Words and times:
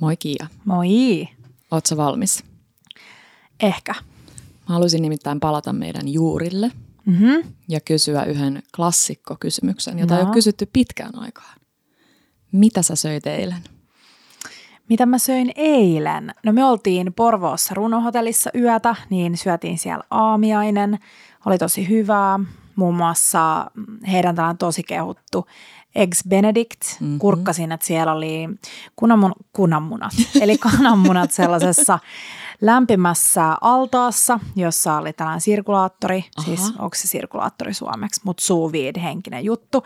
Moi 0.00 0.16
Kiia. 0.16 0.46
Moi. 0.64 0.88
Ootko 1.70 1.96
valmis? 1.96 2.44
Ehkä. 3.60 3.94
Mä 4.68 4.74
haluaisin 4.74 5.02
nimittäin 5.02 5.40
palata 5.40 5.72
meidän 5.72 6.08
juurille 6.08 6.70
Mm-hmm. 7.06 7.52
ja 7.68 7.80
kysyä 7.80 8.24
yhden 8.24 8.62
klassikkokysymyksen, 8.76 9.98
jota 9.98 10.14
No. 10.14 10.20
ei 10.20 10.26
ole 10.26 10.34
kysytty 10.34 10.66
pitkään 10.72 11.18
aikaan. 11.18 11.56
Mitä 12.52 12.82
sä 12.82 12.96
söit 12.96 13.26
eilen? 13.26 13.62
Mitä 14.88 15.06
mä 15.06 15.18
söin 15.18 15.52
eilen? 15.56 16.34
No 16.44 16.52
me 16.52 16.64
oltiin 16.64 17.12
Porvoossa 17.14 17.74
runohotellissa 17.74 18.50
yötä, 18.54 18.96
niin 19.10 19.36
syötiin 19.36 19.78
siellä 19.78 20.04
aamiainen. 20.10 20.98
Oli 21.46 21.58
tosi 21.58 21.88
hyvää. 21.88 22.40
Muun 22.76 22.94
muassa 22.94 23.70
heidän 24.12 24.34
tällainen 24.34 24.58
tosi 24.58 24.82
kehuttu 24.82 25.46
Eggs 25.94 26.24
Benedict. 26.28 26.80
Mhm. 26.84 27.04
Mm-hmm. 27.04 27.18
Kurkkasin, 27.18 27.72
että 27.72 27.86
siellä 27.86 28.12
oli 28.12 28.48
kunanmun, 28.96 29.32
kunanmunat, 29.52 30.12
eli 30.42 30.58
kananmunat 30.58 31.30
sellaisessa 31.30 31.98
lämpimässä 32.60 33.56
altaassa, 33.60 34.40
jossa 34.56 34.96
oli 34.96 35.12
tällainen 35.12 35.40
sirkulaattori, 35.40 36.24
Aha. 36.36 36.44
siis 36.44 36.72
onko 36.78 36.94
se 36.94 37.08
sirkulaattori 37.08 37.74
suomeksi, 37.74 38.20
mutta 38.24 38.44
sous 38.44 38.72
vide 38.72 39.02
henkinen 39.02 39.44
juttu. 39.44 39.84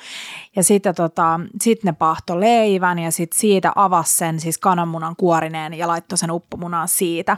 Ja 0.56 0.62
sitten 0.62 0.94
tota, 0.94 1.40
sit 1.62 1.84
ne 1.84 1.92
pahto 1.92 2.40
leivän 2.40 2.98
ja 2.98 3.12
sitten 3.12 3.38
siitä 3.38 3.72
avasi 3.74 4.16
sen 4.16 4.40
siis 4.40 4.58
kananmunan 4.58 5.16
kuorineen 5.16 5.74
ja 5.74 5.88
laittoi 5.88 6.18
sen 6.18 6.30
uppomunaan 6.30 6.88
siitä. 6.88 7.36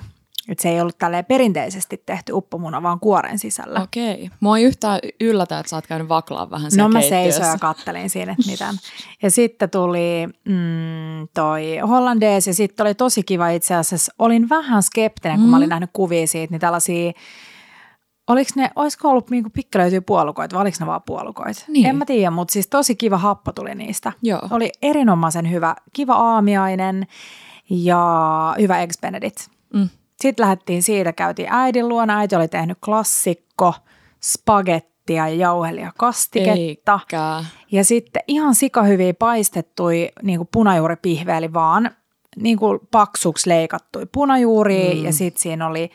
Et 0.48 0.58
se 0.58 0.68
ei 0.68 0.80
ollut 0.80 0.98
tälleen 0.98 1.24
perinteisesti 1.24 2.02
tehty 2.06 2.32
uppomuna, 2.32 2.82
vaan 2.82 3.00
kuoren 3.00 3.38
sisällä. 3.38 3.80
Okei. 3.80 4.30
Mua 4.40 4.58
ei 4.58 4.64
yhtään 4.64 4.98
yllätä, 5.20 5.58
että 5.58 5.70
sä 5.70 5.76
oot 5.76 5.86
käynyt 5.86 6.08
vaklaa 6.08 6.50
vähän 6.50 6.70
siellä 6.70 6.88
No 6.88 6.92
mä 6.92 7.00
seisoin 7.00 7.48
ja 7.48 7.58
kattelin 7.60 8.10
siinä, 8.10 8.32
että 8.32 8.50
mitään. 8.50 8.74
Ja 9.22 9.30
sitten 9.30 9.70
tuli 9.70 10.26
mm, 10.44 11.28
toi 11.34 11.78
hollandees 11.78 12.46
ja 12.46 12.54
sitten 12.54 12.86
oli 12.86 12.94
tosi 12.94 13.22
kiva 13.22 13.48
itse 13.48 13.74
asiassa. 13.74 14.14
Olin 14.18 14.48
vähän 14.48 14.82
skeptinen, 14.82 15.36
kun 15.36 15.46
mm. 15.46 15.50
mä 15.50 15.56
olin 15.56 15.68
nähnyt 15.68 15.90
kuvia 15.92 16.26
siitä, 16.26 16.50
niin 16.52 16.60
tällaisia 16.60 17.12
Oliko 18.26 18.50
ne, 18.56 18.70
olisiko 18.76 19.10
ollut 19.10 19.30
niinku 19.30 19.50
pikkelöityjä 19.50 20.00
puolukoita 20.00 20.54
vai 20.54 20.62
oliko 20.62 20.76
ne 20.80 20.86
vaan 20.86 21.02
puolukoita? 21.06 21.64
Niin. 21.68 21.86
En 21.86 21.96
mä 21.96 22.04
tiedä, 22.04 22.30
mutta 22.30 22.52
siis 22.52 22.66
tosi 22.66 22.96
kiva 22.96 23.18
happo 23.18 23.52
tuli 23.52 23.74
niistä. 23.74 24.12
Joo. 24.22 24.40
Oli 24.50 24.70
erinomaisen 24.82 25.50
hyvä, 25.50 25.76
kiva 25.92 26.14
aamiainen 26.14 27.06
ja 27.70 28.54
hyvä 28.58 28.80
Eggs 28.80 28.98
Benedict. 29.00 29.36
Mm. 29.74 29.88
Sitten 30.20 30.44
lähdettiin 30.44 30.82
siitä, 30.82 31.12
käytiin 31.12 31.48
äidin 31.50 31.88
luona. 31.88 32.18
Äiti 32.18 32.36
oli 32.36 32.48
tehnyt 32.48 32.78
klassikko, 32.84 33.74
spagettia 34.22 35.28
ja 35.28 35.34
jauhelia 35.34 35.92
kastiketta. 35.98 37.00
Eikä. 37.02 37.44
Ja 37.72 37.84
sitten 37.84 38.22
ihan 38.28 38.54
sikahyviä 38.54 39.14
paistettui 39.14 40.08
niin 40.22 40.38
kuin 40.38 40.48
punajuuripihve, 40.52 41.36
eli 41.36 41.52
vaan 41.52 41.90
niin 42.36 42.58
kuin 42.58 42.80
paksuksi 42.90 43.48
leikattui 43.48 44.06
punajuuri 44.12 44.94
mm. 44.94 45.04
ja 45.04 45.12
sitten 45.12 45.42
siinä 45.42 45.66
oli 45.66 45.90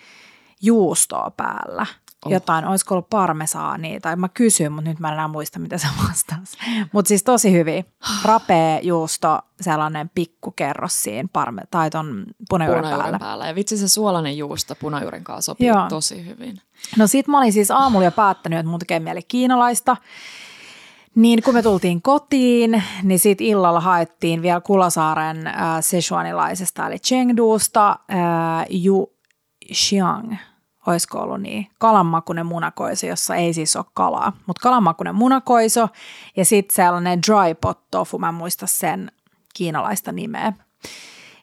juustoa 0.61 1.31
päällä. 1.37 1.85
Oh. 2.25 2.31
Jotain, 2.31 2.65
olisiko 2.65 2.95
ollut 2.95 3.09
parmesaania, 3.09 3.99
tai 3.99 4.15
mä 4.15 4.29
kysyin, 4.29 4.71
mutta 4.71 4.89
nyt 4.89 4.99
mä 4.99 5.07
en 5.07 5.13
enää 5.13 5.27
muista, 5.27 5.59
mitä 5.59 5.77
se 5.77 5.87
vastasi. 6.07 6.57
Mutta 6.91 7.09
siis 7.09 7.23
tosi 7.23 7.51
hyvin. 7.51 7.85
Rapea 8.25 8.79
juusto, 8.81 9.39
sellainen 9.61 10.09
pikkukerros 10.15 11.03
siinä 11.03 11.29
parme, 11.33 11.61
tai 11.71 11.89
ton 11.89 12.25
punajuuren 12.49 12.81
Punajuuren 12.83 13.01
päällä. 13.01 13.19
päällä. 13.19 13.47
Ja 13.47 13.55
vitsi 13.55 13.77
se 13.77 13.87
suolainen 13.87 14.37
juusto 14.37 14.75
punajuuren 14.75 15.23
kanssa 15.23 15.51
sopii 15.51 15.67
Joo. 15.67 15.85
tosi 15.89 16.25
hyvin. 16.25 16.61
No 16.97 17.07
sit 17.07 17.27
mä 17.27 17.37
olin 17.37 17.53
siis 17.53 17.71
aamulla 17.71 18.05
jo 18.05 18.11
päättänyt, 18.11 18.59
että 18.59 18.69
mun 18.69 18.79
tekee 18.79 18.99
mieli 18.99 19.21
kiinalaista. 19.23 19.97
Niin 21.15 21.43
kun 21.43 21.53
me 21.53 21.61
tultiin 21.63 22.01
kotiin, 22.01 22.83
niin 23.03 23.19
sit 23.19 23.41
illalla 23.41 23.79
haettiin 23.79 24.41
vielä 24.41 24.61
Kulosaaren 24.61 25.47
äh, 25.47 25.55
Sichuanilaisesta 25.81 26.87
eli 26.87 26.99
Chengdusta 26.99 27.89
äh, 27.89 28.85
Yu 28.85 29.13
Xiang, 29.73 30.35
olisiko 30.91 31.19
ollut 31.19 31.41
niin, 31.41 31.67
kalanmakunen 31.77 32.45
munakoiso, 32.45 33.07
jossa 33.07 33.35
ei 33.35 33.53
siis 33.53 33.75
ole 33.75 33.85
kalaa, 33.93 34.33
mutta 34.45 34.61
kalanmakunen 34.61 35.15
munakoiso 35.15 35.89
ja 36.37 36.45
sitten 36.45 36.75
sellainen 36.75 37.21
dry 37.21 37.55
pot 37.61 37.79
tofu, 37.91 38.19
mä 38.19 38.29
en 38.29 38.35
muista 38.35 38.67
sen 38.67 39.11
kiinalaista 39.53 40.11
nimeä. 40.11 40.53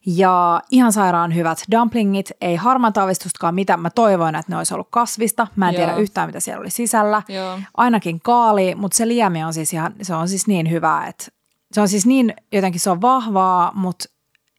Ja 0.07 0.63
ihan 0.71 0.93
sairaan 0.93 1.35
hyvät 1.35 1.59
dumplingit, 1.71 2.31
ei 2.41 2.57
harmaata 2.57 3.01
aavistustakaan 3.01 3.55
mitä. 3.55 3.77
Mä 3.77 3.91
toivoin, 3.91 4.35
että 4.35 4.53
ne 4.53 4.57
olisi 4.57 4.75
ollut 4.75 4.89
kasvista. 4.91 5.47
Mä 5.57 5.69
en 5.69 5.75
Joo. 5.75 5.85
tiedä 5.85 5.99
yhtään, 5.99 6.29
mitä 6.29 6.41
siellä 6.41 6.61
oli 6.61 6.71
sisällä. 6.71 7.23
Joo. 7.29 7.59
Ainakin 7.77 8.21
kaali, 8.21 8.75
mutta 8.75 8.97
se 8.97 9.09
liemi 9.09 9.45
on 9.45 9.55
siis, 9.55 9.73
ihan, 9.73 9.95
se 10.03 10.15
on 10.15 10.29
siis 10.29 10.47
niin 10.47 10.71
hyvä, 10.71 11.07
että 11.07 11.27
se 11.73 11.81
on 11.81 11.89
siis 11.89 12.07
niin, 12.07 12.35
jotenkin 12.53 12.81
se 12.81 12.91
on 12.91 13.01
vahvaa, 13.01 13.73
mutta 13.75 14.05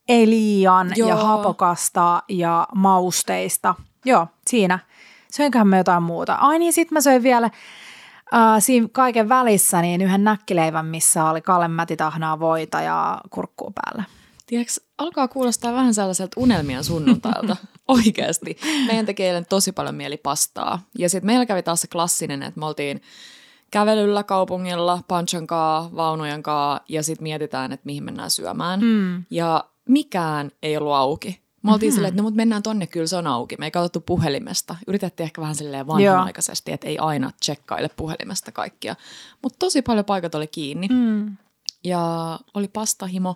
ei 0.08 0.30
liian 0.30 0.92
Joo. 0.96 1.10
ja 1.10 1.16
hapokasta 1.16 2.24
ja 2.30 2.68
mausteista. 2.76 3.76
Joo, 4.06 4.28
siinä. 4.48 4.80
Söinköhän 5.32 5.68
mä 5.68 5.78
jotain 5.78 6.04
muuta. 6.04 6.36
Ai 6.36 6.60
niin, 6.60 6.74
sit 6.74 6.92
mä 6.92 7.02
söin 7.02 7.24
vielä 7.24 7.50
äh, 8.34 8.56
siinä 8.60 8.88
kaiken 8.92 9.30
välissä 9.30 9.82
niin 9.82 10.02
yhden 10.02 10.24
näkkileivän, 10.24 10.86
missä 10.86 11.30
oli 11.30 11.42
Kalle 11.42 11.68
Mätitahnaa 11.68 12.40
voita 12.40 12.82
ja 12.82 13.22
kurkkuu 13.30 13.72
päällä. 13.76 14.04
Tiedätkö, 14.46 14.74
alkaa 14.98 15.28
kuulostaa 15.28 15.74
vähän 15.74 15.94
sellaiselta 15.94 16.40
unelmien 16.40 16.84
sunnuntailta. 16.84 17.56
Oikeasti. 17.88 18.58
Meidän 18.88 19.06
teki 19.06 19.24
eilen 19.24 19.46
tosi 19.46 19.72
paljon 19.72 19.96
mieli 19.96 20.18
pastaa. 20.18 20.80
Ja 20.98 21.10
sitten 21.10 21.26
meillä 21.26 21.46
kävi 21.46 21.64
taas 21.64 21.82
se 21.82 21.88
klassinen, 21.88 22.44
että 22.44 22.60
me 22.60 22.66
oltiin 22.66 23.02
kävelyllä 23.72 24.24
kaupungilla, 24.24 25.00
panchon 25.08 25.48
kaa, 25.48 25.90
vaunujen 25.96 26.44
kaa, 26.44 26.80
ja 26.90 27.04
sitten 27.04 27.24
mietitään, 27.24 27.72
että 27.72 27.86
mihin 27.86 28.04
mennään 28.04 28.32
syömään. 28.32 28.80
Mm. 28.80 29.24
Ja 29.30 29.64
mikään 29.90 30.52
ei 30.64 30.78
ollut 30.78 30.94
auki. 30.94 31.47
Me 31.68 31.74
oltiin 31.74 31.90
mm-hmm. 31.90 31.96
silleen, 31.96 32.10
että 32.10 32.22
no 32.22 32.24
mut 32.24 32.36
mennään 32.36 32.64
tonne, 32.64 32.88
kyllä 32.88 33.08
se 33.08 33.16
on 33.16 33.28
auki. 33.28 33.56
Me 33.60 33.66
ei 33.66 33.72
katsottu 33.72 34.02
puhelimesta. 34.02 34.76
Yritettiin 34.88 35.26
ehkä 35.26 35.42
vähän 35.42 35.56
silleen 35.56 35.88
vanhanaikaisesti, 35.88 36.72
että 36.72 36.88
ei 36.88 36.98
aina 36.98 37.32
tsekkaile 37.40 37.90
puhelimesta 37.96 38.52
kaikkia. 38.52 38.96
Mutta 39.42 39.60
tosi 39.60 39.82
paljon 39.82 40.06
paikat 40.06 40.36
oli 40.36 40.48
kiinni. 40.48 40.88
Mm. 40.88 41.38
Ja 41.84 42.40
oli 42.54 42.68
pastahimo. 42.68 43.36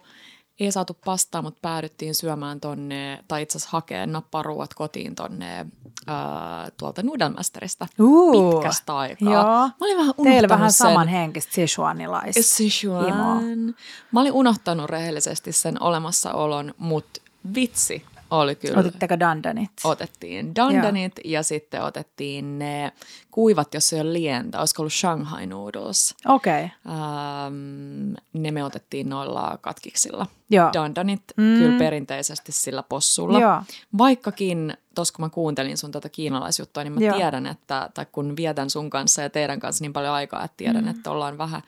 Ei 0.59 0.71
saatu 0.71 0.97
pastaa, 1.05 1.41
mutta 1.41 1.59
päädyttiin 1.61 2.15
syömään 2.15 2.59
tonne, 2.59 3.23
tai 3.27 3.41
itse 3.41 3.57
asiassa 3.57 3.69
hakee 3.71 4.05
napparuuat 4.05 4.73
kotiin 4.73 5.15
tonne 5.15 5.65
ää, 6.07 6.69
tuolta 6.77 7.03
Nudelmästeristä 7.03 7.87
Uu, 7.99 8.53
pitkästä 8.53 8.97
aikaa. 8.97 9.33
joo. 9.33 9.43
Mä 9.43 9.71
olin 9.81 9.97
vähän 9.97 10.13
unohtanut 10.17 10.33
Teillä 10.33 10.49
vähän 10.49 10.71
sen. 10.71 10.87
samanhenkistä 10.87 11.53
Sichuanilaista. 11.53 12.41
Sichuan. 12.43 13.75
Mä 14.11 14.19
olin 14.21 14.31
unohtanut 14.33 14.89
rehellisesti 14.89 15.51
sen 15.51 15.81
olemassaolon, 15.81 16.73
mutta 16.77 17.21
vitsi 17.55 18.05
oli 18.31 18.55
kyllä. 18.55 18.79
Otitteko 18.79 19.19
dandanit? 19.19 19.71
Otettiin 19.83 20.55
dandanit 20.55 21.13
ja 21.25 21.43
sitten 21.43 21.83
otettiin 21.83 22.59
ne 22.59 22.91
kuivat, 23.31 23.73
jos 23.73 23.93
ei 23.93 24.01
ole 24.01 24.13
lientä. 24.13 24.59
Olisiko 24.59 24.81
ollut 24.81 24.93
Shanghai 24.93 25.45
noodles. 25.45 26.15
Okei, 26.27 26.65
okay. 26.65 26.95
Ähm, 26.95 28.13
ne 28.33 28.51
me 28.51 28.63
otettiin 28.63 29.09
noilla 29.09 29.57
katkiksilla. 29.61 30.27
Joo. 30.49 30.69
Dandanit 30.73 31.21
Mm. 31.37 31.57
kyllä 31.57 31.79
perinteisesti 31.79 32.51
sillä 32.51 32.83
possulla. 32.83 33.39
Joo. 33.39 33.61
Vaikkakin, 33.97 34.73
tuossa 34.95 35.13
kun 35.13 35.25
mä 35.25 35.29
kuuntelin 35.29 35.77
sun 35.77 35.91
tätä 35.91 36.09
kiinalaisjuttua, 36.09 36.83
niin 36.83 36.93
mä 36.93 36.99
Joo. 36.99 37.15
tiedän, 37.15 37.45
että, 37.45 37.89
tai 37.93 38.05
kun 38.11 38.35
vietän 38.37 38.69
sun 38.69 38.89
kanssa 38.89 39.21
ja 39.21 39.29
teidän 39.29 39.59
kanssa 39.59 39.83
niin 39.83 39.93
paljon 39.93 40.13
aikaa, 40.13 40.43
että 40.43 40.57
tiedän, 40.57 40.83
mm. 40.83 40.89
että 40.89 41.11
ollaan 41.11 41.37
vähän 41.37 41.61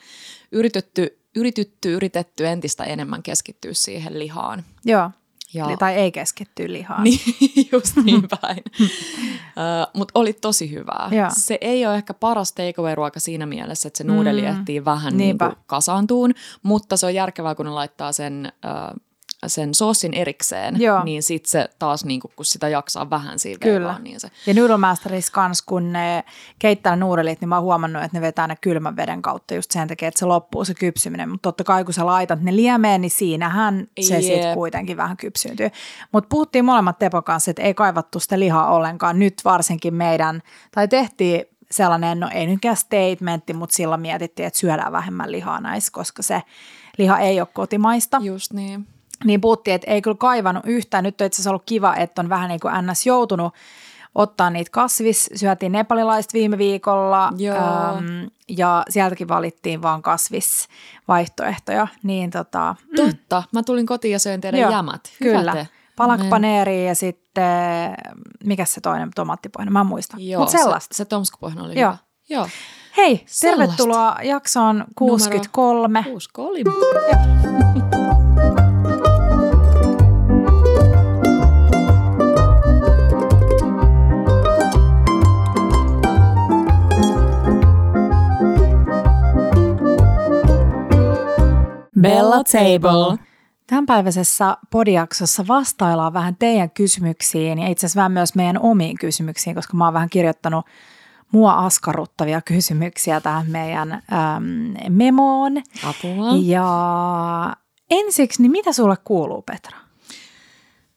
yritetty, 0.52 1.20
yritetty, 1.36 1.94
yritetty 1.94 2.48
entistä 2.48 2.84
enemmän 2.84 3.24
keskittyä 3.24 3.74
siihen 3.74 4.20
lihaan. 4.20 4.64
joo. 4.86 5.12
Ja, 5.54 5.78
Tai 5.80 5.94
ei 5.96 6.12
keskitty 6.12 6.74
lihaan. 6.74 7.04
niin, 7.04 7.20
just 7.72 7.96
niin 8.04 8.24
päin. 8.42 8.64
uh, 8.82 8.90
Mutta 9.94 10.20
oli 10.20 10.34
tosi 10.34 10.72
hyvää. 10.72 11.10
Joo. 11.12 11.30
Se 11.38 11.58
ei 11.62 11.86
ole 11.86 11.96
ehkä 11.96 12.14
paras 12.14 12.52
takeaway-ruoka 12.54 13.20
siinä 13.20 13.46
mielessä, 13.46 13.88
että 13.88 13.98
se 13.98 14.04
nuudeli 14.04 14.42
Mm. 14.42 14.48
ehtii 14.48 14.86
vähän 14.86 15.18
niin 15.18 15.38
kuin 15.38 15.52
kasaantuun, 15.66 16.34
mutta 16.64 16.98
se 16.98 17.06
on 17.06 17.14
järkevää, 17.16 17.56
kun 17.56 17.66
ne 17.66 17.72
laittaa 17.72 18.12
sen, 18.12 18.52
uh, 18.66 19.02
sen 19.50 19.74
soosin 19.74 20.14
erikseen, 20.14 20.82
Joo. 20.82 21.04
niin 21.04 21.24
sitten 21.24 21.50
se 21.50 21.70
taas, 21.80 22.06
niin 22.06 22.20
kun 22.20 22.46
sitä 22.46 22.70
jaksaa 22.70 23.10
vähän 23.10 23.40
siinä 23.40 23.60
Kyllä. 23.60 23.80
veivaa, 23.80 24.00
niin 24.00 24.20
se... 24.20 24.28
Ja 24.48 24.54
Noodle 24.54 24.78
Masterissa 24.78 25.32
kans, 25.32 25.62
kun 25.62 25.94
ne 25.94 26.24
keittää 26.60 26.96
nuudelit, 26.96 27.42
niin 27.42 27.50
mä 27.50 27.56
oon 27.56 27.64
huomannut, 27.64 28.04
että 28.04 28.18
ne 28.18 28.22
vetää 28.22 28.48
ne 28.48 28.56
kylmän 28.62 28.96
veden 28.96 29.22
kautta 29.22 29.54
just 29.54 29.72
sen 29.72 29.88
takia, 29.88 30.08
että 30.08 30.20
se 30.20 30.26
loppuu 30.26 30.66
se 30.66 30.74
kypsyminen. 30.74 31.30
Mutta 31.30 31.48
totta 31.48 31.64
kai, 31.64 31.84
kun 31.84 31.94
sä 31.94 32.06
laitat 32.06 32.42
ne 32.42 32.56
liemeen, 32.56 33.02
niin 33.02 33.12
siinähän 33.12 33.88
se 34.02 34.14
Jep. 34.14 34.24
sitten 34.24 34.54
kuitenkin 34.54 34.98
vähän 34.98 35.18
kypsyyntyy. 35.18 35.70
Mutta 36.12 36.28
puhuttiin 36.30 36.66
molemmat 36.66 37.00
Tepo 37.00 37.22
kanssa, 37.22 37.52
että 37.52 37.62
ei 37.62 37.74
kaivattu 37.74 38.20
sitä 38.20 38.40
lihaa 38.40 38.72
ollenkaan. 38.72 39.20
Nyt 39.20 39.42
varsinkin 39.46 39.94
meidän, 39.94 40.42
tai 40.72 40.88
tehtiin 40.88 41.46
sellainen, 41.72 42.20
no 42.20 42.30
ei 42.34 42.48
nytkään 42.48 42.78
statementti, 42.78 43.54
mutta 43.54 43.76
silloin 43.76 44.02
mietittiin, 44.02 44.48
että 44.48 44.60
syödään 44.60 44.92
vähemmän 44.92 45.32
lihaa 45.32 45.62
näissä, 45.62 45.92
koska 45.92 46.24
se 46.24 46.42
liha 46.98 47.20
ei 47.20 47.40
ole 47.40 47.48
kotimaista. 47.54 48.20
Just 48.24 48.54
niin. 48.54 48.88
Niin 49.24 49.42
puhuttiin, 49.42 49.76
että 49.76 49.92
ei 49.92 50.02
kyllä 50.02 50.18
kaivannut 50.20 50.64
yhtään. 50.68 51.04
Nyt 51.04 51.22
on 51.22 51.28
itse 51.28 51.36
asiassa 51.36 51.50
ollut 51.50 51.64
kiva, 51.66 51.96
että 51.96 52.22
on 52.22 52.30
vähän 52.30 52.50
niin 52.50 52.60
kuin 52.60 52.74
NS 52.82 53.06
joutunut 53.06 53.54
ottaa 54.16 54.50
niitä 54.50 54.72
kasvis. 54.72 55.30
Syötiin 55.36 55.72
nepalilaista 55.72 56.34
viime 56.34 56.58
viikolla 56.58 57.30
Joo. 57.38 57.58
äm, 57.58 58.30
ja 58.50 58.84
sieltäkin 58.90 59.28
valittiin 59.28 59.82
vaan 59.82 60.02
kasvisvaihtoehtoja. 60.02 61.88
Niin 62.04 62.32
tota, 62.32 62.76
mm, 62.92 62.96
Totta. 62.96 63.44
Mä 63.52 63.64
tulin 63.64 63.86
kotiin 63.86 64.12
ja 64.12 64.20
söin 64.20 64.42
teidän 64.42 64.60
Joo, 64.60 64.72
jämät. 64.72 65.02
Hyvä 65.24 65.38
kyllä. 65.38 65.54
te. 65.54 65.68
Palakpaneeri 65.96 66.88
ja 66.88 66.96
sitten, 66.96 67.44
mikä 68.44 68.66
se 68.66 68.82
toinen, 68.82 69.12
tomaattipohjainen, 69.16 69.74
mä 69.74 69.80
en 69.80 69.86
muista. 69.86 70.18
Mutta 70.38 70.52
sellaista. 70.58 70.94
Se, 70.94 70.98
se 70.98 71.06
tomskupohjainen 71.06 71.66
oli 71.66 71.80
Joo. 71.80 71.92
hyvä. 71.92 71.98
Joo. 72.30 72.48
Hei, 72.98 73.24
Sellaista. 73.26 73.76
tervetuloa 73.76 74.18
jaksoon 74.24 74.86
63. 74.96 76.04
Kuusi 76.04 76.30
kolim. 76.34 76.66
Bella 92.04 92.44
Table. 92.44 93.18
Tämänpäiväisessä 93.68 94.58
podiaksossa 94.70 95.48
vastaillaan 95.48 96.14
vähän 96.14 96.36
teidän 96.36 96.72
kysymyksiin 96.72 97.60
ja 97.60 97.68
itse 97.68 97.86
asiassa 97.86 97.98
vähän 97.98 98.12
myös 98.12 98.36
meidän 98.36 98.60
omiin 98.60 98.98
kysymyksiin, 98.98 99.56
koska 99.56 99.78
mä 99.78 99.86
oon 99.86 99.94
vähän 99.94 100.10
kirjoittanut 100.10 100.66
mua 101.32 101.54
askarruttavia 101.54 102.42
kysymyksiä 102.52 103.22
tähän 103.22 103.52
meidän 103.52 103.92
äm, 103.92 104.74
memoon. 104.90 105.58
Apua. 105.84 106.28
Ja 106.42 107.56
ensiksi, 107.90 108.42
niin 108.42 108.52
mitä 108.52 108.74
sulle 108.74 108.96
kuuluu, 109.04 109.42
Petra? 109.42 109.78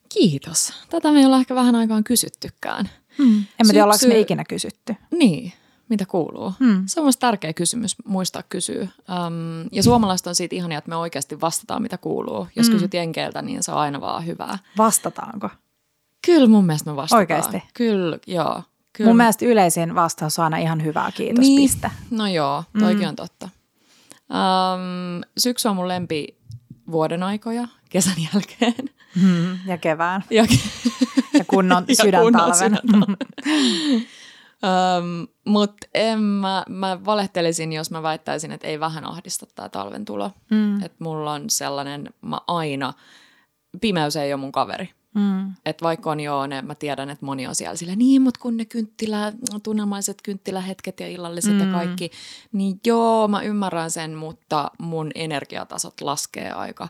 Kiitos. 0.08 0.86
Tätä 0.90 1.12
me 1.12 1.18
ei 1.18 1.26
olla 1.26 1.38
ehkä 1.38 1.54
vähän 1.54 1.74
aikaan 1.74 2.04
kysyttykään. 2.04 2.90
Hmm. 3.18 3.36
En 3.36 3.66
mä 3.66 3.72
tiedä, 3.72 3.84
ollaanko 3.84 4.06
me 4.06 4.14
Syksy- 4.14 4.20
ikinä 4.20 4.44
kysytty. 4.44 4.96
Niin, 5.10 5.52
mitä 5.88 6.06
kuuluu? 6.06 6.52
Hmm. 6.60 6.82
Se 6.86 7.00
on 7.00 7.04
myös 7.06 7.16
tärkeä 7.16 7.52
kysymys 7.52 7.96
muistaa 8.04 8.42
kysyä. 8.48 8.82
Um, 8.82 9.68
ja 9.72 9.82
suomalaiset 9.82 10.26
on 10.26 10.34
siitä 10.34 10.56
ihania, 10.56 10.78
että 10.78 10.88
me 10.88 10.96
oikeasti 10.96 11.40
vastataan, 11.40 11.82
mitä 11.82 11.98
kuuluu. 11.98 12.48
Jos 12.56 12.68
Mm. 12.68 12.72
kysyt 12.72 12.94
jenkeiltä, 12.94 13.42
niin 13.42 13.62
se 13.62 13.72
on 13.72 13.78
aina 13.78 14.00
vaan 14.00 14.26
hyvää. 14.26 14.58
Vastataanko? 14.78 15.50
Kyllä 16.26 16.46
mun 16.48 16.66
mielestä 16.66 16.90
me 16.90 16.96
vastataan. 16.96 17.20
Oikeasti? 17.20 17.62
Kyllä, 17.74 18.18
joo. 18.26 18.62
Kyllä. 18.92 19.08
Mun 19.10 19.16
mielestä 19.16 19.44
yleisin 19.46 19.94
vastaus 19.94 20.38
on 20.38 20.44
aina 20.44 20.56
ihan 20.58 20.84
hyvää, 20.84 21.12
kiitos, 21.12 21.42
Niin. 21.46 21.60
piste. 21.62 21.90
No 22.10 22.26
joo, 22.26 22.64
toikin 22.78 23.02
Mm. 23.02 23.08
on 23.08 23.16
totta. 23.16 23.48
Um, 24.30 25.22
syksy 25.38 25.68
on 25.68 25.76
mun 25.76 25.88
lempi 25.88 26.36
vuoden 26.90 27.22
aikoja 27.22 27.68
kesän 27.90 28.14
jälkeen. 28.34 28.90
Hmm. 29.20 29.58
Ja 29.66 29.78
kevään. 29.78 30.24
Ja, 30.30 30.46
Ja 31.38 31.44
kunnon 31.44 31.84
Ja 31.88 31.94
sydäntalven. 31.94 32.78
um, 34.62 35.28
Mutta 35.46 35.86
en 35.94 36.20
mä, 36.20 36.64
mä 36.68 37.04
valehtelisin, 37.04 37.72
jos 37.72 37.90
mä 37.90 38.02
väittäisin, 38.02 38.52
että 38.52 38.66
ei 38.66 38.80
vähän 38.80 39.04
ahdista 39.04 39.46
tämä 39.54 39.68
talven 39.68 40.04
tulo. 40.04 40.30
Mm. 40.50 40.82
Että 40.82 40.96
mulla 41.04 41.32
on 41.32 41.50
sellainen, 41.50 42.14
mä 42.22 42.40
aina, 42.46 42.92
pimeys 43.80 44.16
ei 44.16 44.32
ole 44.32 44.40
mun 44.40 44.52
kaveri. 44.52 44.90
Mm. 45.14 45.52
Että 45.66 45.84
vaikka 45.84 46.10
on 46.10 46.20
joo 46.20 46.46
ne, 46.46 46.62
mä 46.62 46.74
tiedän, 46.74 47.10
että 47.10 47.26
moni 47.26 47.46
on 47.46 47.54
siellä 47.54 47.76
sillä, 47.76 47.96
niin, 47.96 48.22
mutta 48.22 48.40
kun 48.40 48.56
ne 48.56 48.64
kynttilä, 48.64 49.32
tunnelmaiset 49.62 50.22
kynttilähetket 50.22 51.00
ja 51.00 51.08
illalliset 51.08 51.52
mm. 51.52 51.60
ja 51.60 51.66
kaikki, 51.72 52.10
niin 52.52 52.80
joo, 52.86 53.28
mä 53.28 53.42
ymmärrän 53.42 53.90
sen, 53.90 54.14
mutta 54.14 54.70
mun 54.78 55.10
energiatasot 55.14 56.00
laskee 56.00 56.52
aika 56.52 56.88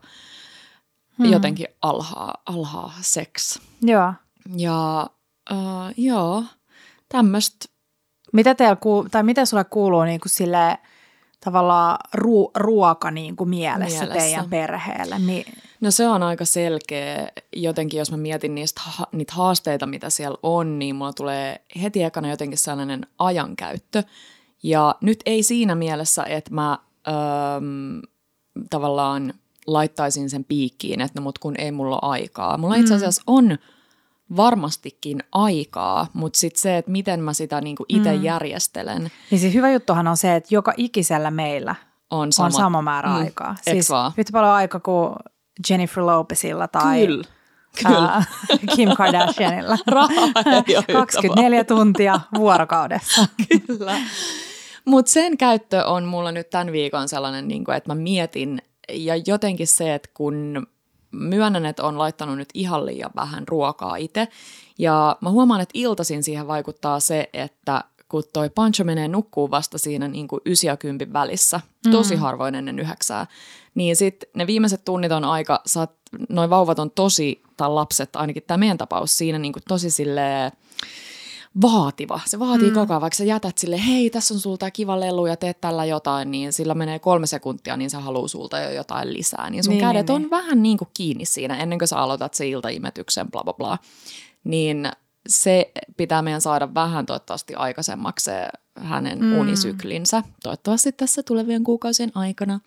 Mm. 1.18 1.32
jotenkin 1.32 1.66
alhaa, 1.82 2.34
alhaa 2.46 2.92
seks. 3.00 3.60
Joo. 3.82 4.12
Ja 4.56 5.10
uh, 5.50 5.92
joo, 5.96 6.44
tämmöistä, 7.08 7.66
Mitä, 8.32 8.54
teillä 8.54 8.74
kuul- 8.76 9.08
tai 9.10 9.22
mitä 9.22 9.44
sulle 9.44 9.64
kuuluu 9.64 10.02
niin 10.02 10.20
kuin 10.20 10.30
sille 10.30 10.78
tavallaan 11.44 11.98
ru- 12.18 12.50
ruoka 12.54 13.10
niin 13.10 13.36
kuin 13.36 13.50
mielessä, 13.50 13.98
Mielessä. 14.00 14.18
teidän 14.20 14.50
perheelle? 14.50 15.18
Mi- 15.18 15.44
no 15.80 15.90
se 15.90 16.08
on 16.08 16.22
aika 16.22 16.44
selkeä. 16.44 17.28
Jotenkin 17.56 17.98
jos 17.98 18.10
mä 18.10 18.16
mietin 18.16 18.54
niistä, 18.54 18.80
ha- 18.84 19.06
niitä 19.12 19.32
haasteita, 19.34 19.86
mitä 19.86 20.10
siellä 20.10 20.38
on, 20.42 20.78
niin 20.78 20.96
mulla 20.96 21.12
tulee 21.12 21.60
heti 21.82 22.02
ekana 22.02 22.30
jotenkin 22.30 22.58
sellainen 22.58 23.06
ajankäyttö. 23.18 24.02
Ja 24.62 24.94
nyt 25.00 25.20
ei 25.26 25.42
siinä 25.42 25.74
mielessä, 25.74 26.24
että 26.24 26.54
mä 26.54 26.78
öm, 27.08 28.00
tavallaan 28.70 29.34
laittaisin 29.66 30.30
sen 30.30 30.44
piikkiin, 30.44 31.00
että 31.00 31.20
no 31.20 31.22
mut 31.22 31.38
kun 31.38 31.54
ei 31.58 31.72
mulla 31.72 31.98
ole 32.02 32.10
aikaa. 32.12 32.58
Mulla 32.58 32.74
itse 32.74 32.94
asiassa 32.94 33.22
on 33.26 33.58
varmastikin 34.36 35.22
aikaa, 35.32 36.06
mutta 36.12 36.38
sitten 36.38 36.60
se, 36.62 36.76
että 36.76 36.90
miten 36.90 37.20
mä 37.20 37.32
sitä 37.32 37.60
niinku 37.60 37.84
itse 37.88 38.16
Mm. 38.16 38.22
järjestelen, 38.22 39.10
niin 39.30 39.40
siis 39.40 39.54
hyvä 39.54 39.70
juttuhan 39.70 40.08
on 40.08 40.16
se, 40.16 40.36
että 40.36 40.54
joka 40.54 40.72
ikisellä 40.76 41.30
meillä 41.30 41.74
on 42.10 42.32
sama. 42.32 42.46
on 42.46 42.52
sama 42.52 42.82
määrä 42.82 43.08
Mm. 43.08 43.14
aikaa. 43.16 43.56
Siis 43.62 43.88
yhtä 44.18 44.32
paljon 44.32 44.52
aikaa 44.52 44.80
kuin 44.80 45.10
Jennifer 45.70 46.06
Lopezilla 46.06 46.68
tai 46.68 47.06
Kyllä. 47.06 47.24
Kyllä. 47.86 47.98
ää, 48.08 48.24
Kim 48.76 48.88
Kardashianilla. 48.96 49.78
Rahaa 49.86 50.28
ei 50.46 50.76
ole 50.76 50.78
yhtä 50.78 50.92
24 51.00 51.64
tuntia 51.64 52.20
vuorokaudessa. 52.34 53.26
Kyllä. 53.66 53.96
Mutta 54.84 55.10
sen 55.12 55.36
käyttö 55.36 55.84
on 55.86 56.04
mulla 56.04 56.32
nyt 56.32 56.50
tämän 56.50 56.72
viikon 56.72 57.08
sellainen, 57.08 57.48
niin 57.48 57.64
kuin, 57.64 57.76
että 57.76 57.90
mä 57.90 57.94
mietin, 58.00 58.62
ja 58.92 59.14
jotenkin 59.26 59.66
se, 59.66 59.94
että 59.94 60.08
kun 60.14 60.66
myönnän, 61.18 61.66
että 61.66 61.84
on 61.84 61.98
laittanut 61.98 62.36
nyt 62.36 62.48
ihan 62.54 62.86
liian 62.86 63.10
vähän 63.16 63.48
ruokaa 63.48 63.96
itse, 63.96 64.28
ja 64.78 65.16
mä 65.20 65.30
huomaan, 65.30 65.60
että 65.60 65.72
iltaisin 65.78 66.22
siihen 66.22 66.46
vaikuttaa 66.46 67.00
se, 67.00 67.30
että 67.32 67.84
kun 68.08 68.22
toi 68.32 68.50
Pancho 68.50 68.84
menee 68.84 69.08
nukkuu 69.08 69.50
vasta 69.50 69.78
siinä 69.78 70.08
niin 70.08 70.28
kuin 70.28 70.40
ysi 70.46 70.66
ja 70.66 70.76
kympin 70.76 71.12
välissä, 71.12 71.60
tosi 71.90 72.14
Mm. 72.14 72.20
harvoin 72.20 72.54
ennen 72.54 72.78
yhdeksää, 72.78 73.26
niin 73.74 73.96
sitten 73.96 74.28
ne 74.34 74.46
viimeiset 74.46 74.84
tunnit 74.84 75.12
on 75.12 75.24
aika, 75.24 75.60
saat, 75.66 75.90
noi 76.28 76.50
vauvat 76.50 76.78
on 76.78 76.90
tosi, 76.90 77.42
tai 77.56 77.70
lapset, 77.70 78.16
ainakin 78.16 78.42
tämä 78.46 78.58
meidän 78.58 78.78
tapaus, 78.78 79.18
siinä 79.18 79.38
niin 79.38 79.52
kuin 79.52 79.62
tosi 79.68 79.90
silleen, 79.90 80.52
vaativa. 81.62 82.20
Se 82.26 82.38
vaatii 82.38 82.68
mm. 82.68 82.74
koko 82.74 82.92
ajan, 82.92 83.00
vaikka 83.00 83.16
sä 83.16 83.24
jätät 83.24 83.58
sille, 83.58 83.86
hei, 83.86 84.10
tässä 84.10 84.34
on 84.34 84.40
sulta 84.40 84.70
kiva 84.70 85.00
lelu 85.00 85.26
ja 85.26 85.36
teet 85.36 85.60
tällä 85.60 85.84
jotain, 85.84 86.30
niin 86.30 86.52
sillä 86.52 86.74
menee 86.74 86.98
kolme 86.98 87.26
sekuntia, 87.26 87.76
niin 87.76 87.90
se 87.90 87.96
haluaa 87.96 88.28
sulta 88.28 88.58
jo 88.58 88.70
jotain 88.70 89.12
lisää. 89.12 89.50
Niin 89.50 89.64
sun 89.64 89.70
Niin, 89.70 89.80
kädet 89.80 90.06
niin, 90.06 90.14
on 90.14 90.20
niin. 90.20 90.30
vähän 90.30 90.62
niin 90.62 90.78
kuin 90.78 90.88
kiinni 90.94 91.24
siinä, 91.24 91.56
ennen 91.56 91.78
kuin 91.78 91.88
sä 91.88 91.98
aloitat 91.98 92.34
se 92.34 92.48
iltaimetyksen, 92.48 93.30
bla 93.30 93.44
bla 93.44 93.52
bla. 93.52 93.78
Niin 94.44 94.88
se 95.28 95.72
pitää 95.96 96.22
meidän 96.22 96.40
saada 96.40 96.74
vähän 96.74 97.06
toivottavasti 97.06 97.54
aikaisemmaksi 97.54 98.24
se 98.24 98.48
hänen 98.78 99.20
mm. 99.20 99.38
unisyklinsä. 99.38 100.22
Toivottavasti 100.42 100.92
tässä 100.92 101.22
tulevien 101.22 101.64
kuukausien 101.64 102.12
aikana. 102.14 102.60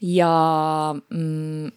Ja, 0.00 0.94
mm, 1.10 1.70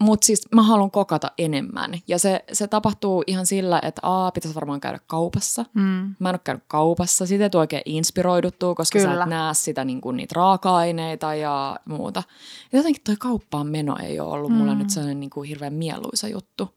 mutta 0.00 0.26
siis 0.26 0.42
mä 0.54 0.62
haluan 0.62 0.90
kokata 0.90 1.30
enemmän. 1.38 1.98
Ja 2.08 2.18
se, 2.18 2.44
se 2.52 2.66
tapahtuu 2.68 3.24
ihan 3.26 3.46
sillä, 3.46 3.80
että 3.84 4.00
A, 4.04 4.30
pitäisi 4.30 4.54
varmaan 4.54 4.80
käydä 4.80 4.98
kaupassa. 5.06 5.64
Mm. 5.74 6.14
Mä 6.18 6.28
en 6.28 6.34
ole 6.34 6.40
käynyt 6.44 6.64
kaupassa. 6.68 7.26
Siitä 7.26 7.44
ei 7.44 7.50
tule 7.50 7.60
oikein 7.60 7.82
inspiroiduttua, 7.84 8.74
koska 8.74 8.98
Kyllä. 8.98 9.14
sä 9.14 9.22
et 9.22 9.28
näe 9.28 9.54
sitä, 9.54 9.84
niin 9.84 10.00
kuin, 10.00 10.16
niitä 10.16 10.32
raaka-aineita 10.36 11.34
ja 11.34 11.76
muuta. 11.84 12.22
Ja 12.72 12.78
jotenkin 12.78 13.02
toi 13.04 13.16
kauppaan 13.18 13.66
meno 13.66 13.96
ei 14.02 14.20
ole 14.20 14.32
ollut 14.32 14.52
mulle 14.52 14.72
Mm. 14.72 14.78
nyt 14.78 14.90
sellainen 14.90 15.20
niin 15.20 15.30
kuin 15.30 15.48
hirveän 15.48 15.74
mieluisa 15.74 16.28
juttu. 16.28 16.68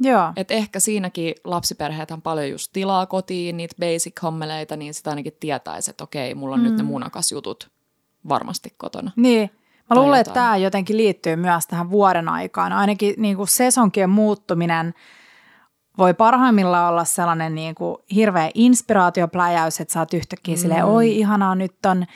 Joo. 0.00 0.32
Et 0.36 0.50
ehkä 0.50 0.80
siinäkin 0.80 1.34
lapsiperheethän 1.44 2.22
paljon 2.22 2.50
just 2.50 2.70
tilaa 2.72 3.06
kotiin, 3.06 3.56
niitä 3.56 3.74
basic-hommeleita, 3.80 4.76
niin 4.76 4.94
sitä 4.94 5.10
ainakin 5.10 5.36
tietäisi, 5.40 5.90
että 5.90 6.04
okei, 6.04 6.34
mulla 6.34 6.54
on 6.54 6.60
mm. 6.60 6.64
nyt 6.64 6.76
ne 6.76 6.82
Mm. 6.82 6.88
munakasjutut 6.88 7.70
varmasti 8.28 8.74
kotona. 8.76 9.10
Niin. 9.16 9.50
Mä 9.90 9.96
luulen, 9.96 10.20
että 10.20 10.32
tämä 10.32 10.56
jotenkin 10.56 10.96
liittyy 10.96 11.36
myös 11.36 11.66
tähän 11.66 11.90
vuoden 11.90 12.28
aikaan. 12.28 12.72
Ainakin 12.72 13.14
niin 13.16 13.36
kuin 13.36 13.48
sesonkien 13.48 14.10
muuttuminen 14.10 14.94
voi 15.98 16.14
parhaimmillaan 16.14 16.92
olla 16.92 17.04
sellainen 17.04 17.54
niin 17.54 17.74
kuin 17.74 17.96
hirveä 18.14 18.50
inspiraatiopläjäys, 18.54 19.80
että 19.80 19.94
sä 19.94 20.00
oot 20.00 20.14
yhtäkkiä 20.14 20.54
mm. 20.54 20.58
silleen, 20.58 20.84
oi 20.84 21.16
ihanaa, 21.16 21.54
nyt 21.54 21.86
on 21.86 22.06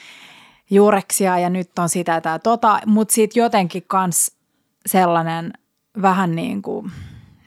juureksia 0.71 1.39
ja 1.39 1.51
nyt 1.51 1.79
on 1.79 1.89
sitä 1.89 2.21
tai 2.21 2.41
tota, 2.41 2.81
mutta 2.87 3.15
sitten 3.15 3.41
jotenkin 3.41 3.85
kans 3.87 4.33
sellainen 4.87 5.53
vähän 6.03 6.35
niin 6.35 6.63
kuin, 6.63 6.93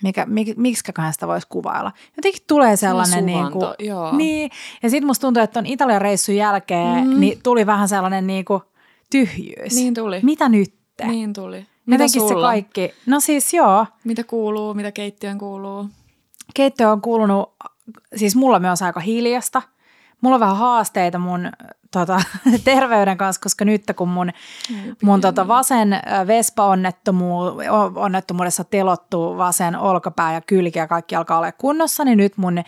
mikä, 0.04 0.26
mik, 0.26 0.58
miksiköhän 0.58 1.14
sitä 1.14 1.28
voisi 1.28 1.48
kuvailla. 1.48 1.92
Jotenkin 2.18 2.42
tulee 2.48 2.76
sellainen 2.76 3.26
niin 3.26 3.52
kuin, 3.52 3.52
suvanto, 3.52 3.84
joo. 3.84 4.16
niin, 4.16 4.52
ja 4.84 4.90
sitten 4.90 5.08
musta 5.08 5.22
tuntuu, 5.22 5.44
että 5.44 5.60
on 5.60 5.66
Italian 5.66 6.02
reissun 6.02 6.36
jälkeen, 6.36 7.08
mm. 7.08 7.20
niin 7.20 7.40
tuli 7.44 7.66
vähän 7.66 7.90
sellainen 7.90 8.28
niin 8.28 8.46
kuin 8.46 8.62
tyhjyys. 9.12 9.76
Niin 9.76 9.94
tuli. 9.94 10.20
Mitä 10.24 10.50
nyt? 10.50 10.74
Niin 11.06 11.34
tuli. 11.34 11.66
Mitä 11.86 12.04
Jotenkin 12.04 12.22
se 12.22 12.28
sulla? 12.28 12.48
kaikki. 12.48 12.94
No 13.06 13.20
siis 13.20 13.54
joo, 13.54 13.86
Mitä 14.04 14.24
kuuluu, 14.24 14.74
mitä 14.74 14.92
keittiön 14.92 15.38
kuuluu? 15.38 15.90
keittiö 16.54 16.92
on 16.92 17.02
kuulunut, 17.02 17.54
siis 18.16 18.36
mulla 18.36 18.60
myös 18.60 18.82
aika 18.82 19.00
hiljasta. 19.00 19.62
Mulla 20.22 20.36
on 20.36 20.40
vähän 20.40 20.58
haasteita 20.58 21.20
mun 21.20 21.52
tota, 21.92 22.22
terveyden 22.64 23.18
kanssa, 23.18 23.42
koska 23.42 23.66
nyt 23.66 23.84
kun 23.96 24.10
mun, 24.10 24.32
mun 25.04 25.22
tota, 25.22 25.48
vasen 25.48 25.94
ö, 25.94 26.00
Vespa-onnettomuudessa 26.28 28.64
telottuu 28.64 29.38
vasen 29.38 29.76
olkapää 29.76 30.34
ja 30.34 30.42
kylki 30.42 30.80
ja 30.80 30.88
kaikki 30.88 31.16
alkaa 31.16 31.38
olla 31.38 31.52
kunnossa, 31.52 32.06
niin 32.06 32.18
nyt 32.18 32.38
mun 32.38 32.64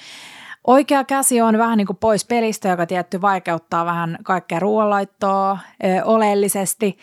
Oikea 0.68 1.04
käsi 1.04 1.42
on 1.42 1.58
vähän 1.58 1.78
niin 1.78 1.88
kuin 1.88 1.98
pois 1.98 2.26
pelistä, 2.26 2.70
joka 2.70 2.86
tietty 2.86 3.22
vaikeuttaa 3.22 3.86
vähän 3.86 4.18
kaikkea 4.24 4.60
ruoanlaittoa 4.60 5.60
ö, 5.84 6.04
oleellisesti. 6.06 6.98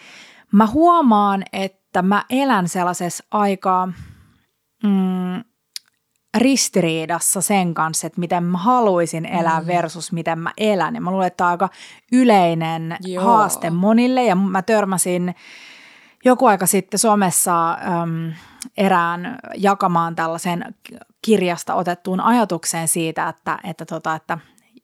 Mä 0.52 0.67
huomaan, 0.67 1.43
että 1.52 2.02
mä 2.02 2.25
elän 2.31 2.69
sellaisessa 2.69 3.25
aika 3.31 3.88
mm, 4.85 5.45
ristiriidassa 6.38 7.40
sen 7.40 7.75
kanssa, 7.75 8.07
että 8.07 8.21
miten 8.21 8.45
mä 8.45 8.59
haluaisin 8.59 9.26
elää 9.26 9.61
mm. 9.61 9.67
versus 9.67 10.12
miten 10.12 10.38
mä 10.38 10.52
elän. 10.59 10.95
Ja 10.95 11.00
mä 11.00 11.11
luulen, 11.11 11.26
että 11.26 11.37
tämä 11.37 11.49
on 11.49 11.52
aika 11.52 11.69
yleinen 12.12 12.97
Joo. 13.05 13.25
haaste 13.25 13.71
monille 13.71 14.25
ja 14.25 14.35
mä 14.35 14.62
törmäsin 14.62 15.35
joku 16.25 16.47
aika 16.47 16.67
sitten 16.67 16.99
somessa 16.99 17.73
äm, 17.73 18.33
erään 18.76 19.38
jakamaan 19.57 20.17
tällaisen 20.17 20.75
kirjasta 21.23 21.75
otettuun 21.75 22.21
ajatukseen 22.21 22.89
siitä, 22.89 23.29
että, 23.29 23.59
että, 23.65 23.87
tota, 23.87 24.15
että 24.15 24.39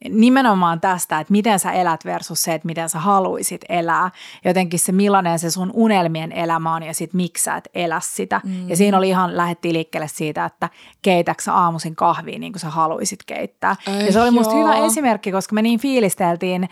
nimenomaan 0.09 0.81
tästä, 0.81 1.21
että 1.21 1.33
miten 1.33 1.59
sä 1.59 1.73
elät 1.73 2.05
versus 2.05 2.43
se, 2.43 2.55
että 2.55 2.67
miten 2.67 2.89
sä 2.89 2.99
haluisit 2.99 3.61
elää. 3.69 4.11
Jotenkin 4.45 4.81
se 4.81 4.93
millainen 4.93 5.39
se 5.39 5.51
sun 5.51 5.71
unelmien 5.75 6.33
elämä 6.33 6.75
on 6.75 6.83
ja 6.83 6.95
sit 6.95 7.15
miksi 7.15 7.45
sä 7.45 7.57
et 7.57 7.69
elä 7.75 8.01
sitä. 8.05 8.41
Mm. 8.45 8.69
Ja 8.69 8.77
siinä 8.77 8.99
oli 8.99 9.09
ihan, 9.09 9.37
lähettiin 9.37 9.73
liikkeelle 9.73 10.09
siitä, 10.09 10.45
että 10.45 10.71
keitäksä 11.03 11.45
sä 11.45 11.55
aamuisin 11.55 11.97
kahvia 11.97 12.39
niin 12.39 12.53
kuin 12.53 12.61
sä 12.61 12.71
haluisit 12.71 13.19
keittää. 13.27 13.77
Ei, 13.87 14.07
ja 14.07 14.13
se 14.13 14.21
oli 14.21 14.31
musta 14.31 14.55
joo. 14.55 14.63
hyvä 14.63 14.87
esimerkki, 14.87 15.33
koska 15.33 15.55
me 15.55 15.63
niin 15.63 15.81
fiilisteltiin 15.81 16.69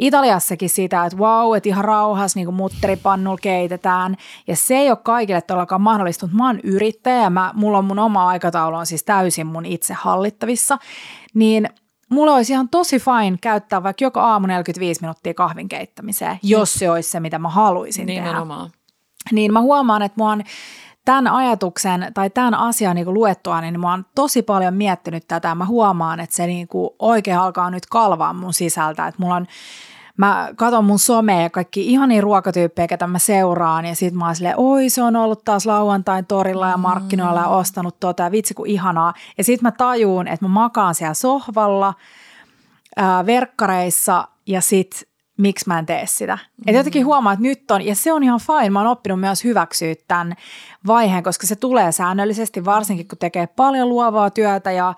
Italiassakin 0.00 0.70
sitä, 0.70 1.04
että 1.04 1.18
wow, 1.18 1.56
että 1.56 1.68
ihan 1.68 1.84
rauhassa 1.84 2.38
niin 2.38 2.54
mutteripannulla 2.54 3.38
keitetään. 3.42 4.16
Ja 4.46 4.56
se 4.56 4.74
ei 4.76 4.90
ole 4.90 4.98
kaikille 5.02 5.40
todellakaan 5.40 5.80
mahdollista, 5.80 6.26
mutta 6.26 6.36
mä 6.36 6.46
oon 6.46 6.60
yrittäjä 6.60 7.22
ja 7.22 7.30
mä, 7.30 7.52
mulla 7.54 7.78
on 7.78 7.84
mun 7.84 7.98
oma 7.98 8.28
aikataulu 8.28 8.76
on 8.76 8.86
siis 8.86 9.04
täysin 9.04 9.46
mun 9.46 9.66
itse 9.66 9.94
hallittavissa. 9.94 10.78
Niin 11.34 11.68
mulla 12.08 12.34
olisi 12.34 12.52
ihan 12.52 12.68
tosi 12.68 12.98
fine 12.98 13.38
käyttää 13.40 13.82
vaikka 13.82 14.04
joka 14.04 14.22
aamu 14.22 14.46
45 14.46 15.00
minuuttia 15.00 15.34
kahvin 15.34 15.68
keittämiseen, 15.68 16.38
jos 16.42 16.74
se 16.74 16.90
olisi 16.90 17.10
se, 17.10 17.20
mitä 17.20 17.38
mä 17.38 17.48
haluaisin 17.48 18.06
Nimenomaan. 18.06 18.70
tehdä. 18.70 18.80
Niin 19.32 19.52
mä 19.52 19.60
huomaan, 19.60 20.02
että 20.02 20.22
mä 20.22 20.28
oon 20.28 20.42
tämän 21.04 21.26
ajatuksen 21.28 22.10
tai 22.14 22.30
tämän 22.30 22.54
asian 22.54 22.96
niin 22.96 23.14
luettua, 23.14 23.60
niin 23.60 23.80
mä 23.80 23.90
oon 23.90 24.04
tosi 24.14 24.42
paljon 24.42 24.74
miettinyt 24.74 25.24
tätä. 25.28 25.54
Mä 25.54 25.66
huomaan, 25.66 26.20
että 26.20 26.36
se 26.36 26.46
niin 26.46 26.68
kuin 26.68 26.90
oikein 26.98 27.38
alkaa 27.38 27.70
nyt 27.70 27.86
kalvaa 27.86 28.32
mun 28.32 28.54
sisältä. 28.54 29.06
Että 29.06 29.22
mulla 29.22 29.34
on 29.34 29.46
mä 30.16 30.48
katson 30.56 30.84
mun 30.84 30.98
somea 30.98 31.40
ja 31.40 31.50
kaikki 31.50 31.86
ihania 31.86 32.20
ruokatyyppejä, 32.20 32.88
ketä 32.88 33.06
mä 33.06 33.18
seuraan 33.18 33.84
ja 33.86 33.94
sit 33.94 34.14
mä 34.14 34.26
oon 34.26 34.36
silleen, 34.36 34.54
oi 34.58 34.88
se 34.88 35.02
on 35.02 35.16
ollut 35.16 35.44
taas 35.44 35.66
lauantain 35.66 36.26
torilla 36.26 36.68
ja 36.68 36.76
markkinoilla 36.76 37.40
ja 37.40 37.46
mm. 37.46 37.52
ostanut 37.52 38.00
tota 38.00 38.22
ja 38.22 38.30
vitsi 38.30 38.54
kun 38.54 38.66
ihanaa. 38.66 39.14
Ja 39.38 39.44
sit 39.44 39.62
mä 39.62 39.70
tajuun, 39.72 40.28
että 40.28 40.44
mä 40.44 40.48
makaan 40.48 40.94
siellä 40.94 41.14
sohvalla, 41.14 41.94
ää, 42.96 43.26
verkkareissa 43.26 44.28
ja 44.46 44.60
sit 44.60 45.08
miksi 45.38 45.64
mä 45.68 45.78
en 45.78 45.86
tee 45.86 46.06
sitä. 46.06 46.34
Mm. 46.36 46.64
Et 46.66 46.76
jotenkin 46.76 47.06
huomaa, 47.06 47.32
että 47.32 47.42
nyt 47.42 47.70
on, 47.70 47.82
ja 47.82 47.94
se 47.94 48.12
on 48.12 48.22
ihan 48.22 48.40
fine, 48.40 48.70
mä 48.70 48.78
oon 48.78 48.88
oppinut 48.88 49.20
myös 49.20 49.44
hyväksyä 49.44 49.94
tämän 50.08 50.34
vaiheen, 50.86 51.22
koska 51.22 51.46
se 51.46 51.56
tulee 51.56 51.92
säännöllisesti, 51.92 52.64
varsinkin 52.64 53.08
kun 53.08 53.18
tekee 53.18 53.46
paljon 53.46 53.88
luovaa 53.88 54.30
työtä 54.30 54.72
ja 54.72 54.94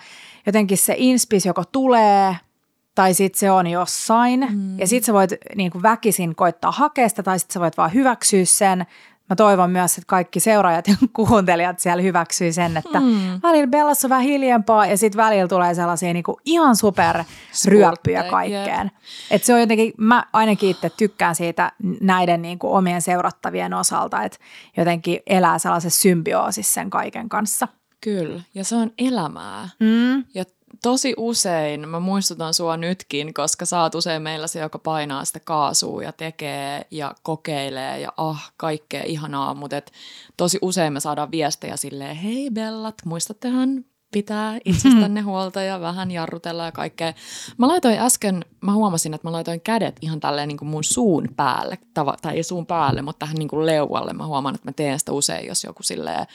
jotenkin 0.46 0.78
se 0.78 0.94
inspis 0.98 1.46
joko 1.46 1.64
tulee– 1.72 2.36
tai 2.94 3.14
sitten 3.14 3.38
se 3.38 3.50
on 3.50 3.66
jossain. 3.66 4.46
Mm. 4.50 4.78
Ja 4.78 4.86
sitten 4.86 5.06
sä 5.06 5.12
voit 5.12 5.30
niin 5.56 5.70
kuin 5.70 5.82
väkisin 5.82 6.34
koittaa 6.34 6.70
hakea 6.70 7.08
sitä, 7.08 7.22
tai 7.22 7.38
sitten 7.38 7.54
sä 7.54 7.60
voit 7.60 7.76
vaan 7.76 7.94
hyväksyä 7.94 8.44
sen. 8.44 8.86
Mä 9.30 9.36
toivon 9.36 9.70
myös, 9.70 9.98
että 9.98 10.06
kaikki 10.06 10.40
seuraajat 10.40 10.88
ja 10.88 10.94
kuuntelijat 11.12 11.78
siellä 11.78 12.02
hyväksyy 12.02 12.52
sen, 12.52 12.76
että 12.76 13.00
mm. 13.00 13.40
välillä 13.42 13.66
Bellassa 13.66 14.06
on 14.06 14.10
vähän 14.10 14.24
hiljempaa 14.24 14.86
ja 14.86 14.96
sitten 14.96 15.16
välillä 15.16 15.48
tulee 15.48 15.74
sellaisia 15.74 16.12
niin 16.12 16.22
kuin 16.22 16.36
ihan 16.44 16.76
super 16.76 17.24
ryöppyjä 17.66 18.22
kaikkeen. 18.22 18.90
Et 19.30 19.44
se 19.44 19.54
on 19.54 19.60
jotenkin, 19.60 19.92
mä 19.98 20.26
ainakin 20.32 20.70
itse 20.70 20.90
tykkään 20.90 21.34
siitä 21.34 21.72
näiden 22.00 22.42
niin 22.42 22.58
kuin 22.58 22.72
omien 22.72 23.02
seurattavien 23.02 23.74
osalta, 23.74 24.22
että 24.22 24.38
jotenkin 24.76 25.20
elää 25.26 25.58
sellaisessa 25.58 26.00
symbioosissa 26.00 26.72
sen 26.72 26.90
kaiken 26.90 27.28
kanssa. 27.28 27.68
Kyllä, 28.00 28.42
ja 28.54 28.64
se 28.64 28.76
on 28.76 28.90
elämää. 28.98 29.68
Mm. 29.80 30.24
Ja 30.34 30.44
tosi 30.82 31.14
usein, 31.16 31.88
mä 31.88 32.00
muistutan 32.00 32.54
sua 32.54 32.76
nytkin, 32.76 33.34
koska 33.34 33.64
sä 33.64 33.82
oot 33.82 33.94
usein 33.94 34.22
meillä 34.22 34.46
se, 34.46 34.60
joka 34.60 34.78
painaa 34.78 35.24
sitä 35.24 35.40
kaasua 35.40 36.02
ja 36.02 36.12
tekee 36.12 36.86
ja 36.90 37.14
kokeilee 37.22 38.00
ja 38.00 38.12
ah, 38.16 38.52
kaikkea 38.56 39.02
ihanaa, 39.06 39.54
mutta 39.54 39.76
et 39.76 39.92
tosi 40.36 40.58
usein 40.62 40.92
me 40.92 41.00
saadaan 41.00 41.30
viestejä 41.30 41.76
silleen, 41.76 42.16
hei 42.16 42.50
Bellat, 42.50 42.94
muistattehan 43.04 43.84
pitää 44.12 44.58
itsestänne 44.64 45.20
huolta 45.30 45.62
ja 45.62 45.80
vähän 45.80 46.10
jarrutella 46.10 46.64
ja 46.64 46.72
kaikkea. 46.72 47.12
Mä 47.58 47.68
laitoin 47.68 47.98
äsken, 47.98 48.44
mä 48.60 48.72
huomasin, 48.72 49.14
että 49.14 49.28
mä 49.28 49.32
laitoin 49.32 49.60
kädet 49.60 49.96
ihan 50.00 50.20
tälleen 50.20 50.48
niin 50.48 50.58
kuin 50.58 50.68
mun 50.68 50.84
suun 50.84 51.28
päälle, 51.36 51.78
tai 51.94 52.36
ei 52.36 52.42
suun 52.42 52.66
päälle, 52.66 53.02
mutta 53.02 53.18
tähän 53.18 53.36
niin 53.36 53.48
kuin 53.48 53.66
leualle. 53.66 54.12
Mä 54.12 54.26
huomaan, 54.26 54.54
että 54.54 54.68
mä 54.68 54.72
teen 54.72 54.98
sitä 54.98 55.12
usein, 55.12 55.46
jos 55.46 55.64
joku 55.64 55.82
silleen 55.82 56.26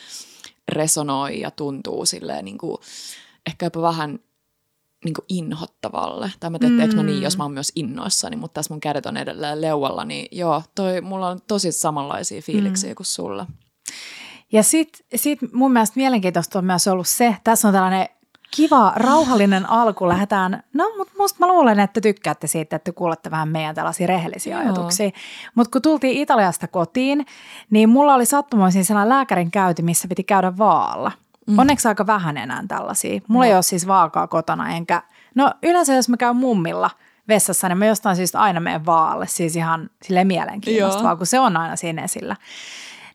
resonoi 0.69 1.39
ja 1.39 1.51
tuntuu 1.51 2.05
silleen 2.05 2.45
niin 2.45 2.57
kuin, 2.57 2.77
ehkä 3.47 3.65
jopa 3.65 3.81
vähän 3.81 4.19
niin 5.07 5.43
inhottavalle. 5.43 6.31
Tai 6.39 6.49
mä 6.49 6.59
teettekö 6.59 6.91
mm. 6.91 6.95
mä 6.95 7.03
niin, 7.03 7.21
jos 7.21 7.37
mä 7.37 7.43
oon 7.43 7.51
myös 7.51 7.71
innoissani, 7.75 8.35
mutta 8.35 8.53
tässä 8.53 8.73
mun 8.73 8.79
kädet 8.79 9.05
on 9.05 9.17
edelleen 9.17 9.61
leualla, 9.61 10.05
niin 10.05 10.27
joo, 10.31 10.63
toi, 10.75 11.01
mulla 11.01 11.27
on 11.27 11.39
tosi 11.47 11.71
samanlaisia 11.71 12.41
fiiliksiä 12.41 12.91
mm. 12.91 12.95
kuin 12.95 13.07
sulla. 13.07 13.45
Ja 14.51 14.63
sitten 14.63 15.05
sit 15.15 15.39
mun 15.53 15.71
mielestä 15.71 15.99
mielenkiintoista 15.99 16.59
on 16.59 16.65
myös 16.65 16.87
ollut 16.87 17.07
se, 17.07 17.35
tässä 17.43 17.67
on 17.67 17.73
tällainen 17.73 18.07
kiva, 18.55 18.93
rauhallinen 18.95 19.69
alku. 19.69 20.07
Lähdetään, 20.07 20.63
no 20.73 20.91
mutta 20.97 21.13
musta 21.17 21.37
mä 21.39 21.47
luulen, 21.47 21.79
että 21.79 22.01
tykkäätte 22.01 22.47
siitä, 22.47 22.75
että 22.75 22.91
kuulette 22.91 23.31
vähän 23.31 23.49
meidän 23.49 23.75
tällaisia 23.75 24.07
rehellisiä 24.07 24.55
Joo. 24.55 24.63
ajatuksia. 24.63 25.09
Mutta 25.55 25.71
kun 25.71 25.81
tultiin 25.81 26.17
Italiasta 26.17 26.67
kotiin, 26.67 27.25
niin 27.69 27.89
mulla 27.89 28.13
oli 28.13 28.25
sattumoisin 28.25 28.85
sellainen 28.85 29.09
lääkärin 29.09 29.51
käynti, 29.51 29.81
missä 29.81 30.07
piti 30.07 30.23
käydä 30.23 30.57
vaalla– 30.57 31.11
Mm. 31.47 31.59
Onneksi 31.59 31.87
aika 31.87 32.07
vähän 32.07 32.37
enää 32.37 32.63
tällaisia. 32.67 33.21
Mulla 33.27 33.45
no. 33.45 33.49
ei 33.49 33.55
ole 33.55 33.63
siis 33.63 33.87
vaakaa 33.87 34.27
kotona, 34.27 34.69
enkä... 34.75 35.01
No 35.35 35.53
yleensä 35.63 35.93
jos 35.93 36.09
mä 36.09 36.17
käyn 36.17 36.35
mummilla 36.35 36.89
vessassa, 37.27 37.69
niin 37.69 37.77
mä 37.77 37.85
jostain 37.85 38.15
syystä 38.15 38.39
aina 38.39 38.59
menen 38.59 38.85
vaalle, 38.85 39.27
siis 39.27 39.55
ihan 39.55 39.89
sille 40.03 40.23
mielenkiintoista, 40.23 41.15
kun 41.15 41.27
se 41.27 41.39
on 41.39 41.57
aina 41.57 41.75
siinä 41.75 42.03
esillä. 42.03 42.35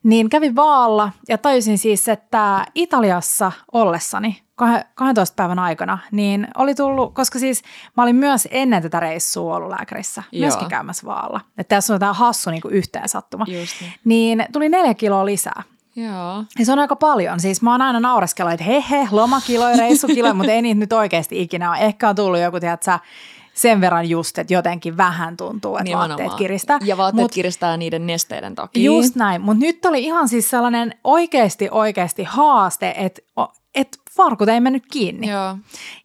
Niin 0.02 0.28
kävin 0.28 0.56
vaalla 0.56 1.12
ja 1.28 1.38
tajusin 1.38 1.78
siis, 1.78 2.08
että 2.08 2.66
Italiassa 2.74 3.52
ollessani 3.72 4.42
12 4.94 5.34
päivän 5.36 5.58
aikana, 5.58 5.98
niin 6.12 6.48
oli 6.56 6.74
tullut, 6.74 7.14
koska 7.14 7.38
siis 7.38 7.62
mä 7.96 8.02
olin 8.02 8.16
myös 8.16 8.48
ennen 8.50 8.82
tätä 8.82 9.00
reissua 9.00 9.56
ollut 9.56 9.70
lääkärissä, 9.70 10.22
Joo. 10.32 10.40
myöskin 10.40 10.68
käymässä 10.68 11.06
vaalla. 11.06 11.40
Että 11.58 11.76
tässä 11.76 11.94
on 11.94 12.00
tämä 12.00 12.12
hassu 12.12 12.50
niin 12.50 12.62
kuin 12.62 12.74
yhteen 12.74 13.08
sattuma. 13.08 13.44
Just 13.48 13.80
niin. 13.80 13.92
niin 14.04 14.46
tuli 14.52 14.68
neljä 14.68 14.94
kiloa 14.94 15.26
lisää. 15.26 15.62
Joo. 15.96 16.44
Ja 16.58 16.64
se 16.64 16.72
on 16.72 16.78
aika 16.78 16.96
paljon. 16.96 17.40
Siis 17.40 17.62
mä 17.62 17.72
oon 17.72 17.82
aina 17.82 18.00
naureskellut, 18.00 18.52
että 18.52 18.64
he 18.64 18.84
he, 18.90 19.08
lomakiloja, 19.10 19.76
reissukiloja, 19.76 20.34
mutta 20.34 20.52
ei 20.52 20.62
niitä 20.62 20.78
nyt 20.78 20.92
oikeasti 20.92 21.42
ikinä 21.42 21.70
ole. 21.70 21.78
Ehkä 21.78 22.08
on 22.08 22.16
tullut 22.16 22.40
joku, 22.40 22.60
tiedätkö, 22.60 22.98
sen 23.54 23.80
verran 23.80 24.08
just, 24.08 24.38
että 24.38 24.54
jotenkin 24.54 24.96
vähän 24.96 25.36
tuntuu, 25.36 25.76
että 25.76 25.84
Nimenomaan. 25.84 26.10
vaatteet 26.10 26.34
kiristää. 26.34 26.78
Ja 26.84 26.96
vaatteet 26.96 27.22
Mut, 27.22 27.32
kiristää 27.32 27.76
niiden 27.76 28.06
nesteiden 28.06 28.54
takia. 28.54 28.84
Just 28.84 29.16
näin, 29.16 29.42
mutta 29.42 29.64
nyt 29.64 29.84
oli 29.84 30.04
ihan 30.04 30.28
siis 30.28 30.50
sellainen 30.50 30.94
oikeasti 31.04 31.68
oikeasti 31.70 32.24
haaste, 32.24 32.94
että 32.96 33.22
et 33.74 33.98
farkut 34.16 34.48
ei 34.48 34.60
mennyt 34.60 34.84
kiinni. 34.92 35.28
Joo. 35.28 35.56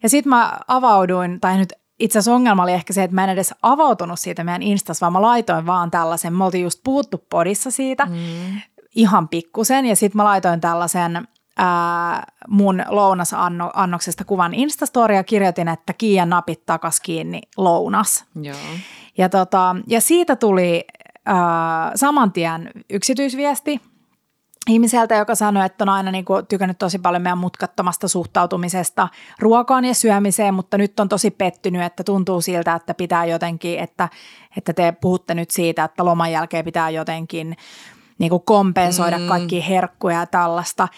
Ja 0.02 0.08
sitten 0.08 0.30
mä 0.30 0.58
avauduin, 0.68 1.40
tai 1.40 1.56
nyt 1.56 1.72
itse 1.98 2.18
asiassa 2.18 2.34
ongelma 2.34 2.62
oli 2.62 2.72
ehkä 2.72 2.92
se, 2.92 3.02
että 3.02 3.14
mä 3.14 3.24
en 3.24 3.30
edes 3.30 3.54
avautunut 3.62 4.20
siitä 4.20 4.44
meidän 4.44 4.62
Instas, 4.62 5.00
vaan 5.00 5.12
mä 5.12 5.22
laitoin 5.22 5.66
vaan 5.66 5.90
tällaisen, 5.90 6.34
me 6.34 6.44
oltiin 6.44 6.64
just 6.64 6.80
puhuttu 6.84 7.24
podissa 7.30 7.70
siitä, 7.70 8.04
mm 8.04 8.60
ihan 8.98 9.28
pikkusen 9.28 9.86
ja 9.86 9.96
sitten 9.96 10.16
mä 10.16 10.24
laitoin 10.24 10.60
tällaisen 10.60 11.28
ää, 11.56 12.26
mun 12.48 12.82
lounasannoksesta 12.88 14.24
kuvan 14.24 14.54
Instastoria 14.54 15.16
ja 15.16 15.24
kirjoitin, 15.24 15.68
että 15.68 15.92
Kiian 15.92 16.30
napit 16.30 16.66
takas 16.66 17.00
kiinni 17.00 17.40
lounas. 17.56 18.24
Joo. 18.42 18.56
Ja, 19.18 19.28
tota, 19.28 19.76
ja 19.86 20.00
siitä 20.00 20.36
tuli 20.36 20.86
ää, 21.26 21.92
saman 21.94 22.32
tien 22.32 22.70
yksityisviesti 22.90 23.80
ihmiseltä, 24.68 25.14
joka 25.14 25.34
sanoi, 25.34 25.66
että 25.66 25.84
on 25.84 25.88
aina 25.88 26.10
niin 26.10 26.24
kuin 26.24 26.46
tykännyt 26.46 26.78
tosi 26.78 26.98
paljon 26.98 27.22
meidän 27.22 27.38
mutkattomasta 27.38 28.08
suhtautumisesta 28.08 29.08
ruokaan 29.38 29.84
ja 29.84 29.94
syömiseen, 29.94 30.54
mutta 30.54 30.78
nyt 30.78 31.00
on 31.00 31.08
tosi 31.08 31.30
pettynyt, 31.30 31.82
että 31.82 32.04
tuntuu 32.04 32.40
siltä, 32.40 32.74
että 32.74 32.94
pitää 32.94 33.24
jotenkin, 33.24 33.78
että, 33.78 34.08
että 34.56 34.72
te 34.72 34.92
puhutte 35.00 35.34
nyt 35.34 35.50
siitä, 35.50 35.84
että 35.84 36.04
loman 36.04 36.32
jälkeen 36.32 36.64
pitää 36.64 36.90
jotenkin 36.90 37.56
niin 38.18 38.30
kuin 38.30 38.42
kompensoida 38.44 39.18
mm. 39.18 39.26
kaikki 39.28 39.68
herkkuja 39.68 40.20
ja 40.20 40.26
tällaista. 40.26 40.88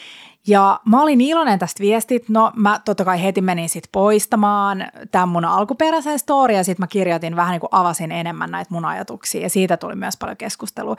Ja 0.46 0.80
mä 0.84 1.02
olin 1.02 1.20
iloinen 1.20 1.58
tästä 1.58 1.80
viestit. 1.80 2.28
No 2.28 2.52
mä 2.56 2.80
totta 2.84 3.04
kai 3.04 3.22
heti 3.22 3.40
menin 3.40 3.68
sit 3.68 3.84
poistamaan 3.92 4.86
tämän 5.10 5.28
mun 5.28 5.44
alkuperäisen 5.44 6.18
story 6.18 6.54
ja 6.54 6.64
sitten 6.64 6.82
mä 6.82 6.86
kirjoitin 6.86 7.36
vähän 7.36 7.52
niin 7.52 7.60
kuin 7.60 7.70
avasin 7.72 8.12
enemmän 8.12 8.50
näitä 8.50 8.74
mun 8.74 8.84
ajatuksia 8.84 9.42
ja 9.42 9.50
siitä 9.50 9.76
tuli 9.76 9.94
myös 9.94 10.16
paljon 10.16 10.36
keskustelua. 10.36 10.96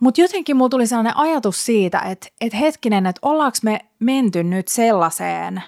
Mutta 0.00 0.20
jotenkin 0.20 0.56
mulla 0.56 0.68
tuli 0.68 0.86
sellainen 0.86 1.16
ajatus 1.16 1.64
siitä, 1.66 1.98
että, 1.98 2.28
että 2.40 2.56
hetkinen, 2.56 3.06
että 3.06 3.18
ollaanko 3.22 3.58
me 3.62 3.80
menty 3.98 4.44
nyt 4.44 4.68
sellaiseen, 4.68 5.62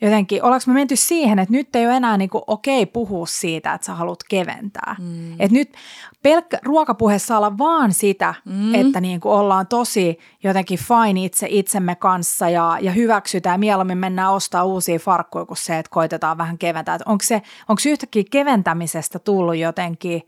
jotenkin, 0.00 0.42
ollaanko 0.42 0.64
me 0.66 0.72
menty 0.72 0.96
siihen, 0.96 1.38
että 1.38 1.52
nyt 1.52 1.76
ei 1.76 1.86
ole 1.86 1.96
enää 1.96 2.16
niin 2.16 2.30
kuin 2.30 2.44
okei 2.46 2.86
puhua 2.86 3.26
siitä, 3.26 3.74
että 3.74 3.84
sä 3.84 3.94
haluat 3.94 4.18
keventää. 4.28 4.96
Mm. 4.98 5.32
Että 5.32 5.52
nyt 5.52 5.74
pelkkä 6.22 6.58
ruokapuhe 6.64 7.18
saa 7.18 7.38
olla 7.38 7.58
vaan 7.58 7.92
sitä, 7.92 8.34
mm. 8.44 8.74
että 8.74 9.00
niin 9.00 9.20
kuin 9.20 9.32
ollaan 9.32 9.66
tosi 9.66 10.18
jotenkin 10.42 10.78
fine 10.78 11.24
itse 11.24 11.46
itsemme 11.50 11.94
kanssa 11.94 12.48
ja, 12.48 12.78
ja 12.80 12.92
hyväksytään. 12.92 13.60
Mieluummin 13.60 13.98
mennään 13.98 14.32
ostaa 14.32 14.64
uusia 14.64 14.98
farkkuja 14.98 15.44
kuin 15.44 15.56
se, 15.56 15.78
että 15.78 15.90
koitetaan 15.90 16.38
vähän 16.38 16.58
keventää. 16.58 16.94
Että 16.94 17.10
onko, 17.10 17.24
se, 17.24 17.42
onko 17.68 17.82
yhtäkkiä 17.86 18.24
keventämisestä 18.30 19.18
tullut 19.18 19.56
jotenkin 19.56 20.22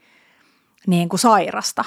niin 0.87 1.09
kuin 1.09 1.21
sairasta? 1.21 1.85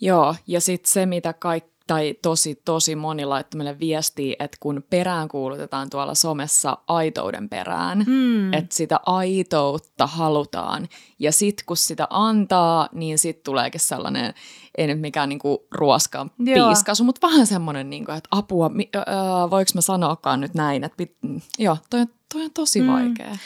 Joo, 0.00 0.34
ja 0.46 0.60
sitten 0.60 0.92
se, 0.92 1.06
mitä 1.06 1.32
kaikki 1.32 1.73
tai 1.86 2.14
tosi, 2.22 2.54
tosi 2.64 2.96
moni 2.96 3.24
laittoi 3.24 3.58
meille 3.58 3.78
viestiä, 3.78 4.36
että 4.38 4.56
kun 4.60 4.84
perään 4.90 5.28
kuulutetaan 5.28 5.90
tuolla 5.90 6.14
somessa 6.14 6.78
aitouden 6.86 7.48
perään, 7.48 8.04
mm. 8.06 8.52
että 8.52 8.74
sitä 8.76 9.00
aitoutta 9.06 10.06
halutaan. 10.06 10.88
Ja 11.18 11.32
sitten 11.32 11.66
kun 11.66 11.76
sitä 11.76 12.06
antaa, 12.10 12.88
niin 12.92 13.18
sitten 13.18 13.44
tuleekin 13.44 13.80
sellainen, 13.80 14.34
ei 14.78 14.86
nyt 14.86 15.00
mikään 15.00 15.28
niinku 15.28 15.66
ruoskaan 15.70 16.30
piiskaisu, 16.44 17.04
mutta 17.04 17.26
vähän 17.26 17.46
semmoinen, 17.46 17.90
niinku, 17.90 18.12
että 18.12 18.28
apua, 18.30 18.68
mi, 18.68 18.90
äh, 18.96 19.50
voiko 19.50 19.70
mä 19.74 19.80
sanoakaan 19.80 20.40
nyt 20.40 20.54
näin, 20.54 20.84
että 20.84 20.96
pit, 20.96 21.16
joo, 21.58 21.76
toi, 21.90 22.06
toi 22.32 22.44
on 22.44 22.50
tosi 22.50 22.80
mm. 22.80 22.86
vaikea. 22.86 23.36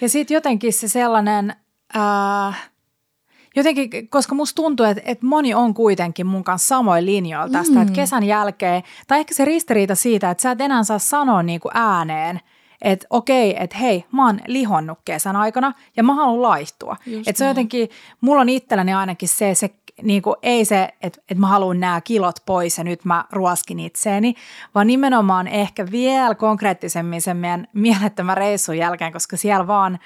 Ja 0.00 0.08
sitten 0.08 0.34
jotenkin 0.34 0.72
se 0.72 0.88
sellainen... 0.88 1.56
Äh, 1.96 2.70
jotenkin, 3.56 4.08
koska 4.08 4.34
musta 4.34 4.56
tuntuu, 4.56 4.86
että, 4.86 5.02
että 5.06 5.26
moni 5.26 5.54
on 5.54 5.74
kuitenkin 5.74 6.26
mun 6.26 6.44
kanssa 6.44 6.68
samoin 6.68 7.06
linjoilla 7.06 7.48
tästä, 7.48 7.74
mm. 7.74 7.82
että 7.82 7.94
kesän 7.94 8.24
jälkeen, 8.24 8.82
tai 9.06 9.20
ehkä 9.20 9.34
se 9.34 9.44
ristiriita 9.44 9.94
siitä, 9.94 10.30
että 10.30 10.42
sä 10.42 10.50
et 10.50 10.60
enää 10.60 10.84
saa 10.84 10.98
sanoa 10.98 11.42
niin 11.42 11.60
kuin 11.60 11.72
ääneen, 11.74 12.40
että 12.82 13.06
okei, 13.10 13.56
että 13.62 13.76
hei, 13.76 14.04
mä 14.12 14.26
oon 14.26 14.40
lihonnut 14.46 14.98
kesän 15.04 15.36
aikana 15.36 15.72
ja 15.96 16.02
mä 16.02 16.14
haluan 16.14 16.42
laihtua. 16.42 16.96
Että 17.26 17.38
se 17.38 17.44
on 17.44 17.48
jotenkin, 17.48 17.88
mulla 18.20 18.40
on 18.40 18.48
itselläni 18.48 18.94
ainakin 18.94 19.28
se, 19.28 19.54
se 19.54 19.70
niin 20.02 20.22
kuin, 20.22 20.36
ei 20.42 20.64
se, 20.64 20.88
että, 21.02 21.20
että 21.20 21.40
mä 21.40 21.46
haluan 21.46 21.80
nämä 21.80 22.00
kilot 22.00 22.36
pois 22.46 22.78
ja 22.78 22.84
nyt 22.84 23.04
mä 23.04 23.24
ruoskin 23.32 23.80
itseeni, 23.80 24.34
vaan 24.74 24.86
nimenomaan 24.86 25.48
ehkä 25.48 25.86
vielä 25.90 26.34
konkreettisemmin 26.34 27.22
sen 27.22 27.36
meidän 27.36 27.68
mielettömän 27.72 28.36
reissun 28.36 28.78
jälkeen, 28.78 29.12
koska 29.12 29.36
siellä 29.36 29.66
vaan– 29.66 29.98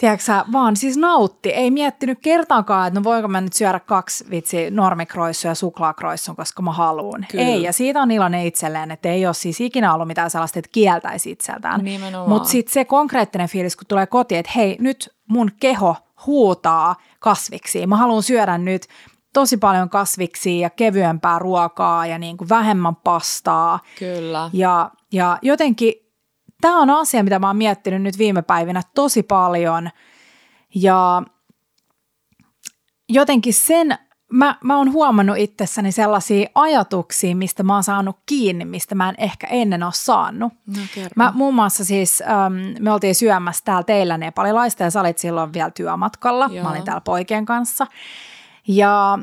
tiedätkö 0.00 0.32
vaan 0.52 0.76
siis 0.76 0.96
nautti. 0.96 1.50
Ei 1.50 1.70
miettinyt 1.70 2.18
kertaakaan, 2.22 2.88
että 2.88 3.00
no 3.00 3.04
voiko 3.04 3.28
mä 3.28 3.40
nyt 3.40 3.52
syödä 3.52 3.80
kaksi 3.80 4.24
vitsi 4.30 4.70
normikroissuja 4.70 5.50
ja 5.50 5.54
suklaakroissun, 5.54 6.36
koska 6.36 6.62
mä 6.62 6.72
haluan. 6.72 7.26
Kyllä. 7.30 7.44
Ei, 7.44 7.62
ja 7.62 7.72
siitä 7.72 8.02
on 8.02 8.10
iloinen 8.10 8.46
itselleen, 8.46 8.90
että 8.90 9.08
ei 9.08 9.26
ole 9.26 9.34
siis 9.34 9.60
ikinä 9.60 9.94
ollut 9.94 10.08
mitään 10.08 10.30
sellaista, 10.30 10.58
että 10.58 10.70
kieltäisi 10.72 11.30
itseltään. 11.30 11.82
Mutta 12.26 12.48
sitten 12.48 12.72
se 12.72 12.84
konkreettinen 12.84 13.48
fiilis, 13.48 13.76
kun 13.76 13.86
tulee 13.86 14.06
kotiin, 14.06 14.38
että 14.38 14.52
hei, 14.56 14.76
nyt 14.80 15.10
mun 15.28 15.50
keho 15.60 15.96
huutaa 16.26 16.96
kasviksi. 17.18 17.86
Mä 17.86 17.96
haluan 17.96 18.22
syödä 18.22 18.58
nyt 18.58 18.86
tosi 19.32 19.56
paljon 19.56 19.88
kasviksi 19.90 20.60
ja 20.60 20.70
kevyempää 20.70 21.38
ruokaa 21.38 22.06
ja 22.06 22.18
niin 22.18 22.36
kuin 22.36 22.48
vähemmän 22.48 22.96
pastaa. 22.96 23.80
Kyllä. 23.98 24.50
Ja, 24.52 24.90
ja 25.12 25.38
jotenkin 25.42 26.09
tämä 26.60 26.78
on 26.78 26.90
asia, 26.90 27.24
mitä 27.24 27.38
mä 27.38 27.46
oon 27.46 27.56
miettinyt 27.56 28.02
nyt 28.02 28.18
viime 28.18 28.42
päivinä 28.42 28.82
tosi 28.94 29.22
paljon 29.22 29.90
ja 30.74 31.22
jotenkin 33.08 33.54
sen, 33.54 33.98
mä, 34.32 34.58
mä 34.64 34.76
oon 34.76 34.92
huomannut 34.92 35.36
itsessäni 35.38 35.92
sellaisia 35.92 36.48
ajatuksia, 36.54 37.36
mistä 37.36 37.62
mä 37.62 37.74
oon 37.74 37.84
saanut 37.84 38.16
kiinni, 38.26 38.64
mistä 38.64 38.94
mä 38.94 39.08
en 39.08 39.14
ehkä 39.18 39.46
ennen 39.46 39.82
ole 39.82 39.92
saanut. 39.94 40.52
No, 40.66 40.74
mä 41.16 41.32
muun 41.34 41.54
muassa 41.54 41.84
siis, 41.84 42.22
ähm, 42.22 42.82
me 42.84 42.92
oltiin 42.92 43.14
syömässä 43.14 43.64
täällä 43.64 43.82
teillä 43.82 44.18
nepalilaista 44.18 44.82
ja 44.82 44.90
sä 44.90 45.00
olit 45.00 45.18
silloin 45.18 45.52
vielä 45.52 45.70
työmatkalla. 45.70 46.48
Joo. 46.52 46.64
Mä 46.64 46.70
olin 46.70 46.84
täällä 46.84 47.00
poikien 47.00 47.46
kanssa. 47.46 47.86
Ja 48.68 49.18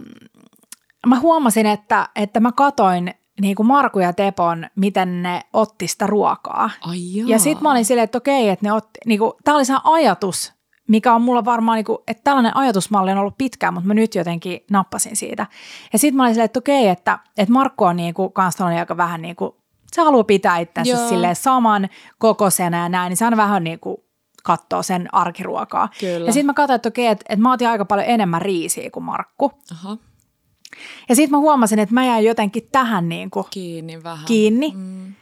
mä 1.07 1.19
huomasin, 1.19 1.65
että, 1.65 2.09
että 2.15 2.39
mä 2.39 2.51
katoin 2.51 3.13
niin 3.41 3.55
kuin 3.55 3.67
Marku 3.67 3.99
ja 3.99 4.13
Tepon, 4.13 4.67
miten 4.75 5.23
ne 5.23 5.41
otti 5.53 5.87
sitä 5.87 6.07
ruokaa. 6.07 6.69
Ai 6.81 6.99
ja 7.27 7.39
sitten 7.39 7.63
mä 7.63 7.71
olin 7.71 7.85
silleen, 7.85 8.03
että 8.03 8.17
okei, 8.17 8.49
että 8.49 8.65
ne 8.65 8.71
otti, 8.71 8.99
niin 9.05 9.19
kuin, 9.19 9.33
tää 9.43 9.55
oli 9.55 9.65
se 9.65 9.73
ajatus, 9.83 10.53
mikä 10.87 11.13
on 11.13 11.21
mulla 11.21 11.45
varmaan, 11.45 11.75
niin 11.75 11.85
kuin, 11.85 11.97
että 12.07 12.23
tällainen 12.23 12.57
ajatusmalli 12.57 13.11
on 13.11 13.17
ollut 13.17 13.37
pitkään, 13.37 13.73
mutta 13.73 13.87
mä 13.87 13.93
nyt 13.93 14.15
jotenkin 14.15 14.65
nappasin 14.71 15.15
siitä. 15.15 15.47
Ja 15.93 15.99
sitten 15.99 16.17
mä 16.17 16.23
olin 16.23 16.33
silleen, 16.33 16.45
että 16.45 16.59
okei, 16.59 16.87
että, 16.87 17.19
että 17.37 17.53
Markku 17.53 17.83
on 17.83 17.95
niin 17.95 18.13
kuin, 18.13 18.33
kans 18.33 18.61
aika 18.61 18.97
vähän 18.97 19.21
niin 19.21 19.35
kuin, 19.35 19.51
se 19.91 20.01
haluaa 20.01 20.23
pitää 20.23 20.57
itsensä 20.57 21.09
silleen 21.09 21.35
saman 21.35 21.89
kokoisena 22.17 22.77
ja 22.77 22.89
näin, 22.89 23.09
niin 23.09 23.17
se 23.17 23.25
on 23.25 23.37
vähän 23.37 23.63
niin 23.63 23.79
kuin 23.79 23.97
katsoo 24.43 24.83
sen 24.83 25.13
arkiruokaa. 25.13 25.89
Kyllä. 25.99 26.25
Ja 26.25 26.33
sitten 26.33 26.45
mä 26.45 26.53
katsoin, 26.53 26.75
että 26.75 26.89
okei, 26.89 27.07
että, 27.07 27.25
että 27.29 27.43
mä 27.43 27.53
otin 27.53 27.69
aika 27.69 27.85
paljon 27.85 28.07
enemmän 28.07 28.41
riisiä 28.41 28.89
kuin 28.89 29.03
Markku. 29.03 29.51
Aha. 29.71 29.97
Ja 31.09 31.15
sitten 31.15 31.31
mä 31.31 31.37
huomasin, 31.37 31.79
että 31.79 31.93
mä 31.93 32.05
jäin 32.05 32.25
jotenkin 32.25 32.67
tähän 32.71 33.09
niin 33.09 33.29
kuin 33.29 33.45
kiinni. 33.49 34.03
Vähän. 34.03 34.25
kiinni. 34.25 34.73
Mm. 34.75 35.13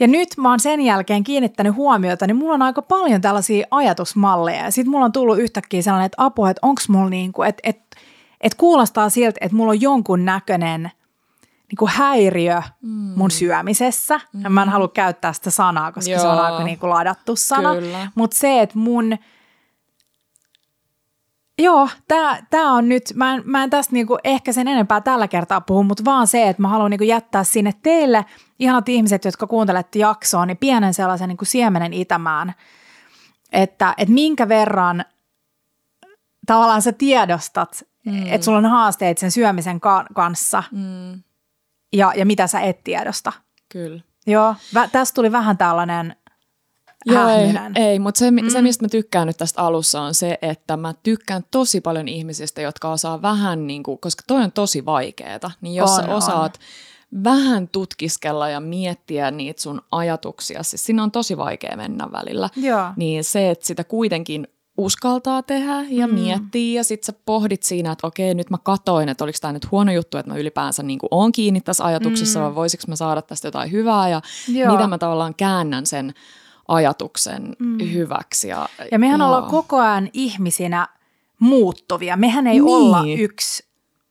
Ja 0.00 0.06
nyt 0.06 0.28
mä 0.36 0.50
oon 0.50 0.60
sen 0.60 0.80
jälkeen 0.80 1.24
kiinnittänyt 1.24 1.74
huomiota, 1.74 2.26
niin 2.26 2.36
mulla 2.36 2.54
on 2.54 2.62
aika 2.62 2.82
paljon 2.82 3.20
tällaisia 3.20 3.66
ajatusmalleja. 3.70 4.64
Ja 4.64 4.70
sitten 4.70 4.90
mulla 4.90 5.04
on 5.04 5.12
tullut 5.12 5.38
yhtäkkiä 5.38 5.82
sellainen, 5.82 6.06
että 6.06 6.24
apua, 6.24 6.50
että 6.50 6.66
onko 6.66 6.82
mulla 6.88 7.10
niin 7.10 7.32
kuin, 7.32 7.48
että, 7.48 7.60
että, 7.64 7.96
että 8.40 8.56
kuulostaa 8.56 9.08
siltä, 9.08 9.38
että 9.40 9.56
mulla 9.56 9.70
on 9.70 9.80
jonkun 9.80 10.24
näköinen 10.24 10.82
niin 11.42 11.76
kuin 11.78 11.90
häiriö 11.90 12.62
mm. 12.82 13.12
mun 13.16 13.30
syömisessä. 13.30 14.20
Mm. 14.32 14.52
Mä 14.52 14.62
en 14.62 14.68
halua 14.68 14.88
käyttää 14.88 15.32
sitä 15.32 15.50
sanaa, 15.50 15.92
koska 15.92 16.10
Joo. 16.10 16.20
se 16.20 16.26
on 16.26 16.38
aika 16.38 16.64
niin 16.64 16.78
kuin 16.78 16.90
ladattu 16.90 17.36
sana. 17.36 17.70
Mutta 18.14 18.36
se, 18.36 18.60
että 18.62 18.78
mun– 18.78 19.16
Joo, 21.58 21.88
tämä 22.50 22.72
on 22.72 22.88
nyt, 22.88 23.02
mä 23.14 23.34
en, 23.34 23.42
mä 23.44 23.62
en 23.62 23.70
tästä 23.70 23.92
niinku 23.92 24.18
ehkä 24.24 24.52
sen 24.52 24.68
enempää 24.68 25.00
tällä 25.00 25.28
kertaa 25.28 25.60
puhu, 25.60 25.82
mutta 25.82 26.04
vaan 26.04 26.26
se, 26.26 26.48
että 26.48 26.62
mä 26.62 26.68
haluan 26.68 26.90
niinku 26.90 27.04
jättää 27.04 27.44
sinne 27.44 27.72
teille, 27.82 28.24
ihanat 28.58 28.88
ihmiset, 28.88 29.24
jotka 29.24 29.46
kuuntelette 29.46 29.98
jaksoa, 29.98 30.46
niin 30.46 30.56
pienen 30.56 30.94
sellaisen 30.94 31.28
niinku 31.28 31.44
siemenen 31.44 31.92
itämään, 31.92 32.54
että 33.52 33.94
et 33.98 34.08
minkä 34.08 34.48
verran 34.48 35.04
tavallaan 36.46 36.82
sä 36.82 36.92
tiedostat, 36.92 37.82
mm. 38.06 38.26
että 38.26 38.44
sulla 38.44 38.58
on 38.58 38.66
haasteet 38.66 39.18
sen 39.18 39.30
syömisen 39.30 39.80
ka- 39.80 40.06
kanssa 40.14 40.62
mm. 40.72 41.22
ja, 41.92 42.12
ja 42.16 42.26
mitä 42.26 42.46
sä 42.46 42.60
et 42.60 42.84
tiedosta. 42.84 43.32
Kyllä. 43.68 44.00
Joo, 44.26 44.54
vä, 44.74 44.88
tästä 44.88 45.14
tuli 45.14 45.32
vähän 45.32 45.58
tällainen 45.58 46.16
Joo, 47.06 47.28
ei, 47.28 47.54
ei 47.74 47.98
mutta 47.98 48.18
se, 48.18 48.30
mm. 48.30 48.48
se, 48.48 48.62
mistä 48.62 48.84
mä 48.84 48.88
tykkään 48.88 49.26
nyt 49.26 49.36
tästä 49.36 49.62
alussa 49.62 50.02
on 50.02 50.14
se, 50.14 50.38
että 50.42 50.76
mä 50.76 50.94
tykkään 51.02 51.42
tosi 51.50 51.80
paljon 51.80 52.08
ihmisistä, 52.08 52.62
jotka 52.62 52.92
osaa 52.92 53.22
vähän, 53.22 53.66
niin 53.66 53.82
kuin, 53.82 53.98
koska 53.98 54.22
toi 54.26 54.42
on 54.42 54.52
tosi 54.52 54.84
vaikeeta, 54.84 55.50
niin 55.60 55.74
jos 55.74 55.90
on, 55.90 56.04
sä 56.04 56.14
osaat 56.14 56.58
on. 57.16 57.24
vähän 57.24 57.68
tutkiskella 57.68 58.48
ja 58.48 58.60
miettiä 58.60 59.30
niitä 59.30 59.62
sun 59.62 59.80
ajatuksia, 59.92 60.62
siis 60.62 60.86
sinne 60.86 61.02
on 61.02 61.10
tosi 61.10 61.36
vaikea 61.36 61.76
mennä 61.76 62.12
välillä, 62.12 62.50
Joo. 62.56 62.88
niin 62.96 63.24
se, 63.24 63.50
että 63.50 63.66
sitä 63.66 63.84
kuitenkin 63.84 64.48
uskaltaa 64.76 65.42
tehdä 65.42 65.84
ja 65.88 66.06
mm. 66.06 66.14
miettiä 66.14 66.80
ja 66.80 66.84
sitten 66.84 67.06
sä 67.06 67.20
pohdit 67.26 67.62
siinä, 67.62 67.92
että 67.92 68.06
okei, 68.06 68.34
nyt 68.34 68.50
mä 68.50 68.58
katoin, 68.62 69.08
että 69.08 69.24
oliko 69.24 69.38
tämä 69.40 69.52
nyt 69.52 69.70
huono 69.70 69.92
juttu, 69.92 70.18
että 70.18 70.32
mä 70.32 70.38
ylipäänsä 70.38 70.82
niin 70.82 70.98
oon 71.10 71.32
kiinni 71.32 71.60
tässä 71.60 71.84
ajatuksessa 71.84 72.38
mm. 72.38 72.44
vai 72.44 72.54
voisiko 72.54 72.84
mä 72.88 72.96
saada 72.96 73.22
tästä 73.22 73.48
jotain 73.48 73.72
hyvää 73.72 74.08
ja 74.08 74.22
Joo. 74.48 74.72
mitä 74.72 74.86
mä 74.86 74.98
tavallaan 74.98 75.34
käännän 75.34 75.86
sen 75.86 76.14
ajatuksen 76.68 77.56
mm. 77.58 77.78
hyväksi. 77.92 78.48
Ja, 78.48 78.68
ja 78.92 78.98
mehän 78.98 79.20
joo. 79.20 79.28
ollaan 79.28 79.50
koko 79.50 79.80
ajan 79.80 80.10
ihmisinä 80.12 80.88
muuttuvia. 81.38 82.16
Mehän 82.16 82.46
ei 82.46 82.52
niin. 82.52 82.64
olla 82.64 83.04
yksi 83.18 83.66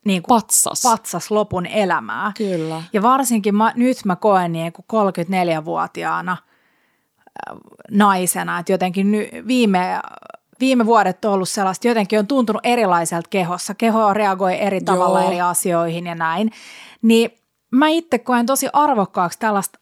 niin 0.05 0.23
kuin 0.23 0.35
patsas. 0.35 0.81
patsas 0.83 1.31
lopun 1.31 1.65
elämää. 1.65 2.31
Kyllä. 2.37 2.83
Ja 2.93 3.01
varsinkin 3.01 3.55
mä, 3.55 3.73
nyt 3.75 3.97
mä 4.05 4.15
koen 4.15 4.51
niin 4.51 4.73
kuin 4.73 4.85
34-vuotiaana 4.93 6.31
äh, 6.31 7.57
naisena, 7.91 8.59
että 8.59 8.71
jotenkin 8.71 9.11
ny, 9.11 9.29
viime, 9.47 9.99
viime 10.59 10.85
vuodet 10.85 11.25
on 11.25 11.33
ollut 11.33 11.49
sellaista, 11.49 11.87
jotenkin 11.87 12.19
on 12.19 12.27
tuntunut 12.27 12.61
erilaiselta 12.65 13.29
kehossa. 13.29 13.75
Keho 13.75 14.13
reagoi 14.13 14.61
eri 14.61 14.81
tavalla 14.81 15.19
Joo. 15.19 15.27
eri 15.27 15.41
asioihin 15.41 16.05
ja 16.05 16.15
näin. 16.15 16.51
Niin 17.01 17.31
mä 17.71 17.87
itse 17.87 18.19
koen 18.19 18.45
tosi 18.45 18.67
arvokkaaksi 18.73 19.39
tällaista 19.39 19.79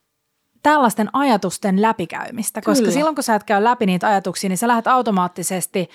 tällaisten 0.63 1.09
ajatusten 1.13 1.81
läpikäymistä, 1.81 2.61
koska 2.61 2.81
Kyllä. 2.81 2.93
silloin 2.93 3.15
kun 3.15 3.23
sä 3.23 3.35
et 3.35 3.43
käy 3.43 3.63
läpi 3.63 3.85
niitä 3.85 4.07
ajatuksia, 4.07 4.49
niin 4.49 4.57
sä 4.57 4.67
lähdet 4.67 4.87
automaattisesti 4.87 5.89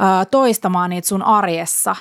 ö, 0.00 0.24
toistamaan 0.24 0.90
niitä 0.90 1.08
sun 1.08 1.22
arjessa 1.22 1.96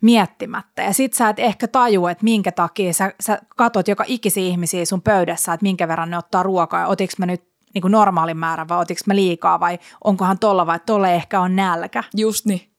miettimättä. 0.00 0.82
Ja 0.82 0.94
sit 0.94 1.12
sä 1.12 1.28
et 1.28 1.38
ehkä 1.38 1.68
tajua, 1.68 2.10
että 2.10 2.24
minkä 2.24 2.52
takia 2.52 2.92
sä, 2.92 3.12
sä 3.20 3.38
katot 3.56 3.88
joka 3.88 4.04
ikisi 4.06 4.48
ihmisiä 4.48 4.84
sun 4.84 5.02
pöydässä, 5.02 5.52
että 5.52 5.64
minkä 5.64 5.88
verran 5.88 6.10
ne 6.10 6.18
ottaa 6.18 6.42
ruokaa 6.42 6.80
ja 6.80 6.86
otiks 6.86 7.18
mä 7.18 7.26
nyt 7.26 7.44
niin 7.74 7.82
kuin 7.82 7.92
normaalin 7.92 8.36
määrän 8.36 8.68
vai 8.68 8.78
otiks 8.78 9.06
mä 9.06 9.14
liikaa 9.14 9.60
vai 9.60 9.78
onkohan 10.04 10.38
tolla 10.38 10.66
vai 10.66 10.80
tolle 10.86 11.14
ehkä 11.14 11.40
on 11.40 11.56
nälkä. 11.56 12.04
Just 12.16 12.46
niin. 12.46 12.70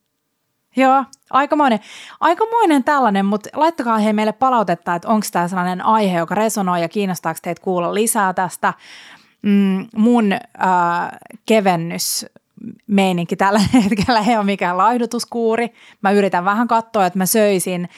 Joo, 0.76 1.04
aikamoinen, 1.30 1.80
aikamoinen 2.20 2.84
tällainen, 2.84 3.26
mutta 3.26 3.50
laittakaa 3.54 3.98
he 3.98 4.14
meille 4.14 4.34
palautetta, 4.34 4.96
että 4.96 5.08
onko 5.08 5.28
tämä 5.32 5.48
sellainen 5.48 5.86
aihe, 5.86 6.18
joka 6.18 6.36
resonoi 6.36 6.82
ja 6.82 6.90
kiinnostaako 6.90 7.40
teitä 7.42 7.62
kuulla 7.62 7.94
lisää 7.94 8.34
tästä. 8.34 8.74
mm, 9.42 9.88
mun 9.96 10.34
äh, 10.34 10.40
kevennys 11.46 12.26
meininki 12.88 13.36
tällä 13.36 13.60
hetkellä 13.84 14.20
ei 14.28 14.38
ole 14.38 14.46
mikään 14.46 14.78
laihdutuskuuri. 14.78 15.74
Mä 16.02 16.12
yritän 16.12 16.46
vähän 16.46 16.68
katsoa, 16.68 17.06
että 17.06 17.20
mä 17.20 17.26
söisin, 17.26 17.90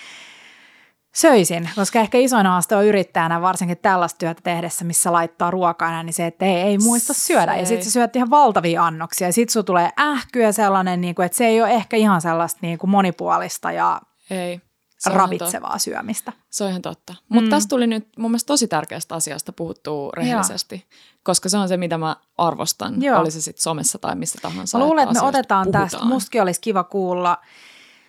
söisin, 1.17 1.69
koska 1.75 1.99
ehkä 1.99 2.17
isoin 2.17 2.45
haaste 2.45 2.75
on 2.75 2.85
yrittäjänä, 2.85 3.41
varsinkin 3.41 3.77
tällaista 3.77 4.17
työtä 4.17 4.41
tehdessä, 4.43 4.85
missä 4.85 5.11
laittaa 5.11 5.51
ruokaa, 5.51 6.03
niin 6.03 6.13
se, 6.13 6.25
että 6.25 6.45
ei, 6.45 6.55
ei 6.55 6.77
muista 6.77 7.13
syödä. 7.13 7.53
Se 7.53 7.59
ja 7.59 7.65
sitten 7.65 7.85
sä 7.85 7.91
syöt 7.91 8.15
ihan 8.15 8.29
valtavia 8.29 8.85
annoksia. 8.85 9.31
Sitten 9.31 9.53
sulla 9.53 9.63
tulee 9.63 9.89
ähkyä 9.99 10.51
sellainen, 10.51 11.01
niin 11.01 11.15
kuin, 11.15 11.25
että 11.25 11.37
se 11.37 11.45
ei 11.45 11.61
ole 11.61 11.71
ehkä 11.71 11.97
ihan 11.97 12.21
sellaista 12.21 12.59
niin 12.61 12.77
kuin 12.77 12.89
monipuolista 12.89 13.71
ja 13.71 14.01
ei 14.29 14.61
ravitsevaa 15.05 15.69
totta. 15.69 15.83
syömistä. 15.83 16.33
Se 16.49 16.63
on 16.63 16.69
ihan 16.69 16.81
totta. 16.81 17.15
Mutta 17.29 17.45
mm. 17.45 17.49
tässä 17.49 17.69
tuli 17.69 17.87
nyt 17.87 18.07
mun 18.17 18.31
mielestä 18.31 18.47
tosi 18.47 18.67
tärkeästä 18.67 19.15
asiasta 19.15 19.53
puhuttua 19.53 20.09
rehellisesti, 20.17 20.75
Joo. 20.75 21.19
koska 21.23 21.49
se 21.49 21.57
on 21.57 21.67
se, 21.67 21.77
mitä 21.77 21.97
mä 21.97 22.15
arvostan, 22.37 23.01
Joo. 23.01 23.19
oli 23.19 23.31
se 23.31 23.41
sitten 23.41 23.61
somessa 23.61 23.97
tai 23.97 24.15
missä 24.15 24.39
tahansa. 24.41 24.77
Mä 24.77 24.85
luulen, 24.85 25.03
että, 25.03 25.11
että 25.11 25.21
me 25.21 25.27
otetaan 25.27 25.65
puhutaan. 25.65 25.89
tästä, 25.89 26.05
mustakin 26.05 26.41
olisi 26.41 26.61
kiva 26.61 26.83
kuulla 26.83 27.37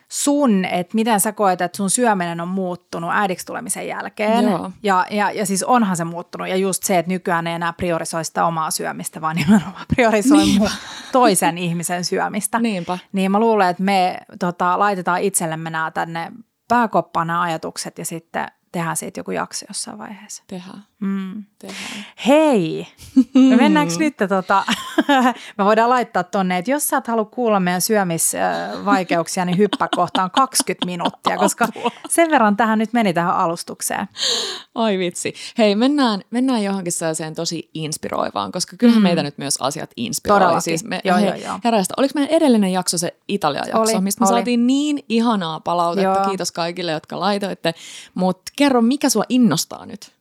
sun, 0.09 0.65
että 0.65 0.95
miten 0.95 1.21
sä 1.21 1.33
koet, 1.33 1.61
että 1.61 1.77
sun 1.77 1.91
syöminen 1.91 2.41
on 2.41 2.49
muuttunut 2.49 3.11
äidiksi 3.13 3.47
tulemisen 3.47 3.89
jälkeen. 3.89 4.45
Joo. 4.45 4.71
Ja, 4.83 5.07
ja, 5.11 5.31
ja 5.31 5.47
siis 5.47 5.63
onhan 5.63 5.97
se 5.97 6.05
muuttunut. 6.05 6.49
Ja 6.49 6.57
just 6.57 6.83
se, 6.83 6.99
että 6.99 7.13
nykyään 7.13 7.47
ei 7.47 7.55
enää 7.55 7.73
priorisoi 7.73 8.25
sitä 8.25 8.45
omaa 8.47 8.71
syömistä, 8.71 9.21
vaan 9.21 9.37
nimenomaan 9.47 9.87
priorisoi 9.95 10.39
Niinpä. 10.39 10.71
toisen 11.13 11.59
ihmisen 11.59 12.05
syömistä. 12.05 12.59
Niinpä. 12.59 12.99
Niin 13.13 13.31
mä 13.31 13.41
luulen, 13.41 13.69
että 13.69 13.83
me 13.83 14.19
tota, 14.39 14.79
laitetaan 14.79 15.21
itsellemme 15.21 15.71
nämä 15.71 15.91
tänne 15.91 16.33
pääkoppana 16.69 17.43
ajatukset 17.43 17.99
ja 17.99 18.05
sitten 18.05 18.47
tehdään 18.73 18.97
siitä 18.97 19.21
joku 19.21 19.31
jakso 19.31 19.67
jossain 19.69 19.99
vaiheessa. 19.99 20.43
Tehdään. 20.47 20.85
Mm. 21.01 21.45
Tehdään. 21.59 22.07
Hei, 22.27 22.87
me 23.35 23.57
mennäänkö 23.57 23.95
nyt, 23.99 24.17
tota, 24.29 24.65
me 25.59 25.65
voidaan 25.65 25.91
laittaa 25.91 26.25
tonne, 26.25 26.59
että 26.59 26.71
jos 26.71 26.89
sä 26.89 26.97
et 26.97 27.07
halua 27.07 27.25
kuulla 27.25 27.61
meidän 27.61 27.81
syömisvaikeuksia, 27.81 29.45
niin 29.45 29.59
hyppää 29.59 29.89
kohtaan 29.95 30.31
20 30.31 30.87
minuuttia, 30.87 31.37
koska 31.45 31.69
sen 32.09 32.31
verran 32.31 32.57
tähän 32.57 32.79
nyt 32.79 32.93
meni 32.93 33.13
tähän 33.13 33.35
alustukseen. 33.35 34.09
Oi 34.75 34.99
vitsi. 34.99 35.35
Hei, 35.59 35.75
mennään, 35.75 36.21
mennään 36.31 36.65
johonkin 36.65 36.93
sellaiseen 36.93 37.35
tosi 37.35 37.71
inspiroivaan, 37.75 38.53
koska 38.53 38.77
kyllähän 38.77 39.03
mm. 39.03 39.09
meitä 39.09 39.23
nyt 39.23 39.39
myös 39.39 39.57
asiat 39.61 39.91
inspiroi. 39.97 40.41
Todellakin. 40.41 40.63
Siis 40.63 40.85
me, 40.85 41.01
joo, 41.05 41.19
joo, 41.19 41.35
joo. 41.35 41.59
Herästä. 41.65 41.95
Oliko 41.97 42.13
meidän 42.15 42.37
edellinen 42.37 42.73
jakso 42.73 42.99
se 42.99 43.17
Italia-jakso, 43.29 43.81
oli, 43.81 44.01
mistä 44.01 44.21
me 44.21 44.29
oli. 44.29 44.39
saatiin 44.39 44.67
niin 44.67 45.05
ihanaa 45.09 45.61
palautetta. 45.61 46.19
Joo. 46.19 46.29
Kiitos 46.29 46.53
kaikille, 46.53 46.93
jotka 46.93 47.21
laitoitte. 47.21 47.75
Mutta 48.15 48.53
kerro, 48.59 48.83
mikä 48.83 49.09
sua 49.09 49.25
innostaa 49.29 49.87
nyt? 49.87 50.19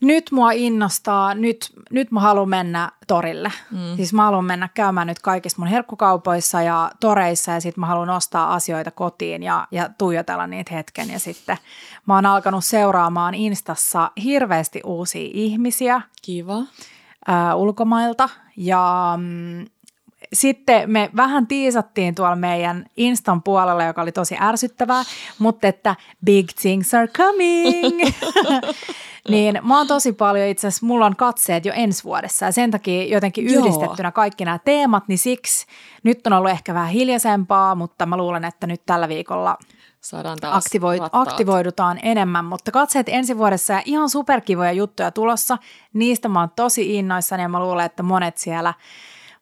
nyt 0.00 0.30
mua 0.30 0.50
innostaa, 0.50 1.34
nyt, 1.34 1.72
nyt 1.90 2.10
mä 2.10 2.20
haluan 2.20 2.48
mennä 2.48 2.92
torille. 3.06 3.52
Mm. 3.70 3.96
Siis 3.96 4.12
mä 4.12 4.24
haluan 4.24 4.44
mennä 4.44 4.68
käymään 4.74 5.06
nyt 5.06 5.18
kaikissa 5.18 5.58
mun 5.58 5.68
herkkukaupoissa 5.68 6.62
ja 6.62 6.90
toreissa 7.00 7.52
ja 7.52 7.60
sitten 7.60 7.80
mä 7.80 7.86
haluan 7.86 8.10
ostaa 8.10 8.54
asioita 8.54 8.90
kotiin 8.90 9.42
ja, 9.42 9.68
ja 9.70 9.90
tuijotella 9.98 10.46
niitä 10.46 10.74
hetken. 10.74 11.10
Ja 11.10 11.18
sitten 11.18 11.56
mä 12.06 12.14
oon 12.14 12.26
alkanut 12.26 12.64
seuraamaan 12.64 13.34
Instassa 13.34 14.10
hirveästi 14.24 14.80
uusia 14.84 15.30
ihmisiä. 15.32 16.00
Kiva. 16.22 16.62
Ää, 17.26 17.54
ulkomailta 17.54 18.28
ja 18.56 19.14
mm, 19.16 19.66
sitten 20.32 20.90
me 20.90 21.10
vähän 21.16 21.46
tiisattiin 21.46 22.14
tuolla 22.14 22.36
meidän 22.36 22.86
Instan 22.96 23.42
puolella, 23.42 23.84
joka 23.84 24.02
oli 24.02 24.12
tosi 24.12 24.36
ärsyttävää, 24.40 25.02
mutta 25.38 25.66
että 25.66 25.96
big 26.24 26.46
things 26.60 26.94
are 26.94 27.08
coming. 27.08 28.00
niin 29.30 29.60
mä 29.62 29.78
oon 29.78 29.86
tosi 29.86 30.12
paljon 30.12 30.46
itse 30.46 30.66
asiassa, 30.66 30.86
mulla 30.86 31.06
on 31.06 31.16
katseet 31.16 31.64
jo 31.64 31.72
ensi 31.76 32.04
vuodessa 32.04 32.46
ja 32.46 32.52
sen 32.52 32.70
takia 32.70 33.04
jotenkin 33.04 33.46
yhdistettynä 33.46 34.12
kaikki 34.12 34.44
nämä 34.44 34.58
teemat, 34.64 35.08
niin 35.08 35.18
siksi 35.18 35.66
nyt 36.02 36.26
on 36.26 36.32
ollut 36.32 36.50
ehkä 36.50 36.74
vähän 36.74 36.90
hiljaisempaa, 36.90 37.74
mutta 37.74 38.06
mä 38.06 38.16
luulen, 38.16 38.44
että 38.44 38.66
nyt 38.66 38.82
tällä 38.86 39.08
viikolla 39.08 39.58
Saadaan 40.00 40.38
taas 40.40 40.64
aktivoid, 40.64 41.00
aktivoidutaan 41.12 41.98
enemmän, 42.02 42.44
mutta 42.44 42.70
katseet 42.70 43.08
ensi 43.08 43.38
vuodessa 43.38 43.72
ja 43.72 43.82
ihan 43.84 44.10
superkivoja 44.10 44.72
juttuja 44.72 45.10
tulossa. 45.10 45.58
Niistä 45.92 46.28
mä 46.28 46.40
oon 46.40 46.50
tosi 46.56 46.96
innoissani 46.96 47.42
ja 47.42 47.48
mä 47.48 47.60
luulen, 47.60 47.86
että 47.86 48.02
monet 48.02 48.38
siellä– 48.38 48.74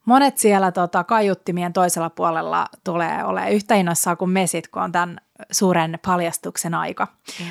monet 0.07 0.39
siellä 0.39 0.73
tota, 0.73 1.05
kaiuttimien 1.05 1.73
toisella 1.73 2.11
puolella 2.11 2.67
tulee 2.85 3.25
olemaan 3.25 3.53
yhtä 3.53 3.75
innoissaan 3.75 4.17
kuin 4.17 4.31
mesit, 4.31 4.69
kun 4.69 4.83
on 4.83 4.93
tämän 4.93 5.21
suuren 5.51 5.99
paljastuksen 6.07 6.75
aika. 6.75 7.07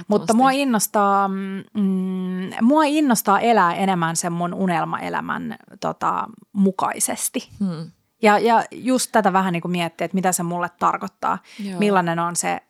Mutta 0.07 0.33
mua 0.33 0.51
innostaa, 0.51 1.27
mm, 1.27 2.51
mua 2.61 2.83
innostaa 2.83 3.39
elää 3.39 3.75
enemmän 3.75 4.15
sen 4.15 4.33
mun 4.33 4.53
unelmaelämän 4.53 5.55
tota, 5.79 6.27
mukaisesti. 6.53 7.49
Hmm. 7.59 7.91
Ja, 8.21 8.39
ja 8.39 8.63
just 8.71 9.09
tätä 9.11 9.33
vähän 9.33 9.53
niin 9.53 9.61
kuin 9.61 9.71
miettiä, 9.71 10.05
että 10.05 10.15
mitä 10.15 10.31
se 10.31 10.43
mulle 10.43 10.69
tarkoittaa, 10.79 11.37
Joo. 11.59 11.79
millainen 11.79 12.19
on 12.19 12.35
se 12.35 12.61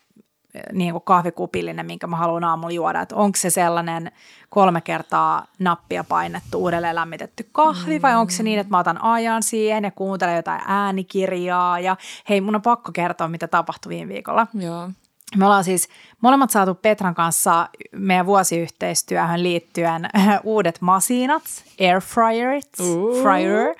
niin 0.73 0.91
kuin 0.91 1.03
kahvikupillinen, 1.03 1.85
minkä 1.85 2.07
mä 2.07 2.15
haluan 2.15 2.43
aamulla 2.43 2.73
juoda. 2.73 3.01
Että 3.01 3.15
onko 3.15 3.35
se 3.35 3.49
sellainen 3.49 4.11
kolme 4.49 4.81
kertaa 4.81 5.45
nappia 5.59 6.03
painettu, 6.03 6.57
uudelleen 6.57 6.95
lämmitetty 6.95 7.49
kahvi 7.51 7.99
mm. 7.99 8.01
vai 8.01 8.15
onko 8.15 8.31
se 8.31 8.43
niin, 8.43 8.59
että 8.59 8.71
mä 8.71 8.79
otan 8.79 9.01
ajan 9.01 9.43
siihen 9.43 9.83
ja 9.83 9.91
kuuntelen 9.91 10.35
jotain 10.35 10.61
äänikirjaa 10.67 11.79
ja 11.79 11.97
hei, 12.29 12.41
mun 12.41 12.55
on 12.55 12.61
pakko 12.61 12.91
kertoa, 12.91 13.27
mitä 13.27 13.47
tapahtui 13.47 13.89
viime 13.89 14.13
viikolla. 14.13 14.47
Joo. 14.53 14.89
Me 15.35 15.45
ollaan 15.45 15.63
siis 15.63 15.89
molemmat 16.21 16.49
saatu 16.49 16.75
Petran 16.75 17.15
kanssa 17.15 17.69
meidän 17.91 18.25
vuosiyhteistyöhön 18.25 19.43
liittyen 19.43 20.09
uudet 20.43 20.81
masinat, 20.81 21.43
air 21.79 22.01
fryerit, 22.01 22.71
fryer. 23.21 23.75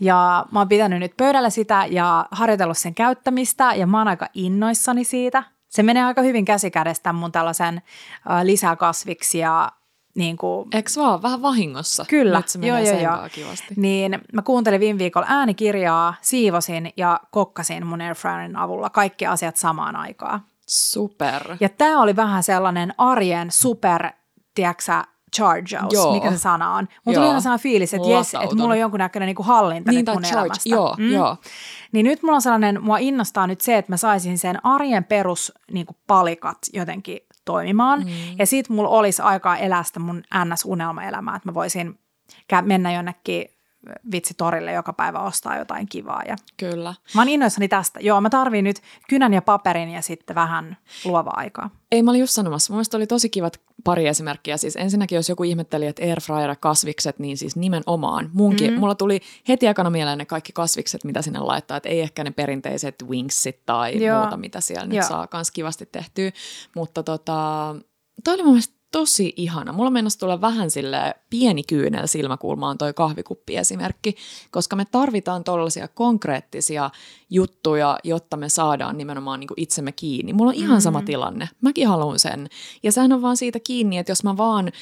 Ja 0.00 0.46
mä 0.50 0.58
oon 0.58 0.68
pitänyt 0.68 1.00
nyt 1.00 1.16
pöydällä 1.16 1.50
sitä 1.50 1.86
ja 1.90 2.26
harjoitellut 2.30 2.78
sen 2.78 2.94
käyttämistä 2.94 3.74
ja 3.74 3.86
mä 3.86 3.98
oon 3.98 4.08
aika 4.08 4.28
innoissani 4.34 5.04
siitä– 5.04 5.42
se 5.76 5.82
menee 5.82 6.04
aika 6.04 6.22
hyvin 6.22 6.44
käsikädestä 6.44 7.12
mun 7.12 7.32
tällaisen 7.32 7.82
äh, 8.30 8.42
lisäkasviksi 8.42 9.38
ja 9.38 9.72
niin 10.14 10.36
kuin, 10.36 10.68
Eikö 10.72 10.90
vaan? 10.96 11.22
Vähän 11.22 11.42
vahingossa. 11.42 12.04
Kyllä, 12.08 12.42
se 12.46 12.58
joo, 12.62 12.78
joo, 12.78 13.00
joo. 13.00 13.28
Kivasti. 13.32 13.74
Niin 13.76 14.18
mä 14.32 14.42
kuuntelin 14.42 14.80
viime 14.80 14.98
viikolla 14.98 15.26
äänikirjaa, 15.30 16.14
siivosin 16.20 16.92
ja 16.96 17.20
kokkasin 17.30 17.86
mun 17.86 18.00
airfryerin 18.00 18.56
avulla 18.56 18.90
kaikki 18.90 19.26
asiat 19.26 19.56
samaan 19.56 19.96
aikaan. 19.96 20.40
Super. 20.68 21.56
Ja 21.60 21.68
tämä 21.68 22.02
oli 22.02 22.16
vähän 22.16 22.42
sellainen 22.42 22.94
arjen 22.98 23.50
super, 23.50 24.10
tiedätkö 24.54 25.02
charge 25.36 25.78
out, 25.82 25.92
joo. 25.92 26.14
mikä 26.14 26.30
se 26.30 26.38
sana 26.38 26.74
on. 26.74 26.88
Mulla 27.04 27.18
tuli 27.18 27.28
aina 27.28 27.40
sellainen 27.40 27.62
fiilis, 27.62 27.94
että 27.94 28.08
jes, 28.08 28.34
että 28.34 28.56
mulla 28.56 28.72
on 28.72 28.78
jonkunnäköinen 28.78 29.26
niinku 29.26 29.42
hallinta 29.42 29.90
niin, 29.90 30.04
nyt 30.04 30.14
mun 30.14 30.22
charge. 30.22 30.40
elämästä. 30.40 30.68
Joo, 30.68 30.94
mm. 30.98 31.12
joo. 31.12 31.36
Niin 31.92 32.04
nyt 32.04 32.22
mulla 32.22 32.34
on 32.34 32.42
sellainen, 32.42 32.82
mua 32.82 32.98
innostaa 32.98 33.46
nyt 33.46 33.60
se, 33.60 33.78
että 33.78 33.92
mä 33.92 33.96
saisin 33.96 34.38
sen 34.38 34.66
arjen 34.66 35.04
perus 35.04 35.52
niinku 35.72 35.96
palikat 36.06 36.58
jotenkin 36.72 37.18
toimimaan. 37.44 38.00
Mm. 38.00 38.38
Ja 38.38 38.46
sit 38.46 38.68
mulla 38.68 38.88
olisi 38.88 39.22
aikaa 39.22 39.56
elää 39.56 39.82
sitä 39.82 40.00
mun 40.00 40.22
NS-unelmaelämää, 40.34 41.36
että 41.36 41.48
mä 41.48 41.54
voisin 41.54 41.98
mennä 42.62 42.92
jonnekin 42.92 43.55
vitsi 44.12 44.34
torille 44.34 44.72
joka 44.72 44.92
päivä 44.92 45.20
ostaa 45.20 45.58
jotain 45.58 45.86
kivaa. 45.88 46.22
Ja 46.28 46.36
Kyllä. 46.56 46.94
Mä 47.14 47.20
oon 47.20 47.28
innoissani 47.28 47.68
tästä. 47.68 48.00
Joo, 48.00 48.20
mä 48.20 48.30
tarviin 48.30 48.64
nyt 48.64 48.82
kynän 49.08 49.34
ja 49.34 49.42
paperin 49.42 49.88
ja 49.88 50.02
sitten 50.02 50.34
vähän 50.34 50.76
luova 51.04 51.30
aikaa. 51.36 51.70
Ei, 51.92 52.02
mä 52.02 52.10
olin 52.10 52.20
just 52.20 52.32
sanomassa. 52.32 52.74
Mun 52.74 52.84
oli 52.94 53.06
tosi 53.06 53.28
kivat 53.28 53.60
pari 53.84 54.06
esimerkkiä. 54.06 54.56
Siis 54.56 54.76
ensinnäkin, 54.76 55.16
jos 55.16 55.28
joku 55.28 55.44
ihmetteli, 55.44 55.86
että 55.86 56.02
airfryer 56.02 56.56
kasvikset, 56.60 57.18
niin 57.18 57.36
siis 57.36 57.56
nimenomaan. 57.56 58.30
Munkin, 58.32 58.66
mm-hmm. 58.66 58.80
Mulla 58.80 58.94
tuli 58.94 59.20
heti 59.48 59.68
aikana 59.68 59.90
mieleen 59.90 60.18
ne 60.18 60.24
kaikki 60.24 60.52
kasvikset, 60.52 61.04
mitä 61.04 61.22
sinne 61.22 61.38
laittaa. 61.38 61.76
Että 61.76 61.88
ei 61.88 62.00
ehkä 62.00 62.24
ne 62.24 62.30
perinteiset 62.30 62.94
wingsit 63.08 63.66
tai 63.66 64.04
Joo. 64.04 64.20
muuta, 64.20 64.36
mitä 64.36 64.60
siellä 64.60 64.84
Joo. 64.84 64.88
nyt 64.88 65.08
saa 65.08 65.26
kans 65.26 65.50
kivasti 65.50 65.86
tehtyä. 65.86 66.30
Mutta 66.74 67.02
tota, 67.02 67.74
toi 68.24 68.34
oli 68.34 68.42
mun 68.42 68.52
mielestä 68.52 68.75
tosi 68.96 69.32
ihana. 69.36 69.72
Mulla 69.72 69.90
mennessä 69.90 70.18
tulla 70.18 70.40
vähän 70.40 70.70
sille 70.70 71.14
pieni 71.30 71.62
kyynel 71.62 72.06
silmäkulmaan 72.06 72.78
toi 72.78 72.94
kahvikuppi-esimerkki, 72.94 74.16
koska 74.50 74.76
me 74.76 74.84
tarvitaan 74.84 75.44
tollaisia 75.44 75.88
konkreettisia 75.88 76.90
juttuja, 77.30 77.98
jotta 78.04 78.36
me 78.36 78.48
saadaan 78.48 78.98
nimenomaan 78.98 79.40
niin 79.40 79.48
itsemme 79.56 79.92
kiinni. 79.92 80.32
Mulla 80.32 80.50
on 80.50 80.54
ihan 80.54 80.68
mm-hmm. 80.68 80.80
sama 80.80 81.02
tilanne. 81.02 81.48
Mäkin 81.60 81.88
haluan 81.88 82.18
sen. 82.18 82.48
Ja 82.82 82.92
sehän 82.92 83.12
on 83.12 83.22
vaan 83.22 83.36
siitä 83.36 83.60
kiinni, 83.60 83.98
että 83.98 84.10
jos 84.10 84.24
mä 84.24 84.36
vaan 84.36 84.72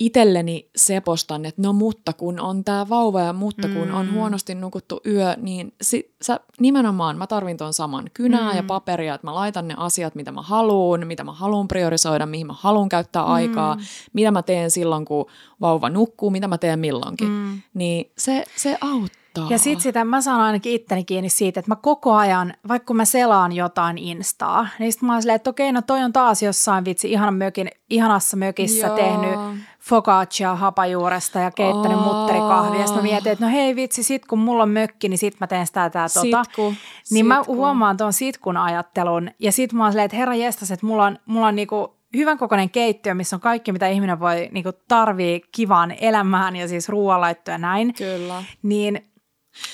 itselleni 0.00 0.70
sepostan, 0.76 1.44
että 1.44 1.62
no 1.62 1.72
mutta 1.72 2.12
kun 2.12 2.40
on 2.40 2.64
tämä 2.64 2.88
vauva 2.88 3.20
ja 3.20 3.32
mutta 3.32 3.68
kun 3.68 3.88
mm. 3.88 3.94
on 3.94 4.12
huonosti 4.12 4.54
nukuttu 4.54 5.00
yö, 5.06 5.36
niin 5.36 5.74
si, 5.82 6.14
sä, 6.22 6.40
nimenomaan 6.60 7.18
mä 7.18 7.26
tarvin 7.26 7.56
tuon 7.56 7.74
saman 7.74 8.10
kynää 8.14 8.50
mm. 8.50 8.56
ja 8.56 8.62
paperia, 8.62 9.14
että 9.14 9.26
mä 9.26 9.34
laitan 9.34 9.68
ne 9.68 9.74
asiat, 9.76 10.14
mitä 10.14 10.32
mä 10.32 10.42
haluan, 10.42 11.06
mitä 11.06 11.24
mä 11.24 11.32
haluan 11.32 11.68
priorisoida, 11.68 12.26
mihin 12.26 12.46
mä 12.46 12.54
haluan 12.58 12.88
käyttää 12.88 13.22
mm. 13.22 13.32
aikaa, 13.32 13.76
mitä 14.12 14.30
mä 14.30 14.42
teen 14.42 14.70
silloin, 14.70 15.04
kun 15.04 15.26
vauva 15.60 15.90
nukkuu, 15.90 16.30
mitä 16.30 16.48
mä 16.48 16.58
teen 16.58 16.78
milloinkin. 16.78 17.28
Mm. 17.28 17.60
Niin 17.74 18.10
se, 18.18 18.44
se 18.56 18.78
auttaa 18.80 19.17
Ja 19.50 19.58
sit 19.58 19.80
sitä 19.80 20.04
mä 20.04 20.20
saan 20.20 20.40
ainakin 20.40 20.72
itteni 20.72 21.04
kiinni 21.04 21.28
siitä, 21.28 21.60
että 21.60 21.70
mä 21.70 21.76
koko 21.76 22.14
ajan, 22.14 22.54
vaikka 22.68 22.86
kun 22.86 22.96
mä 22.96 23.04
selaan 23.04 23.52
jotain 23.52 23.98
instaa, 23.98 24.68
niin 24.78 24.92
sit 24.92 25.02
mä 25.02 25.12
oon 25.12 25.22
silleen, 25.22 25.36
että 25.36 25.50
okei, 25.50 25.72
no 25.72 25.82
toi 25.82 26.02
on 26.02 26.12
taas 26.12 26.42
jossain 26.42 26.84
vitsi 26.84 27.12
ihanan 27.12 27.34
mökin, 27.34 27.70
ihanassa 27.90 28.36
mökissä 28.36 28.86
Joo. 28.86 28.96
tehnyt 28.96 29.40
focaccia 29.80 30.56
hapajuuresta 30.56 31.38
ja 31.38 31.50
keittänyt 31.50 31.98
Aa. 31.98 32.04
mutterikahvia. 32.04 32.80
Ja 32.80 32.86
sit 32.86 32.96
mä 32.96 33.02
mietin, 33.02 33.32
että 33.32 33.44
no 33.44 33.50
hei 33.52 33.76
vitsi, 33.76 34.02
sit 34.02 34.26
kun 34.26 34.38
mulla 34.38 34.62
on 34.62 34.68
mökki, 34.70 35.08
niin 35.08 35.18
sit 35.18 35.40
mä 35.40 35.46
teen 35.46 35.66
sitä 35.66 35.90
tää 35.90 36.06
tota. 36.14 36.44
Sitku, 36.44 36.74
Niin 37.10 37.26
mä 37.26 37.36
sitku. 37.36 37.56
huomaan 37.56 37.96
tuon 37.96 38.12
sitkun 38.12 38.56
ajattelun 38.56 39.30
ja 39.38 39.52
sit 39.52 39.72
mä 39.72 39.82
oon 39.82 39.92
silleen, 39.92 40.04
että 40.04 40.16
herra 40.16 40.34
jestas, 40.34 40.70
että 40.70 40.86
mulla 40.86 41.04
on, 41.04 41.18
mulla 41.26 41.46
on 41.46 41.56
niinku 41.56 41.94
hyvän 42.16 42.38
kokoinen 42.38 42.70
keittiö, 42.70 43.14
missä 43.14 43.36
on 43.36 43.40
kaikki, 43.40 43.72
mitä 43.72 43.88
ihminen 43.88 44.20
voi 44.20 44.48
niinku 44.52 44.70
tarvii 44.88 45.42
kivaan 45.52 45.90
elämään 46.00 46.56
ja 46.56 46.68
siis 46.68 46.88
ruoanlaitto 46.88 47.50
ja 47.50 47.58
näin. 47.58 47.94
Kyllä. 47.94 48.42
Niin 48.62 49.04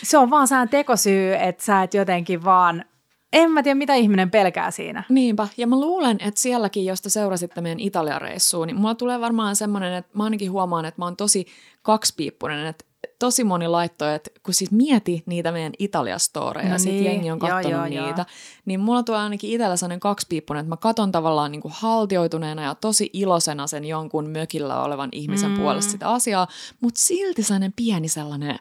se 0.03 0.19
on 0.19 0.31
vaan 0.31 0.49
sään 0.49 0.69
tekosyy, 0.69 1.35
että 1.35 1.65
sä 1.65 1.83
et 1.83 1.95
jotenkin 1.95 2.45
vaan, 2.45 2.85
en 3.33 3.51
mä 3.51 3.63
tiedä 3.63 3.75
mitä 3.75 3.95
ihminen 3.95 4.31
pelkää 4.31 4.71
siinä. 4.71 5.05
Niinpä, 5.09 5.49
ja 5.57 5.67
mä 5.67 5.81
luulen, 5.81 6.17
että 6.21 6.41
sielläkin, 6.41 6.85
jos 6.85 7.03
te 7.03 7.11
seurasitte 7.11 7.61
meidän 7.61 7.81
Italia-reissuun, 7.81 8.67
niin 8.67 8.77
mulla 8.77 8.95
tulee 8.95 9.21
varmaan 9.21 9.57
semmoinen, 9.57 9.95
että 9.95 10.19
mä 10.19 10.25
ainakin 10.25 10.51
huomaan, 10.51 10.85
että 10.85 11.01
mä 11.01 11.05
oon 11.05 11.17
tosi 11.17 11.47
kaksipiippunen, 11.83 12.67
että 12.67 12.85
tosi 13.19 13.45
moni 13.45 13.69
laittoi, 13.69 14.15
että 14.15 14.31
kun 14.43 14.55
siis 14.55 14.71
mieti 14.71 15.23
niitä 15.27 15.53
meidän 15.53 15.73
Italia-storeja, 15.79 16.69
No 16.69 16.77
niin, 16.85 17.05
jengi 17.05 17.31
on 17.31 17.39
joo, 17.39 17.49
katsonut 17.49 17.79
joo, 17.79 17.85
niitä, 17.85 18.21
joo. 18.21 18.27
niin 18.65 18.81
mulla 18.81 19.03
tulee 19.03 19.21
ainakin 19.21 19.51
itsellä 19.51 19.77
sellainen 19.77 20.01
kaksipiippunen, 20.01 20.61
että 20.61 20.69
mä 20.69 20.77
katon 20.77 21.13
tavallaan 21.13 21.53
niin 21.53 21.63
kuin 21.63 21.75
haltioituneena 21.77 22.63
ja 22.63 22.75
tosi 22.75 23.11
iloisena 23.13 23.67
sen 23.67 23.85
jonkun 23.85 24.31
mökillä 24.31 24.83
olevan 24.83 25.09
ihmisen 25.13 25.51
mm. 25.51 25.57
puolesta 25.57 25.93
sitä 25.93 26.09
asiaa, 26.09 26.49
mutta 26.81 27.01
silti 27.01 27.43
sellainen 27.43 27.73
pieni 27.77 28.09
sellainen, 28.09 28.59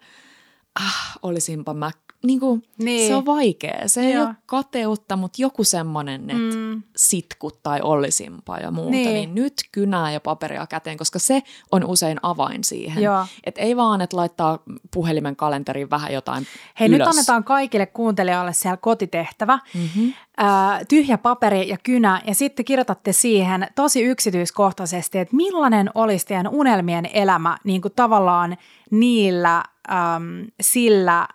ah, 0.80 1.18
olisinpa 1.22 1.74
mä, 1.74 1.92
niin 2.24 2.40
kuin, 2.40 2.64
Niin. 2.78 3.08
se 3.08 3.16
on 3.16 3.26
vaikea. 3.26 3.88
Se 3.88 4.02
ei 4.02 4.14
Joo. 4.14 4.26
ole 4.26 4.36
kateutta, 4.46 5.16
mutta 5.16 5.42
joku 5.42 5.64
semmoinen, 5.64 6.22
että 6.30 6.58
Mm. 6.58 6.84
sitkut 6.96 7.64
tai 7.64 7.80
olisimpa 7.82 8.58
ja 8.58 8.72
muuta, 8.72 8.92
Niin. 8.92 9.14
niin. 9.14 9.36
nyt 9.36 9.54
kynää 9.72 10.12
ja 10.12 10.20
paperia 10.20 10.68
käteen, 10.68 10.98
koska 10.98 11.20
se 11.20 11.44
on 11.72 11.84
usein 11.86 12.18
avain 12.24 12.64
siihen. 12.64 13.04
Joo. 13.04 13.26
Et 13.44 13.56
ei 13.58 13.76
vaan, 13.78 14.02
että 14.02 14.18
laittaa 14.18 14.60
puhelimen 14.94 15.36
kalenteriin 15.36 15.90
vähän 15.90 16.14
jotain 16.14 16.48
Hei, 16.80 16.88
ylös. 16.88 17.00
nyt 17.00 17.08
annetaan 17.08 17.44
kaikille 17.44 17.86
kuuntelijoille 17.86 18.54
siellä 18.54 18.78
kotitehtävä. 18.78 19.60
Mm-hmm. 19.74 20.14
Ää, 20.38 20.82
tyhjä 20.86 21.18
paperi 21.18 21.70
ja 21.70 21.78
kynä 21.84 22.22
ja 22.28 22.36
sitten 22.36 22.66
kirjoitatte 22.66 23.14
siihen 23.14 23.68
tosi 23.76 24.02
yksityiskohtaisesti, 24.04 25.20
että 25.20 25.36
millainen 25.36 25.90
olisi 25.96 26.26
teidän 26.26 26.48
unelmien 26.48 27.06
elämä 27.14 27.58
niin 27.64 27.82
kuin 27.82 27.94
tavallaan 27.96 28.58
niillä, 28.92 29.64
äm, 29.92 30.48
sillä, 30.62 31.28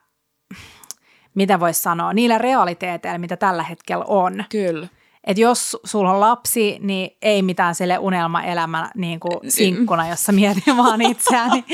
mitä 1.35 1.61
voisi 1.61 1.83
sanoa, 1.83 2.13
niillä 2.13 2.39
realiteeteilla, 2.39 3.19
mitä 3.19 3.37
tällä 3.37 3.63
hetkellä 3.63 4.05
on. 4.09 4.45
Kyllä. 4.49 4.89
Että 5.25 5.41
jos 5.41 5.77
sulla 5.85 6.13
on 6.13 6.21
lapsi, 6.21 6.79
niin 6.81 7.17
ei 7.23 7.43
mitään 7.43 7.75
sille 7.75 7.99
unelmaelämä 7.99 8.91
niin 8.95 9.21
kuin 9.21 9.39
sinkkuna, 9.49 10.09
jossa 10.09 10.33
mietin 10.33 10.77
vaan 10.85 11.01
itseäni, 11.03 11.65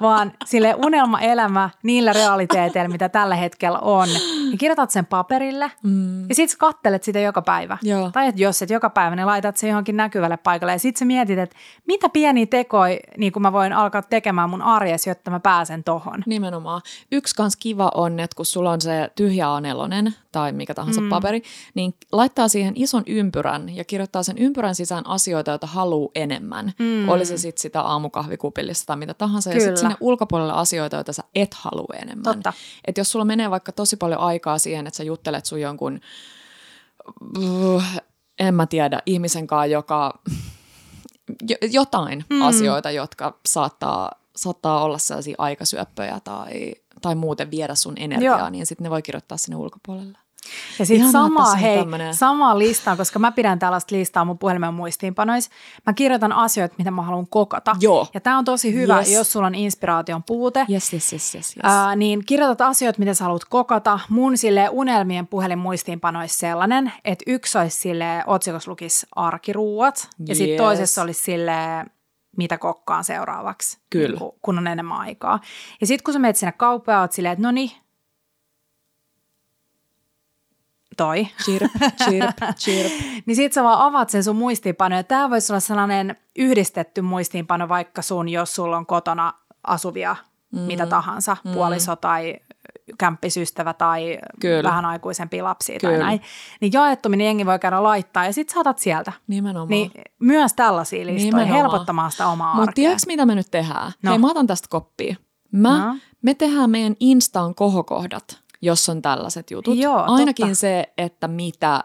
vaan 0.00 0.32
sille 0.44 0.74
unelmaelämä 0.84 1.70
niillä 1.82 2.12
realiteeteilla, 2.12 2.92
mitä 2.92 3.08
tällä 3.08 3.36
hetkellä 3.36 3.78
on. 3.78 4.08
Niin 4.08 4.58
kirjoitat 4.58 4.90
sen 4.90 5.06
paperille 5.06 5.70
Mm. 5.82 6.28
ja 6.28 6.34
sitten 6.34 6.58
kattelet 6.58 7.02
sitä 7.02 7.20
joka 7.20 7.42
päivä. 7.42 7.78
Joo. 7.82 8.10
Tai 8.10 8.28
että 8.28 8.42
jos 8.42 8.62
et 8.62 8.70
joka 8.70 8.90
päivä, 8.90 9.16
niin 9.16 9.26
laitat 9.26 9.56
se 9.56 9.68
johonkin 9.68 9.96
näkyvälle 9.96 10.36
paikalle. 10.36 10.72
Ja 10.72 10.78
sitten 10.78 10.98
sä 10.98 11.04
mietit, 11.04 11.38
että 11.38 11.56
mitä 11.86 12.08
pieniä 12.08 12.46
tekoja 12.46 12.98
niin 13.16 13.32
kuin 13.32 13.42
mä 13.42 13.52
voin 13.52 13.72
alkaa 13.72 14.02
tekemään 14.02 14.50
mun 14.50 14.62
arjessa, 14.62 15.10
jotta 15.10 15.30
mä 15.30 15.40
pääsen 15.40 15.84
tohon. 15.84 16.22
Nimenomaan. 16.26 16.82
Yksi 17.12 17.34
kans 17.34 17.56
kiva 17.56 17.90
on, 17.94 18.20
että 18.20 18.36
kun 18.36 18.46
sulla 18.46 18.70
on 18.70 18.80
se 18.80 19.10
tyhjä 19.16 19.46
A4 19.46 20.12
tai 20.32 20.52
mikä 20.52 20.74
tahansa 20.74 21.00
mm. 21.00 21.08
paperi, 21.08 21.42
niin 21.74 21.94
laittaa 22.12 22.48
siihen 22.48 22.72
ison 22.84 23.02
ympyrän 23.06 23.76
ja 23.76 23.84
kirjoittaa 23.84 24.22
sen 24.22 24.38
ympyrän 24.38 24.74
sisään 24.74 25.06
asioita, 25.06 25.50
joita 25.50 25.66
haluaa 25.66 26.10
enemmän. 26.14 26.72
Mm. 26.78 27.08
Oli 27.08 27.24
se 27.24 27.38
sitten 27.38 27.62
sitä 27.62 27.80
aamukahvikupillista 27.80 28.86
tai 28.86 28.96
mitä 28.96 29.14
tahansa. 29.14 29.50
Ja 29.50 29.54
Kyllä. 29.54 29.64
sitten 29.64 29.80
sinne 29.80 29.96
ulkopuolelle 30.00 30.52
asioita, 30.52 30.96
joita 30.96 31.12
sä 31.12 31.22
et 31.34 31.54
halua 31.54 31.94
enemmän. 32.02 32.22
Totta. 32.22 32.52
Et 32.84 32.98
jos 32.98 33.10
sulla 33.10 33.24
menee 33.24 33.50
vaikka 33.50 33.72
tosi 33.72 33.96
paljon 33.96 34.20
aikaa 34.20 34.58
siihen, 34.58 34.86
että 34.86 34.96
sä 34.96 35.04
juttelet 35.04 35.46
sun 35.46 35.60
jonkun, 35.60 36.00
en 38.38 38.54
mä 38.54 38.66
tiedä, 38.66 39.00
ihmisen 39.06 39.46
kanssa, 39.46 39.66
joka 39.66 40.20
jo- 41.48 41.68
jotain 41.70 42.24
mm. 42.30 42.42
asioita, 42.42 42.90
jotka 42.90 43.38
saattaa, 43.46 44.10
saattaa 44.36 44.84
olla 44.84 44.98
sellaisia 44.98 45.34
aikasyöppöjä 45.38 46.20
tai, 46.24 46.74
tai 47.02 47.14
muuten 47.14 47.50
viedä 47.50 47.74
sun 47.74 47.94
energiaa, 47.96 48.38
Joo. 48.38 48.50
niin 48.50 48.66
sitten 48.66 48.84
ne 48.84 48.90
voi 48.90 49.02
kirjoittaa 49.02 49.38
sinne 49.38 49.56
ulkopuolelle. 49.56 50.18
Ja 50.78 50.86
sitten 50.86 51.16
on 51.16 51.58
hei, 51.60 51.78
tämmönen- 51.78 52.14
samaa 52.14 52.58
listaa, 52.58 52.96
koska 52.96 53.18
mä 53.18 53.32
pidän 53.32 53.58
tällaista 53.58 53.94
listaa 53.94 54.24
mun 54.24 54.38
puhelimen 54.38 54.74
muistiinpanoissa. 54.74 55.50
Mä 55.86 55.92
kirjoitan 55.92 56.32
asioita, 56.32 56.74
mitä 56.78 56.90
mä 56.90 57.02
haluan 57.02 57.26
kokata. 57.28 57.76
Joo. 57.80 58.06
Ja 58.14 58.20
tämä 58.20 58.38
on 58.38 58.44
tosi 58.44 58.74
hyvä, 58.74 58.98
Yes. 58.98 59.12
jos 59.12 59.32
sulla 59.32 59.46
on 59.46 59.54
inspiraation 59.54 60.22
puute. 60.22 60.66
Yes, 60.70 60.92
yes, 60.92 61.12
yes, 61.12 61.34
yes, 61.34 61.56
yes. 61.56 61.60
Ää, 61.62 61.96
niin 61.96 62.24
kirjoitat 62.26 62.60
asioita, 62.60 62.98
mitä 62.98 63.14
sä 63.14 63.24
haluat 63.24 63.44
kokata. 63.44 64.00
Mun 64.08 64.38
sille 64.38 64.68
unelmien 64.72 65.26
puhelin 65.26 65.58
muistiinpanoissa 65.58 66.38
sellainen, 66.38 66.92
että 67.04 67.24
yksi 67.26 67.58
olisi 67.58 67.76
sille 67.80 68.24
otsikossa 68.26 68.70
lukisi 68.70 69.06
arkiruuat 69.16 70.08
ja 70.28 70.34
sitten 70.34 70.50
Yes. 70.54 70.58
toisessa 70.62 71.02
olisi 71.02 71.22
sille 71.22 71.52
mitä 72.36 72.58
kokkaan 72.58 73.04
seuraavaksi, 73.04 73.78
Kyllä. 73.90 74.18
kun- 74.18 74.32
kun 74.42 74.58
on 74.58 74.66
enemmän 74.66 74.98
aikaa. 74.98 75.40
Ja 75.80 75.86
sitten 75.86 76.04
kun 76.04 76.12
sä 76.14 76.18
menet 76.18 76.36
sinne 76.36 76.52
kauppaan, 76.52 77.00
oot 77.00 77.12
silleen, 77.12 77.32
että 77.32 77.42
no 77.42 77.50
niin, 77.50 77.70
toi. 80.96 81.28
Chirp, 81.44 81.72
chirp, 82.04 82.36
chirp. 82.56 82.92
Niin 83.26 83.36
sit 83.36 83.52
sä 83.52 83.62
vaan 83.62 83.80
avaat 83.80 84.10
sen 84.10 84.24
sun 84.24 84.36
muistiinpano. 84.36 84.96
Ja 84.96 85.04
tää 85.04 85.30
voisi 85.30 85.52
olla 85.52 85.60
sellainen 85.60 86.16
yhdistetty 86.36 87.02
muistiinpano 87.02 87.68
vaikka 87.68 88.02
sun, 88.02 88.28
jos 88.28 88.54
sulla 88.54 88.76
on 88.76 88.86
kotona 88.86 89.32
asuvia 89.64 90.16
mm. 90.52 90.60
mitä 90.60 90.86
tahansa, 90.86 91.36
mm. 91.44 91.52
puoliso 91.52 91.96
tai 91.96 92.36
kämppisystävä 92.98 93.72
tai 93.72 94.18
Kyllä. 94.40 94.68
vähän 94.68 94.84
aikuisempi 94.84 95.42
lapsia 95.42 95.78
tai 95.80 95.92
Kyllä. 95.92 96.04
näin. 96.04 96.20
Niin 96.60 96.72
jaettuminen 96.72 97.24
jengi 97.24 97.46
voi 97.46 97.58
käydä 97.58 97.82
laittaa 97.82 98.24
ja 98.24 98.32
sit 98.32 98.48
saatat 98.48 98.78
sieltä. 98.78 99.12
Nimenomaan. 99.26 99.68
Niin 99.68 99.90
myös 100.18 100.52
tällaisia 100.52 101.06
listoja 101.06 101.24
Nimenomaan. 101.24 101.62
helpottamaan 101.62 102.10
sitä 102.10 102.28
omaa 102.28 102.54
Mutta 102.54 102.62
arkea. 102.62 102.74
tiedätkö, 102.74 103.06
mitä 103.06 103.26
me 103.26 103.34
nyt 103.34 103.50
tehdään? 103.50 103.92
No. 104.02 104.10
Hei, 104.10 104.18
mä 104.18 104.30
otan 104.30 104.46
tästä 104.46 104.68
koppia. 104.70 105.16
Mä, 105.52 105.86
no. 105.86 105.96
Me 106.22 106.34
tehdään 106.34 106.70
meidän 106.70 106.96
Instaan 107.00 107.54
kohokohdat, 107.54 108.43
jos 108.64 108.88
on 108.88 109.02
tällaiset 109.02 109.50
jutut. 109.50 109.76
Joo, 109.76 110.04
Ainakin 110.06 110.46
totta. 110.46 110.60
se, 110.60 110.92
että 110.98 111.28
mitä, 111.28 111.84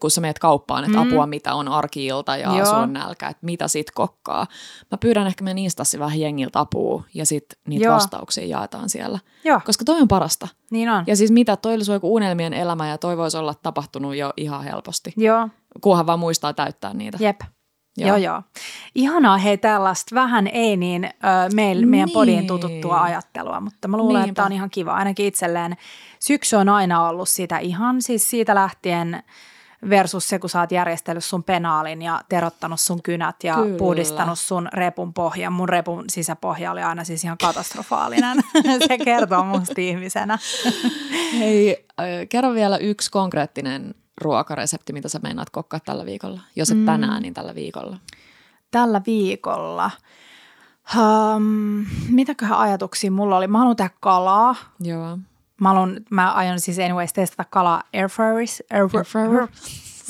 kun 0.00 0.10
sä 0.10 0.20
meet 0.20 0.38
kauppaan, 0.38 0.84
että 0.84 0.98
Mm. 0.98 1.08
apua 1.08 1.26
mitä 1.26 1.54
on 1.54 1.68
arkiilta 1.68 2.36
ja 2.36 2.56
Joo. 2.56 2.66
Sulla 2.66 2.78
on 2.78 2.92
nälkä, 2.92 3.28
että 3.28 3.46
mitä 3.46 3.68
sit 3.68 3.90
kokkaa. 3.90 4.46
Mä 4.90 4.98
pyydän 4.98 5.26
ehkä 5.26 5.44
meidän 5.44 5.58
Instassi 5.58 5.98
vähän 5.98 6.20
jengiltä 6.20 6.60
apua 6.60 7.04
ja 7.14 7.26
sit 7.26 7.44
niitä. 7.68 7.84
Joo. 7.84 7.94
vastauksia 7.94 8.46
jaetaan 8.46 8.88
siellä. 8.88 9.18
Joo, 9.44 9.60
Koska 9.66 9.84
toi 9.84 10.00
on 10.00 10.08
parasta. 10.08 10.48
niin 10.70 10.88
on. 10.88 11.04
Ja 11.06 11.16
siis 11.16 11.30
mitä, 11.30 11.56
toi 11.56 11.74
olisi 11.74 11.92
joku 11.92 12.14
unelmien 12.14 12.52
elämä 12.54 12.88
ja 12.88 12.98
toi 12.98 13.16
voisi 13.16 13.36
olla 13.36 13.54
tapahtunut 13.54 14.16
jo 14.16 14.32
ihan 14.36 14.64
helposti. 14.64 15.12
Joo, 15.16 15.48
Kunhan 15.80 16.06
vaan 16.06 16.18
muistaa 16.18 16.52
täyttää 16.52 16.94
niitä. 16.94 17.18
jep. 17.20 17.40
Joo. 18.00 18.08
joo, 18.08 18.16
joo. 18.16 18.42
Ihanaa 18.94 19.36
hei 19.36 19.58
tällaista 19.58 20.14
vähän 20.14 20.46
ei 20.46 20.76
niin 20.76 21.04
ö, 21.04 21.08
meil, 21.54 21.86
meidän 21.86 22.06
Niin. 22.06 22.14
podiin 22.14 22.46
tututtua 22.46 23.02
ajattelua, 23.02 23.60
mutta 23.60 23.88
mä 23.88 23.96
luulen, 23.96 24.16
että 24.20 24.26
Niinpä. 24.26 24.36
tämä 24.36 24.46
on 24.46 24.52
ihan 24.52 24.70
kiva. 24.70 24.92
Ainakin 24.92 25.26
itselleen 25.26 25.76
syksy 26.20 26.56
on 26.56 26.68
aina 26.68 27.08
ollut 27.08 27.28
sitä 27.28 27.58
ihan 27.58 28.02
siis 28.02 28.30
siitä 28.30 28.54
lähtien 28.54 29.22
versus 29.90 30.28
se, 30.28 30.38
kun 30.38 30.50
sä 30.50 30.60
oot 30.60 30.72
järjestellyt 30.72 31.24
sun 31.24 31.44
penaalin 31.44 32.02
ja 32.02 32.20
terottanut 32.28 32.80
sun 32.80 33.02
kynät 33.02 33.36
ja 33.44 33.54
Kyllä. 33.54 33.78
puhdistanut 33.78 34.38
sun 34.38 34.68
repun 34.72 35.14
pohjan. 35.14 35.52
Mun 35.52 35.68
repun 35.68 36.04
sisäpohja 36.10 36.72
oli 36.72 36.82
aina 36.82 37.04
siis 37.04 37.24
ihan 37.24 37.38
katastrofaalinen. 37.42 38.38
se 38.88 38.98
kertoo 38.98 39.44
musta 39.44 39.74
ihmisenä. 39.80 40.38
Hei, 41.38 41.86
kerro 42.28 42.54
vielä 42.54 42.76
yksi 42.76 43.10
konkreettinen 43.10 43.94
ruokaresepti, 44.20 44.92
mitä 44.92 45.08
sä 45.08 45.18
meinaat 45.22 45.50
kokkaa 45.50 45.80
tällä 45.80 46.06
viikolla. 46.06 46.40
Jos 46.56 46.70
et 46.70 46.78
mm. 46.78 46.86
tänään, 46.86 47.22
niin 47.22 47.34
tällä 47.34 47.54
viikolla. 47.54 47.96
tällä 48.70 49.00
viikolla. 49.06 49.90
Um, 50.96 51.86
mitäköhän 52.08 52.58
ajatuksia 52.58 53.10
mulla 53.10 53.36
oli? 53.36 53.46
Mä 53.46 53.58
haluan 53.58 53.76
tehdä 53.76 53.90
kalaa. 54.00 54.56
Joo. 54.80 55.18
Mä, 55.60 55.68
haluan, 55.68 55.96
mä 56.10 56.32
aion 56.32 56.60
siis 56.60 56.78
anyways 56.78 57.12
testata 57.12 57.44
kalaa 57.50 57.82
airfryerissä. 57.94 58.64
Airfryer. 58.70 59.48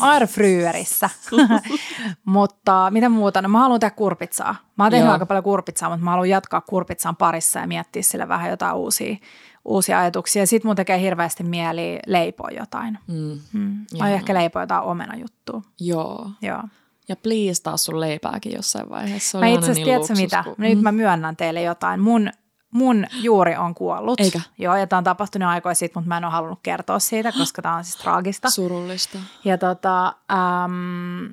Airfryerissä. 0.01 1.11
mutta 2.25 2.89
mitä 2.91 3.09
muuta? 3.09 3.43
No 3.43 3.49
mä 3.49 3.59
haluan 3.59 3.81
tehdä 3.81 3.95
kurpitsaa. 3.97 4.57
Mä 4.79 4.85
oon 4.85 4.91
tehnyt 4.91 5.05
Joo. 5.07 5.13
aika 5.13 5.27
paljon 5.27 5.45
kurpitsaa, 5.45 5.89
mutta 5.89 6.05
mä 6.05 6.11
haluan 6.11 6.29
jatkaa 6.29 6.61
kurpitsan 6.61 7.17
parissa 7.17 7.59
ja 7.59 7.67
miettiä 7.67 8.03
sille 8.03 8.29
vähän 8.29 8.51
jotain 8.51 8.77
uusia, 8.77 9.17
uusia 9.65 9.99
ajatuksia. 10.01 10.47
Sitten 10.47 10.69
mun 10.69 10.77
tekee 10.77 11.01
hirveästi 11.01 11.43
mieli 11.43 11.99
leipoa 12.07 12.49
jotain. 12.59 12.99
Mm. 13.07 13.39
Mm. 13.53 13.77
Mä 13.99 14.11
ehkä 14.11 14.35
leipoa 14.35 14.63
jotain 14.63 14.83
omenajuttua. 14.83 15.63
Joo. 15.81 16.31
Joo. 16.43 16.63
Ja 17.09 17.17
please 17.17 17.63
taas 17.63 17.85
sun 17.85 18.01
leipääkin 18.01 18.53
jossain 18.53 18.91
vaiheessa. 18.91 19.31
Se 19.31 19.39
Mä 19.39 19.47
itse 19.47 19.59
asiassa, 19.59 19.73
niin 19.75 19.85
tiedätkö 19.85 20.15
mitä? 20.15 20.43
kun- 20.45 20.55
Nyt 20.59 20.81
mä 20.83 20.93
myönnän 20.93 21.37
teille 21.37 21.63
jotain. 21.63 22.01
Mun 22.01 22.31
mun 22.71 23.07
juuri 23.13 23.57
on 23.57 23.75
kuollut. 23.75 24.21
Eikä? 24.21 24.41
Joo, 24.59 24.77
ja 24.77 24.87
tämä 24.87 24.99
on 24.99 25.05
tapahtunut 25.05 25.49
aikoja 25.49 25.75
sitten, 25.75 26.01
mutta 26.01 26.09
mä 26.09 26.17
en 26.17 26.25
ole 26.25 26.33
halunnut 26.33 26.59
kertoa 26.63 26.99
siitä, 26.99 27.33
koska 27.33 27.63
tämä 27.63 27.77
on 27.77 27.85
siis 27.85 27.97
traagista. 27.97 28.51
Surullista. 28.51 29.19
Ja 29.45 29.59
tota, 29.59 30.07
äm, 30.07 31.33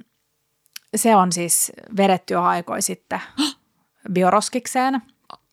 se 0.95 1.15
on 1.15 1.32
siis 1.32 1.71
vedetty 1.97 2.34
jo 2.34 2.43
aikoja 2.43 2.82
sitten 2.82 3.21
bioroskikseen, 4.13 5.02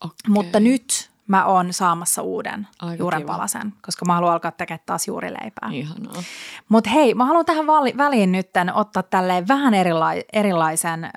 Okay. 0.01 0.17
mutta 0.29 0.61
nyt 0.61 1.11
mä 1.27 1.45
oon 1.45 1.73
saamassa 1.73 2.23
uuden 2.23 2.69
Aika 2.83 3.03
juurenpalasen, 3.03 3.73
koska 3.83 4.05
mä 4.05 4.15
haluan 4.15 4.33
alkaa 4.33 4.51
tekemään 4.51 4.81
taas 4.87 5.09
juurileipää. 5.09 5.69
Ihanaa. 5.73 6.23
Mutta 6.69 6.91
hei, 6.91 7.15
mä 7.15 7.25
haluan 7.25 7.45
tähän 7.45 7.67
väliin 7.97 8.33
nyt 8.33 8.49
ottaa 8.75 9.03
tälleen 9.03 9.49
vähän 9.49 9.75
erila- 9.75 10.25
erilaisen 10.33 11.05
äm, 11.05 11.11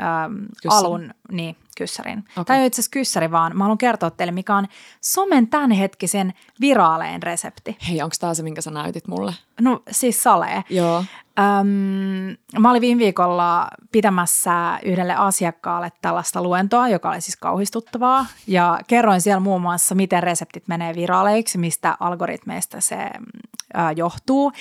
alun, 0.70 1.14
niin 1.32 1.56
kyssärin. 1.78 2.20
Okei. 2.20 2.46
Tai 2.46 2.60
ei 2.60 2.66
itse 2.66 2.82
asiassa 2.82 2.92
kyssäri, 2.92 3.32
vaan 3.32 3.58
mä 3.58 3.64
haluan 3.64 3.78
kertoa 3.78 4.10
teille, 4.12 4.32
mikä 4.32 4.56
on 4.56 4.68
somen 5.02 5.48
tämänhetkisen 5.48 6.34
viraalein 6.62 7.24
resepti. 7.24 7.78
Hei, 7.90 8.02
onko 8.02 8.16
tämä 8.20 8.34
se, 8.34 8.44
minkä 8.44 8.62
sä 8.62 8.72
näytit 8.72 9.08
mulle? 9.08 9.34
No 9.62 9.84
siis 9.92 10.24
salee. 10.24 10.64
Joo. 10.70 11.04
Öm, 11.40 12.60
mä 12.60 12.70
olin 12.72 12.82
viime 12.82 13.00
viikolla 13.00 13.68
pitämässä 13.92 14.80
yhdelle 14.84 15.16
asiakkaalle 15.16 15.92
tällaista 16.02 16.44
luentoa, 16.44 16.88
joka 16.88 17.10
oli 17.10 17.22
siis 17.22 17.38
kauhistuttavaa. 17.38 18.26
Ja 18.48 18.80
kerroin 18.88 19.22
siellä 19.22 19.40
muun 19.40 19.62
muassa, 19.62 19.96
miten 19.96 20.24
reseptit 20.24 20.68
menee 20.68 20.96
viraaleiksi, 20.96 21.58
mistä 21.58 21.98
algoritmeista 22.00 22.82
se 22.82 22.98
ö, 22.98 23.80
johtuu. 23.96 24.52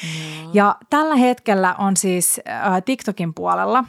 Joo. 0.43 0.51
Ja 0.53 0.77
tällä 0.91 1.17
hetkellä 1.17 1.75
on 1.75 1.97
siis 1.97 2.41
ö, 2.49 2.81
TikTokin 2.81 3.35
puolella 3.35 3.85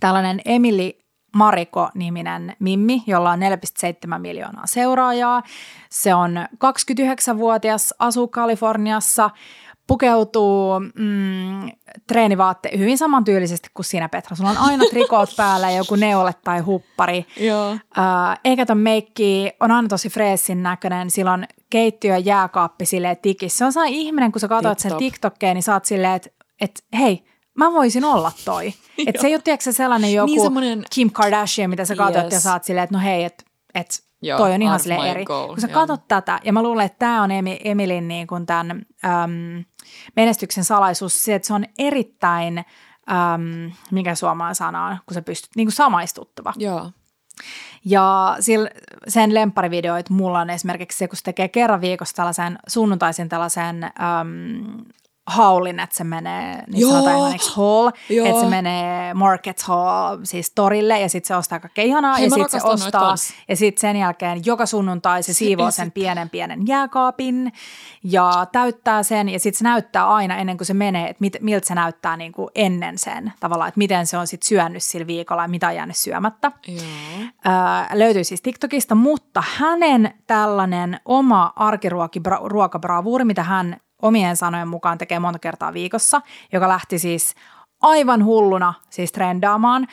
tällainen 0.00 0.40
Emily 0.44 0.90
Mariko-niminen 1.34 2.56
Mimmi, 2.58 3.02
jolla 3.06 3.30
on 3.30 3.38
4,7 3.38 4.18
miljoonaa 4.18 4.66
seuraajaa. 4.66 5.42
Se 5.90 6.14
on 6.14 6.36
29-vuotias, 6.64 7.94
asuu 7.98 8.28
Kaliforniassa, 8.28 9.30
pukeutuu 9.86 10.80
mm, 10.80 11.70
treenivaatte 12.06 12.70
hyvin 12.78 12.98
samantyylisesti 12.98 13.68
kuin 13.74 13.86
sinä 13.86 14.08
Petra. 14.08 14.36
Sulla 14.36 14.50
on 14.50 14.58
aina 14.58 14.84
trikoot 14.90 15.36
päällä 15.36 15.70
ja 15.70 15.76
joku 15.76 15.96
neule 15.96 16.34
tai 16.44 16.60
huppari. 16.60 17.26
Joo. 17.36 17.70
Uh, 17.72 17.78
eikä 18.44 18.66
ton 18.66 18.78
meikki 18.78 19.52
on 19.60 19.70
aina 19.70 19.88
tosi 19.88 20.08
freessin 20.08 20.62
näköinen. 20.62 21.10
Sillä 21.10 21.32
on 21.32 21.44
keittiö 21.70 22.16
jääkaappi 22.16 22.86
silleen 22.86 23.16
tikissä. 23.22 23.58
Se 23.58 23.64
on 23.64 23.72
sellainen 23.72 23.98
ihminen, 23.98 24.32
kun 24.32 24.40
sä 24.40 24.48
katsot 24.48 24.78
sen. 24.78 24.96
TikTokkeen, 24.96 25.54
niin 25.54 25.62
sä 25.62 25.72
oot 25.72 25.84
silleen, 25.84 26.14
että 26.14 26.30
et, 26.60 26.84
hei, 26.98 27.24
mä 27.58 27.72
voisin 27.72 28.04
olla 28.04 28.32
toi. 28.44 28.74
että 29.06 29.20
se 29.20 29.26
ei 29.26 29.34
ole 29.34 29.42
tiedätkö, 29.42 29.72
sellainen 29.72 30.12
joku 30.14 30.26
Niin 30.26 30.42
semmonen- 30.42 30.84
Kim 30.94 31.10
Kardashian, 31.10 31.70
mitä 31.70 31.84
sä 31.84 31.96
katsot 31.96 32.32
Yes. 32.32 32.44
ja 32.44 32.52
oot 32.52 32.64
silleen, 32.64 32.84
että 32.84 32.96
no 32.96 33.02
hei, 33.04 33.24
että 33.24 33.44
et, 33.74 34.04
Joo, 34.22 34.38
toi 34.38 34.52
on 34.54 34.62
ihan 34.62 34.80
silleen 34.80 35.00
eri. 35.06 35.24
goal, 35.24 35.48
Kun 35.48 35.60
sä 35.60 35.66
joo. 35.66 35.74
katsot 35.80 36.08
tätä, 36.08 36.40
ja 36.44 36.52
mä 36.52 36.62
luulen, 36.62 36.86
että 36.86 36.98
tämä 36.98 37.22
on 37.22 37.30
Emi, 37.30 37.60
Emilin 37.64 38.08
niin 38.08 38.26
kuin 38.26 38.46
tämän 38.46 38.82
äm, 39.04 39.64
menestyksen 40.16 40.64
salaisuus, 40.64 41.24
se, 41.24 41.34
että 41.34 41.48
se 41.48 41.54
on 41.54 41.64
erittäin, 41.78 42.58
äm, 42.58 43.72
mikä 43.90 44.14
suomalainen 44.14 44.54
sana 44.54 44.86
on, 44.86 44.96
kun 45.06 45.14
sä 45.14 45.22
pystyt, 45.22 45.50
niin 45.56 45.66
kuin 45.66 45.74
samaistuttava. 45.74 46.52
Joo. 46.56 46.90
Ja 47.84 48.36
sillä, 48.40 48.70
sen 49.08 49.34
lempparivideoit 49.34 50.10
mulla 50.10 50.40
on 50.40 50.50
esimerkiksi 50.50 50.98
se, 50.98 51.08
kun 51.08 51.16
se 51.16 51.22
tekee 51.24 51.48
kerran 51.48 51.80
viikossa 51.80 52.16
tällaisen 52.16 52.58
sunnuntaisin 52.68 53.28
tällaisen 53.28 53.84
äm, 53.84 54.84
haulin, 55.26 55.80
että 55.80 55.96
se 55.96 56.04
menee, 56.04 56.62
niin 56.66 56.80
Joo. 56.80 56.90
sanotaan 56.90 57.14
englanniksi 57.14 57.56
haul, 57.56 57.90
Joo. 58.10 58.26
että 58.26 58.40
se 58.40 58.46
menee 58.46 59.14
market 59.14 59.62
hall, 59.62 60.18
siis 60.22 60.52
torille, 60.54 61.00
ja 61.00 61.08
sitten 61.08 61.28
se 61.28 61.36
ostaa 61.36 61.60
kaikkea 61.60 61.84
ihanaa, 61.84 62.14
Hei, 62.14 62.24
ja 62.24 62.30
sitten 62.30 62.60
se 62.60 62.66
ostaa, 62.66 63.14
ja 63.48 63.56
sitten 63.56 63.80
sen 63.80 63.96
jälkeen 63.96 64.40
joka 64.44 64.66
sunnuntai 64.66 65.22
se 65.22 65.32
siivoo 65.32 65.70
sen 65.70 65.92
pienen 65.92 66.30
pienen 66.30 66.66
jääkaapin, 66.66 67.52
ja 68.04 68.46
täyttää 68.52 69.02
sen, 69.02 69.28
ja 69.28 69.40
sitten 69.40 69.58
se 69.58 69.64
näyttää 69.64 70.08
aina 70.14 70.36
ennen 70.36 70.56
kuin 70.56 70.66
se 70.66 70.74
menee, 70.74 71.08
että 71.08 71.20
mit, 71.20 71.36
miltä 71.40 71.66
se 71.66 71.74
näyttää 71.74 72.16
niin 72.16 72.32
kuin 72.32 72.48
ennen 72.54 72.98
sen, 72.98 73.32
tavallaan, 73.40 73.68
että 73.68 73.78
miten 73.78 74.06
se 74.06 74.18
on 74.18 74.26
sitten 74.26 74.48
syönyt 74.48 74.82
sillä 74.82 75.06
viikolla, 75.06 75.42
ja 75.42 75.48
mitä 75.48 75.68
on 75.68 75.74
jäänyt 75.74 75.96
syömättä 75.96 76.52
Joo. 76.66 76.78
ää, 77.44 77.90
löytyy 77.92 78.24
siis 78.24 78.42
TikTokista, 78.42 78.94
mutta 78.94 79.42
hänen 79.56 80.14
tällainen 80.26 81.00
oma 81.04 81.52
arkiruokabravuuri, 81.56 83.24
mitä 83.24 83.42
hän 83.42 83.76
omien 84.04 84.36
sanojen 84.36 84.68
mukaan 84.68 84.98
tekee 84.98 85.18
monta 85.18 85.38
kertaa 85.38 85.72
viikossa, 85.72 86.22
joka 86.52 86.68
lähti 86.68 86.98
siis 86.98 87.34
aivan 87.82 88.24
hulluna 88.24 88.74
siis 88.90 89.12
trendaamaan. 89.12 89.86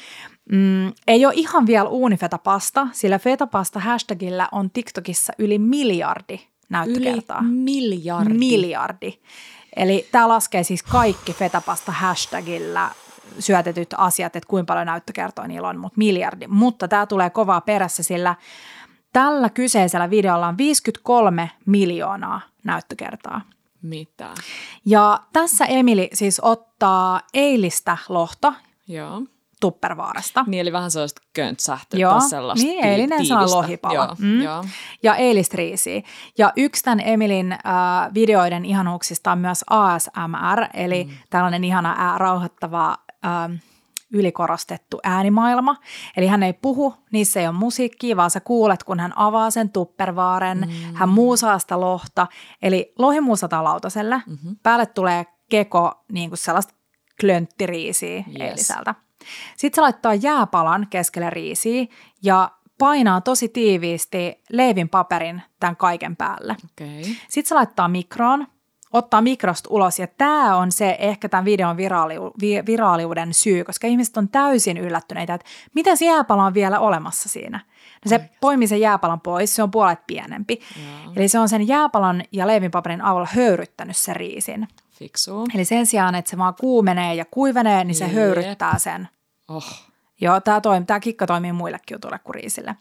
Mm, 0.52 0.88
ei 1.08 1.26
ole 1.26 1.34
ihan 1.36 1.68
vielä 1.68 1.90
uunifetapasta, 1.90 2.88
sillä 2.92 3.20
fetapasta 3.20 3.80
hashtagillä 3.80 4.48
on 4.52 4.72
TikTokissa 4.72 5.34
yli 5.38 5.60
miljardi 5.60 6.34
Yli 6.34 6.48
näyttökertaa. 6.70 7.42
miljardi. 7.42 8.34
Miljardi. 8.34 9.14
Eli 9.76 10.08
tämä 10.12 10.28
laskee 10.28 10.64
siis 10.64 10.84
kaikki 10.84 11.34
fetapasta 11.34 11.92
hashtagillä 11.92 12.90
syötetyt 13.40 13.94
asiat, 13.98 14.36
että 14.36 14.48
kuinka 14.48 14.74
paljon 14.74 14.88
näyttökertoja 14.88 15.48
niillä 15.48 15.68
on, 15.68 15.80
mutta 15.80 15.98
miljardi. 15.98 16.48
Mutta 16.48 16.88
tämä 16.88 17.06
tulee 17.06 17.30
kovaa 17.30 17.62
perässä, 17.62 18.04
sillä 18.04 18.36
tällä 19.14 19.50
kyseisellä 19.50 20.10
videolla 20.10 20.48
on 20.48 20.58
53 20.58 21.52
miljoonaa 21.66 22.42
näyttökertaa. 22.64 23.42
Mitä? 23.82 24.30
Ja 24.86 25.20
tässä 25.34 25.66
Emili 25.66 26.10
siis 26.14 26.40
ottaa 26.44 27.22
eilistä 27.34 27.98
lohta 28.10 28.54
Joo. 28.88 29.22
Tuppervaarasta. 29.62 30.44
Niin, 30.48 30.62
eli 30.62 30.72
vähän 30.72 30.92
sellaista 30.92 31.22
köntsähtyä 31.34 32.00
Joo, 32.00 32.20
sellaista 32.20 32.66
niin, 32.68 32.86
eilinen 32.86 33.20
tiivistä. 33.22 33.56
lohipala. 33.58 33.94
Joo, 33.94 34.16
Mm. 34.20 34.42
joo. 34.42 34.66
ja 35.04 35.16
eilistriisiä. 35.16 36.02
Ja 36.38 36.54
yksi 36.58 36.84
tämän 36.84 37.02
Emilin 37.06 37.52
äh, 37.52 37.60
videoiden 38.14 38.66
ihanuuksista 38.66 39.32
on 39.32 39.38
myös 39.38 39.64
ASMR, 39.70 40.66
eli 40.74 41.04
mm. 41.04 41.10
tällainen 41.30 41.64
ihana 41.64 41.96
ää, 41.98 42.18
rauhoittava 42.18 42.98
äh, 43.26 43.62
ylikorostettu 44.12 45.00
äänimaailma. 45.04 45.76
Eli 46.18 46.28
hän 46.28 46.44
ei 46.44 46.54
puhu, 46.54 46.94
niissä 47.12 47.40
ei 47.40 47.48
ole 47.48 47.56
musiikkia, 47.56 48.18
vaan 48.18 48.32
sä 48.32 48.40
kuulet, 48.40 48.84
kun 48.84 49.00
hän 49.00 49.18
avaa 49.18 49.52
sen 49.52 49.70
tuppervaaren, 49.70 50.58
mm. 50.58 50.94
hän 50.94 51.10
muusaa 51.10 51.60
sitä 51.60 51.80
lohta. 51.80 52.28
Eli 52.62 52.94
lohi 53.00 53.22
muusataan 53.22 53.64
lautaselle, 53.64 54.22
mm-hmm. 54.28 54.56
päälle 54.64 54.86
tulee 54.86 55.26
keko, 55.50 56.04
niin 56.12 56.30
kuin 56.30 56.38
sellaista 56.38 56.74
klönttiriisiä 57.22 58.18
yes. 58.18 58.26
Eiliseltä. 58.40 58.96
Sitten 59.58 59.76
se 59.76 59.82
laittaa 59.82 60.14
jääpalan 60.14 60.88
keskelle 60.90 61.30
riisiä 61.30 61.86
ja 62.24 62.52
painaa 62.78 63.22
tosi 63.22 63.50
tiiviisti 63.50 64.44
leivin 64.52 64.90
paperin 64.90 65.42
tämän 65.60 65.76
kaiken 65.76 66.16
päälle. 66.16 66.56
Okei. 66.72 67.04
Sitten 67.04 67.50
se 67.50 67.56
laittaa 67.56 67.88
mikroon, 67.88 68.48
ottaa 68.94 69.22
mikrosta 69.22 69.70
ulos 69.72 70.00
ja 70.00 70.08
tämä 70.08 70.58
on 70.58 70.72
se 70.72 70.98
ehkä 71.00 71.30
tämän 71.30 71.46
videon 71.46 71.78
viraaliu, 71.78 72.32
vi, 72.42 72.66
viraaliuden 72.66 73.34
syy, 73.34 73.64
koska 73.64 73.88
ihmiset 73.88 74.18
on 74.18 74.30
täysin 74.30 74.78
yllättyneitä, 74.78 75.34
että 75.34 75.48
miten 75.76 75.98
se 75.98 76.06
jääpala 76.06 76.46
on 76.46 76.54
vielä 76.54 76.80
olemassa 76.80 77.30
siinä. 77.30 77.60
No 78.06 78.10
se 78.10 78.30
poimii 78.42 78.68
sen 78.68 78.82
jääpalan 78.82 79.22
pois, 79.22 79.56
se 79.56 79.64
on 79.64 79.72
puolet 79.72 80.00
pienempi. 80.08 80.62
Joo. 80.76 81.14
Eli 81.16 81.28
se 81.28 81.40
on 81.40 81.50
sen 81.50 81.68
jääpalan 81.68 82.24
ja 82.32 82.48
leivinpaperin 82.48 83.02
avulla 83.02 83.28
höyryttänyt 83.34 83.98
sen 83.98 84.16
riisin. 84.16 84.68
Fiksu. 84.92 85.46
Eli 85.56 85.66
sen 85.66 85.86
sijaan, 85.86 86.16
että 86.16 86.32
se 86.32 86.38
vaan 86.38 86.56
kuumenee 86.60 87.16
ja 87.16 87.26
kuivenee, 87.32 87.84
niin 87.84 87.96
se 87.96 88.06
Jep. 88.06 88.14
höyryttää 88.14 88.80
sen 88.80 89.08
Oh. 89.48 89.92
Joo, 90.22 90.40
tämä, 90.40 90.62
toimi, 90.62 90.86
tämä 90.86 91.00
kikka 91.00 91.28
toimii 91.28 91.52
muillekin 91.52 91.96
jutuille 91.96 92.20
kuin 92.20 92.36
riisille. 92.36 92.76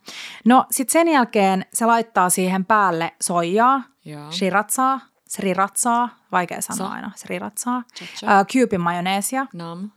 No 0.45 0.65
sitten 0.71 0.91
sen 0.91 1.07
jälkeen 1.07 1.65
se 1.73 1.85
laittaa 1.85 2.29
siihen 2.29 2.65
päälle 2.65 3.13
soijaa, 3.21 3.83
Joo. 4.05 4.31
shiratsaa, 4.31 4.99
sriratsaa, 5.31 6.09
vaikea 6.31 6.61
sanoa 6.61 6.87
Sa- 6.87 6.93
aina, 6.93 7.11
sriratsaa, 7.15 7.83
äh, 8.23 8.45
cubin 8.45 8.81
majoneesia. 8.81 9.45
Nam. 9.53 9.89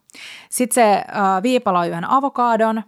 Sitten 0.51 0.75
se 0.75 0.93
äh, 0.93 1.43
viipaloi 1.43 1.89
yhden 1.89 2.11
avokadon 2.11 2.83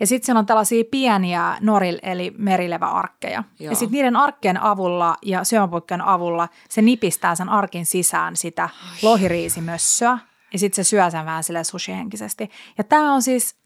ja 0.00 0.06
sitten 0.06 0.26
siellä 0.26 0.38
on 0.38 0.46
tällaisia 0.46 0.84
pieniä 0.90 1.56
noril 1.60 1.98
eli 2.02 2.34
merileväarkkeja. 2.38 3.44
Joo. 3.58 3.70
Ja 3.70 3.76
sitten 3.76 3.92
niiden 3.92 4.16
arkkien 4.16 4.62
avulla 4.62 5.16
ja 5.22 5.44
syömäpuikkojen 5.44 6.02
avulla 6.02 6.48
se 6.68 6.82
nipistää 6.82 7.34
sen 7.34 7.48
arkin 7.48 7.86
sisään 7.86 8.36
sitä 8.36 8.68
lohiriisimössöä 9.02 10.18
ja 10.52 10.58
sitten 10.58 10.84
se 10.84 10.88
syö 10.88 11.10
sen 11.10 11.26
vähän 11.26 11.44
sille 11.44 11.64
sushihenkisesti. 11.64 12.50
Ja 12.78 12.84
tämä 12.84 13.14
on 13.14 13.22
siis, 13.22 13.56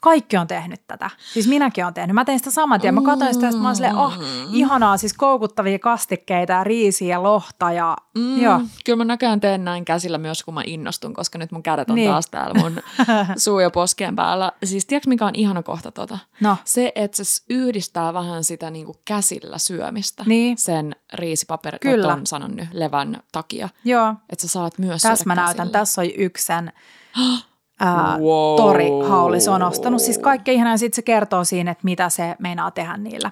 kaikki 0.00 0.36
on 0.36 0.46
tehnyt 0.46 0.80
tätä. 0.86 1.10
Siis 1.32 1.48
minäkin 1.48 1.84
olen 1.84 1.94
tehnyt. 1.94 2.14
Mä 2.14 2.24
tein 2.24 2.38
sitä 2.38 2.50
saman 2.50 2.80
tien. 2.80 2.94
Mä 2.94 3.02
katsoin 3.02 3.34
sitä 3.34 3.50
sit 3.50 3.60
mä 3.60 3.74
silleen, 3.74 3.96
oh, 3.96 4.12
ihanaa, 4.52 4.96
siis 4.96 5.12
koukuttavia 5.14 5.78
kastikkeita 5.78 6.52
ja 6.52 6.64
riisiä 6.64 7.08
ja 7.08 7.22
lohta 7.22 7.72
ja 7.72 7.96
Mm, 8.14 8.42
joo. 8.42 8.60
Kyllä 8.84 8.96
mä 8.96 9.04
näköjään 9.04 9.40
teen 9.40 9.64
näin 9.64 9.84
käsillä 9.84 10.18
myös, 10.18 10.42
kun 10.42 10.54
mä 10.54 10.62
innostun, 10.66 11.14
koska 11.14 11.38
nyt 11.38 11.52
mun 11.52 11.62
kädet 11.62 11.90
on 11.90 11.94
Niin. 11.96 12.02
niin. 12.04 12.12
taas 12.12 12.26
täällä 12.30 12.60
mun 12.60 12.72
suu- 13.36 13.60
ja 13.60 13.70
poskien 13.70 14.16
päällä. 14.16 14.52
Siis 14.64 14.86
tiedätkö 14.86 15.08
mikä 15.08 15.26
on 15.26 15.34
ihana 15.34 15.62
kohta 15.62 15.90
tota? 15.92 16.18
No. 16.40 16.56
Se, 16.64 16.92
että 16.94 17.24
se 17.24 17.42
yhdistää 17.50 18.14
vähän 18.14 18.44
sitä 18.44 18.70
niinku 18.70 18.96
käsillä 19.04 19.58
syömistä 19.58 20.24
Niin. 20.26 20.58
sen 20.58 20.96
riisipaperin, 21.14 21.80
Kyllä. 21.80 22.08
ton 22.08 22.26
sanon 22.26 22.56
nyt, 22.56 22.68
levän 22.72 23.22
takia. 23.32 23.68
Joo. 23.84 24.14
Että 24.30 24.42
sä 24.42 24.48
saat 24.48 24.78
myös 24.78 25.02
Tässä 25.02 25.24
mä 25.26 25.34
näytän. 25.34 25.56
käsillä. 25.56 25.72
Tässä 25.78 26.00
on 26.00 26.06
yksi 26.18 26.46
sen 26.46 26.72
ää, 27.80 28.18
Wow. 28.18 28.56
torihauli. 28.56 29.40
Se 29.40 29.50
on 29.50 29.62
ostanut 29.62 30.02
siis 30.02 30.18
kaikkea 30.18 30.54
ihanaa 30.54 30.72
ja 30.74 30.78
sitten 30.78 30.96
se 30.96 31.02
kertoo 31.02 31.44
siinä, 31.44 31.70
että 31.70 31.84
mitä 31.84 32.08
se 32.08 32.36
meinaa 32.38 32.70
tehdä 32.70 32.96
niillä. 32.96 33.30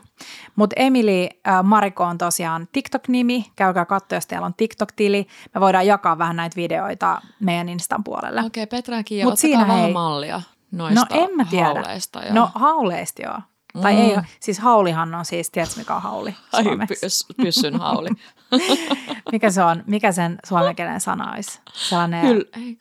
Mutta 0.57 0.75
Emily 0.79 1.29
ää, 1.45 1.63
Mariko 1.63 2.05
on 2.05 2.19
tosiaan 2.19 2.69
TikTok-nimi. 2.73 3.47
Käykää 3.57 3.85
katsoa, 3.85 4.17
jos 4.17 4.27
teillä 4.27 4.47
on 4.47 4.55
TikTok-tili. 4.55 5.27
Me 5.55 5.61
voidaan 5.61 5.87
jakaa 5.87 6.19
vähän 6.19 6.37
näitä 6.37 6.57
videoita 6.57 7.21
meidän 7.41 7.69
Instan 7.69 8.05
puolelle. 8.05 8.41
Okei, 8.41 8.63
okay, 8.63 8.79
Petra 8.79 8.97
ja 8.97 9.05
Kiia, 9.05 9.25
Mut 9.25 9.39
siinä 9.39 9.67
vähän 9.67 9.83
hei- 9.83 9.93
mallia 9.93 10.43
noista 10.73 11.01
No 11.01 11.23
en 11.23 11.37
mä 11.37 11.45
tiedä. 11.51 11.65
hauleista. 11.67 12.21
Ja... 12.23 12.35
No 12.35 12.51
hauleista 12.55 13.23
joo. 13.23 13.39
Tai 13.83 13.93
Mm. 13.95 14.01
ei, 14.01 14.17
siis 14.41 14.59
haulihan 14.59 15.15
on 15.15 15.25
siis, 15.25 15.51
tiedätkö 15.51 15.79
mikä 15.79 15.95
on 15.95 16.03
hauli 16.03 16.35
suomeksi? 16.63 16.95
pys, 17.01 17.27
pyssyn 17.37 17.81
hauli. 17.81 18.09
Mikä 19.33 19.51
se 19.51 19.63
on, 19.63 19.83
mikä 19.87 20.13
sen 20.13 20.39
suomenkielinen 20.47 21.01
sana 21.01 21.33
olisi? 21.33 21.61
Sellainen 21.73 22.21
Kyllä. 22.27 22.45
Ei, 22.57 22.79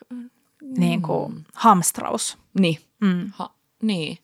niin 0.77 1.01
kuin 1.01 1.45
hamstraus. 1.53 2.37
niin. 2.59 2.79
Mm. 3.01 3.31
Ha, 3.33 3.49
niin. 3.81 4.17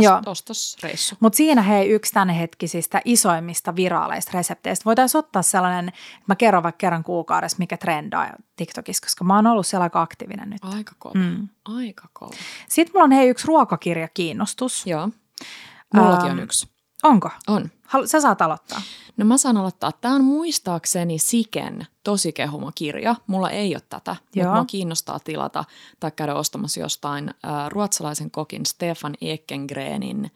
Joo. 0.00 0.16
Ost, 0.16 0.28
ostos 0.28 0.76
reissu. 0.82 1.16
Mutta 1.20 1.36
siinä 1.36 1.62
hei 1.62 1.88
yksi 1.88 2.12
tämänhetkisistä 2.12 3.00
isoimmista 3.04 3.76
viraaleista 3.76 4.30
resepteistä. 4.34 4.84
Voitaisiin 4.84 5.18
ottaa 5.18 5.42
sellainen, 5.42 5.92
mä 6.26 6.36
kerron 6.36 6.62
vaikka 6.62 6.78
kerran 6.78 7.04
kuukaudessa, 7.04 7.56
mikä 7.58 7.76
trendaa 7.76 8.30
TikTokissa, 8.56 9.06
koska 9.06 9.24
mä 9.24 9.36
oon 9.36 9.46
ollut 9.46 9.66
siellä 9.66 9.82
aika 9.82 10.02
aktiivinen 10.02 10.50
nyt. 10.50 10.64
Aika 10.64 10.92
kova. 10.98 11.14
Mm. 11.18 11.48
Aika 11.64 12.08
kova. 12.12 12.34
Sitten 12.68 12.92
mulla 12.92 13.04
on 13.04 13.10
hei 13.12 13.28
yksi 13.28 13.46
ruokakirja 13.46 14.08
kiinnostus. 14.08 14.86
Joo. 14.86 15.08
Mullakin 15.94 16.30
on 16.30 16.38
yksi. 16.38 16.68
Onko? 17.02 17.30
On. 17.48 17.70
Halu- 17.86 18.06
Sä 18.06 18.20
saat 18.20 18.42
aloittaa. 18.42 18.82
No 19.16 19.24
mä 19.24 19.38
saan 19.38 19.56
aloittaa. 19.56 19.92
Tämä 19.92 20.14
on 20.14 20.24
muistaakseni 20.24 21.18
Siken 21.18 21.86
tosi 22.04 22.32
kehuma 22.32 22.72
kirja. 22.74 23.14
Mulla 23.26 23.50
ei 23.50 23.74
ole 23.74 23.82
tätä, 23.88 24.16
mutta 24.20 24.38
Joo. 24.38 24.54
mua 24.54 24.64
kiinnostaa 24.64 25.18
tilata 25.24 25.64
tai 26.00 26.10
käydä 26.10 26.34
ostamassa 26.34 26.80
jostain 26.80 27.28
äh, 27.28 27.68
ruotsalaisen 27.68 28.30
kokin 28.30 28.66
Stefan 28.66 29.14
Ekengrenin 29.20 30.30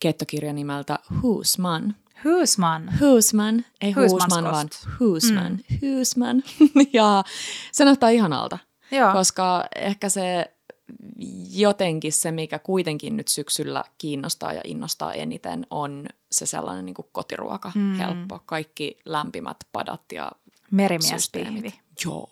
kettokirja 0.00 0.52
nimeltä 0.52 0.98
Husman. 1.22 1.94
Husman. 2.24 2.90
Husman, 3.00 3.64
ei. 3.80 3.92
Husman, 3.92 4.44
vaan 4.44 4.68
Husman. 5.00 5.52
Mm. 5.52 5.98
Husman. 5.98 6.42
ja 6.92 7.24
se 7.72 7.84
näyttää 7.84 8.10
ihanalta, 8.10 8.58
Joo. 8.90 9.12
koska 9.12 9.64
ehkä 9.76 10.08
se 10.08 10.52
jotenkin 11.50 12.12
se, 12.12 12.32
mikä 12.32 12.58
kuitenkin 12.58 13.16
nyt 13.16 13.28
syksyllä 13.28 13.84
kiinnostaa 13.98 14.52
ja 14.52 14.60
innostaa 14.64 15.12
eniten, 15.12 15.66
on 15.70 16.06
se 16.32 16.46
sellainen 16.46 16.84
niin 16.86 16.94
kuin 16.94 17.08
kotiruoka, 17.12 17.72
Mm. 17.74 17.94
helppo. 17.94 18.38
Kaikki 18.46 18.98
lämpimät 19.04 19.56
padat 19.72 20.12
ja 20.12 20.32
Merimiespiihvi. 20.70 21.20
systeemit. 21.60 21.80
Joo. 22.04 22.30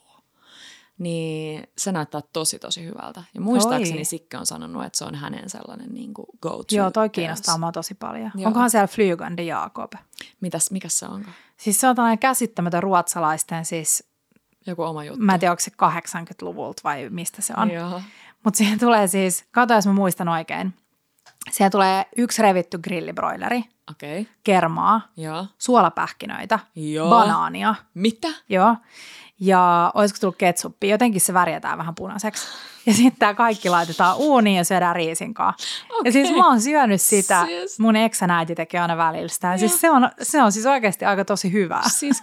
Niin 0.99 1.67
se 1.79 1.93
näyttää 1.93 2.21
tosi 2.33 2.59
tosi 2.59 2.85
hyvältä. 2.85 3.23
Ja 3.35 3.41
muistaakseni 3.41 3.99
Oi. 3.99 4.05
Sikke 4.05 4.39
on 4.39 4.47
sanonut, 4.47 4.85
että 4.85 4.99
se 4.99 5.05
on 5.05 5.15
hänen 5.15 5.51
sellainen 5.51 5.89
niin 5.95 6.15
kuin 6.15 6.27
go-to. 6.43 6.75
Joo, 6.77 6.91
toi 6.91 7.09
kiinnostaa 7.11 7.59
mua 7.59 7.73
tosi 7.73 7.95
paljon. 7.95 8.31
Joo. 8.35 8.47
Onkohan 8.47 8.71
siellä 8.71 8.87
Flygande 8.87 9.43
Jakob? 9.43 9.93
Mitäs, 10.41 10.71
mikäs 10.71 10.99
se 10.99 11.07
onko? 11.07 11.31
Siis 11.57 11.81
se 11.81 11.89
on 11.89 11.97
tällainen 11.97 12.19
käsittämätön 12.19 12.83
ruotsalaisten, 12.83 13.65
siis 13.65 14.05
Joku 14.67 14.83
oma 14.83 15.05
juttu. 15.05 15.21
mä 15.25 15.35
en 15.35 15.41
tiedä, 15.41 15.53
onko 15.53 15.61
se 15.61 15.71
80-luvulta 15.71 16.81
vai 16.85 17.09
mistä 17.11 17.43
se 17.43 17.55
on. 17.57 17.71
Joo. 17.71 18.03
Mutta 18.45 18.59
siihen 18.59 18.79
tulee 18.79 19.07
siis, 19.07 19.45
kato 19.51 19.75
jos 19.75 19.87
mä 19.87 19.93
muistan 19.93 20.29
oikein, 20.29 20.75
siihen 21.51 21.73
tulee 21.73 22.07
yksi 22.17 22.43
revitty 22.43 22.79
grillibroileri, 22.79 23.65
Okei. 23.91 24.21
Okay. 24.21 24.33
kermaa, 24.45 25.01
Joo. 25.17 25.47
suolapähkinöitä, 25.59 26.59
Joo. 26.75 27.11
banaania, 27.11 27.75
Mitä? 27.95 28.29
joo, 28.49 28.77
ja 29.41 29.91
olisiko 29.95 30.19
tullut 30.21 30.37
ketsuppia, 30.37 30.91
jotenkin 30.91 31.21
se 31.21 31.35
värjätään 31.35 31.79
vähän 31.79 31.95
punaiseksi. 31.95 32.47
Ja 32.87 32.95
sitten 32.95 33.19
tämä 33.19 33.35
kaikki 33.35 33.71
laitetaan 33.71 34.17
uuniin 34.17 34.57
ja 34.57 34.65
syödään 34.65 34.97
riisinkaa. 34.97 35.55
Ja 36.05 36.13
siis 36.13 36.31
mä 36.31 36.49
oon 36.49 36.61
syönyt 36.61 37.01
sitä, 37.01 37.45
Siis- 37.47 37.81
mun 37.81 37.97
eksän 37.97 38.31
äiti 38.31 38.55
tekee 38.55 38.81
aina 38.81 38.97
välillä 38.97 39.29
sitä. 39.29 39.49
Ja 39.49 39.59
siis 39.59 39.81
se 39.81 39.91
on, 39.91 40.11
se 40.23 40.43
on 40.43 40.53
siis 40.53 40.67
oikeasti 40.67 41.05
aika 41.05 41.25
tosi 41.25 41.53
hyvää. 41.53 41.83
Siis. 41.89 42.21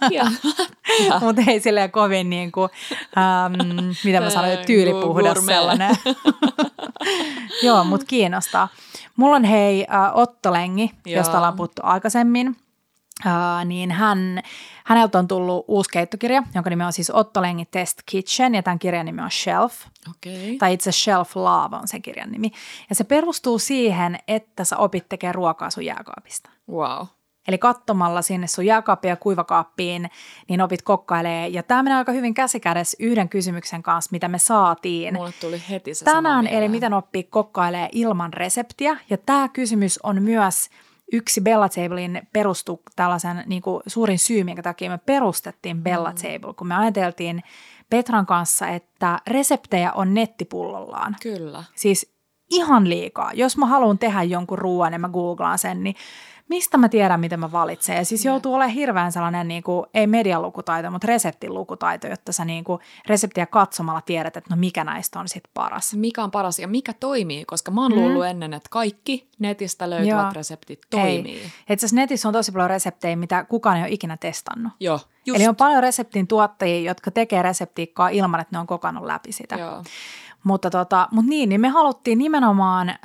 Mutta 1.20 1.42
ei 1.46 1.60
silleen 1.60 1.90
kovin 1.90 2.30
niin 2.30 2.52
kuin, 2.52 2.70
ähm, 3.18 3.84
mitä 4.04 4.20
mä 4.20 4.30
sanoin, 4.30 4.58
tyylipuhdas 4.66 5.46
sellainen. 5.46 5.96
Joo, 7.62 7.84
mutta 7.84 8.06
kiinnostaa. 8.06 8.68
Mulla 9.16 9.36
on 9.36 9.44
hei 9.44 9.86
äh, 9.94 10.16
Otto 10.16 10.52
Lengi, 10.52 10.90
Joo. 11.06 11.16
josta 11.16 11.36
ollaan 11.36 11.56
puhuttu 11.56 11.82
aikaisemmin. 11.84 12.56
Uh, 13.26 13.64
niin 13.64 13.90
hän, 13.90 14.42
häneltä 14.84 15.18
on 15.18 15.28
tullut 15.28 15.64
uusi 15.68 15.90
keittokirja, 15.90 16.42
jonka 16.54 16.70
nimi 16.70 16.84
on 16.84 16.92
siis 16.92 17.10
Otto 17.10 17.42
Lengi 17.42 17.64
Test 17.64 18.02
Kitchen, 18.06 18.54
ja 18.54 18.62
tämän 18.62 18.78
kirjan 18.78 19.06
nimi 19.06 19.22
on 19.22 19.30
Shelf. 19.30 19.74
Okay. 20.10 20.56
tai 20.58 20.74
itse 20.74 20.92
Shelf 20.92 21.36
Love 21.36 21.76
on 21.76 21.88
sen 21.88 22.02
kirjan 22.02 22.32
nimi. 22.32 22.50
Ja 22.88 22.94
se 22.94 23.04
perustuu 23.04 23.58
siihen, 23.58 24.18
että 24.28 24.64
sä 24.64 24.76
opit 24.76 25.08
tekemään 25.08 25.34
ruokaa 25.34 25.70
sun 25.70 25.84
jääkaapista. 25.84 26.50
Wow. 26.70 27.06
Eli 27.48 27.58
katsomalla 27.58 28.22
sinne 28.22 28.46
sun 28.46 28.66
jääkaappia 28.66 29.10
ja 29.10 29.16
kuivakaappiin, 29.16 30.10
niin 30.48 30.62
opit 30.62 30.82
kokkailee. 30.82 31.48
Ja 31.48 31.62
tämä 31.62 31.82
menee 31.82 31.98
aika 31.98 32.12
hyvin 32.12 32.34
käsikädessä 32.34 32.96
yhden 33.00 33.28
kysymyksen 33.28 33.82
kanssa, 33.82 34.08
mitä 34.12 34.28
me 34.28 34.38
saatiin. 34.38 35.14
Mulle 35.14 35.32
tuli 35.40 35.62
heti 35.70 35.94
se 35.94 36.04
sama 36.04 36.14
Tänään, 36.14 36.46
eli 36.46 36.68
miten 36.68 36.94
oppii 36.94 37.22
kokkailee 37.22 37.88
ilman 37.92 38.32
reseptiä. 38.32 38.96
Ja 39.10 39.18
tämä 39.18 39.48
kysymys 39.48 39.98
on 40.02 40.22
myös 40.22 40.68
yksi 41.12 41.40
Bella 41.40 41.68
Tablein 41.68 42.28
perustu 42.32 42.82
tällaisen 42.96 43.42
niin 43.46 43.62
kuin 43.62 43.82
suurin 43.86 44.18
syy, 44.18 44.44
minkä 44.44 44.62
takia 44.62 44.90
me 44.90 44.98
perustettiin 44.98 45.82
Bella 45.82 46.10
Mm. 46.10 46.16
Table, 46.16 46.54
kun 46.54 46.66
me 46.66 46.76
ajateltiin 46.76 47.42
Petran 47.90 48.26
kanssa, 48.26 48.68
että 48.68 49.18
reseptejä 49.26 49.92
on 49.92 50.14
nettipullollaan. 50.14 51.16
Kyllä. 51.22 51.64
Siis 51.74 52.16
ihan 52.50 52.88
liikaa. 52.88 53.32
Jos 53.32 53.56
mä 53.56 53.66
haluan 53.66 53.98
tehdä 53.98 54.22
jonkun 54.22 54.58
ruoan 54.58 54.92
ja 54.92 54.98
mä 54.98 55.08
googlaan 55.08 55.58
sen, 55.58 55.84
niin 55.84 55.96
mistä 56.48 56.78
mä 56.78 56.88
tiedän, 56.88 57.20
mitä 57.20 57.36
mä 57.36 57.52
valitsen. 57.52 57.96
Ja 57.96 58.04
siis 58.04 58.24
joutuu 58.24 58.54
olemaan 58.54 58.74
hirveän 58.74 59.12
sellainen, 59.12 59.48
niin 59.48 59.62
kuin, 59.62 59.86
ei 59.94 60.06
medialukutaito, 60.06 60.90
mutta 60.90 61.06
reseptilukutaito, 61.06 62.06
jotta 62.06 62.32
sä 62.32 62.44
niin 62.44 62.64
kuin, 62.64 62.80
reseptiä 63.06 63.46
katsomalla 63.46 64.00
tiedät, 64.00 64.36
että 64.36 64.54
no 64.54 64.60
mikä 64.60 64.84
näistä 64.84 65.20
on 65.20 65.28
sitten 65.28 65.50
paras. 65.54 65.94
Mikä 65.94 66.24
on 66.24 66.30
paras 66.30 66.58
ja 66.58 66.68
mikä 66.68 66.92
toimii, 66.92 67.44
koska 67.44 67.70
mä 67.70 67.82
oon 67.82 67.92
Mm. 67.92 67.98
luullut 67.98 68.26
ennen, 68.26 68.54
että 68.54 68.68
kaikki 68.70 69.28
netistä 69.38 69.90
löytyvät 69.90 70.22
Joo. 70.22 70.30
reseptit 70.32 70.80
toimii. 70.90 71.42
Itse 71.70 71.74
asiassa 71.74 71.96
netissä 71.96 72.28
on 72.28 72.32
tosi 72.34 72.52
paljon 72.52 72.70
reseptejä, 72.70 73.16
mitä 73.16 73.44
kukaan 73.44 73.76
ei 73.76 73.82
ole 73.82 73.90
ikinä 73.90 74.16
testannut. 74.16 74.72
Joo, 74.80 75.00
just. 75.26 75.40
Eli 75.40 75.48
on 75.48 75.56
paljon 75.56 75.82
reseptin 75.82 76.26
tuottajia, 76.26 76.90
jotka 76.90 77.10
tekee 77.10 77.42
reseptiikkaa 77.42 78.08
ilman, 78.08 78.40
että 78.40 78.56
ne 78.56 78.60
on 78.60 78.66
kokannut 78.66 79.04
läpi 79.04 79.32
sitä. 79.32 79.54
Joo. 79.56 79.82
Mutta, 80.46 80.70
tota, 80.70 81.08
mutta 81.10 81.28
niin, 81.28 81.48
niin 81.48 81.60
me 81.60 81.68
haluttiin 81.68 82.18
nimenomaan 82.18 82.88
äh, 82.88 82.96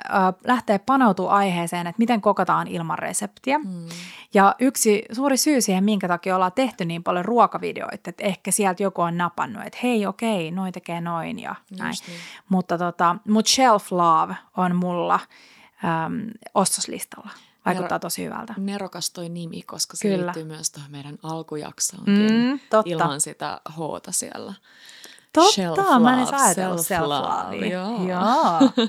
lähteä 0.48 0.80
paneutumaan 0.80 1.36
aiheeseen, 1.36 1.88
että 1.88 2.00
miten 2.00 2.22
kokataan 2.22 2.68
ilman 2.68 3.00
reseptiä. 3.00 3.58
Mm. 3.58 3.86
Ja 4.34 4.56
yksi 4.60 5.06
suuri 5.12 5.38
syy 5.38 5.62
siihen, 5.62 5.84
minkä 5.84 6.08
takia 6.08 6.36
ollaan 6.36 6.52
tehty 6.52 6.86
niin 6.86 7.04
paljon 7.04 7.26
ruokavideoita, 7.26 8.10
että 8.10 8.26
ehkä 8.26 8.52
sieltä 8.52 8.84
joku 8.84 9.02
on 9.02 9.18
napannut, 9.18 9.66
että 9.66 9.80
hei 9.84 10.06
okei, 10.06 10.52
noin 10.52 10.74
tekee 10.74 11.02
noin 11.02 11.40
ja 11.40 11.56
näin. 11.80 11.90
Just 11.90 12.08
niin. 12.08 12.20
Mutta 12.50 12.78
tota, 12.78 13.16
mut 13.28 13.48
Shelf 13.48 13.92
Love 13.92 14.36
on 14.58 14.76
mulla 14.76 15.20
äm, 16.06 16.28
ostoslistalla. 16.56 17.30
Vaikuttaa 17.66 17.98
Nero- 17.98 18.00
tosi 18.00 18.26
hyvältä. 18.26 18.54
Nerokas 18.58 19.12
toi 19.12 19.30
nimi, 19.30 19.62
koska 19.62 19.98
se 19.98 20.08
Kyllä. 20.08 20.26
liittyy 20.26 20.44
myös 20.44 20.72
tuohon 20.72 20.92
meidän 20.92 21.18
alkujaksoonkin. 21.24 22.32
Mm, 22.32 22.60
totta. 22.70 22.92
Ilman 22.92 23.22
sitä 23.22 23.62
hoota 23.78 24.12
siellä. 24.12 24.54
Totta, 25.34 25.52
Self-love, 25.62 26.00
mä 26.00 26.14
en 26.14 26.20
edes 26.20 26.34
ajatellut 26.34 26.80
self-love, 26.80 27.28
self-lovea. 27.28 27.72
joo. 27.74 28.08
Joo. 28.08 28.88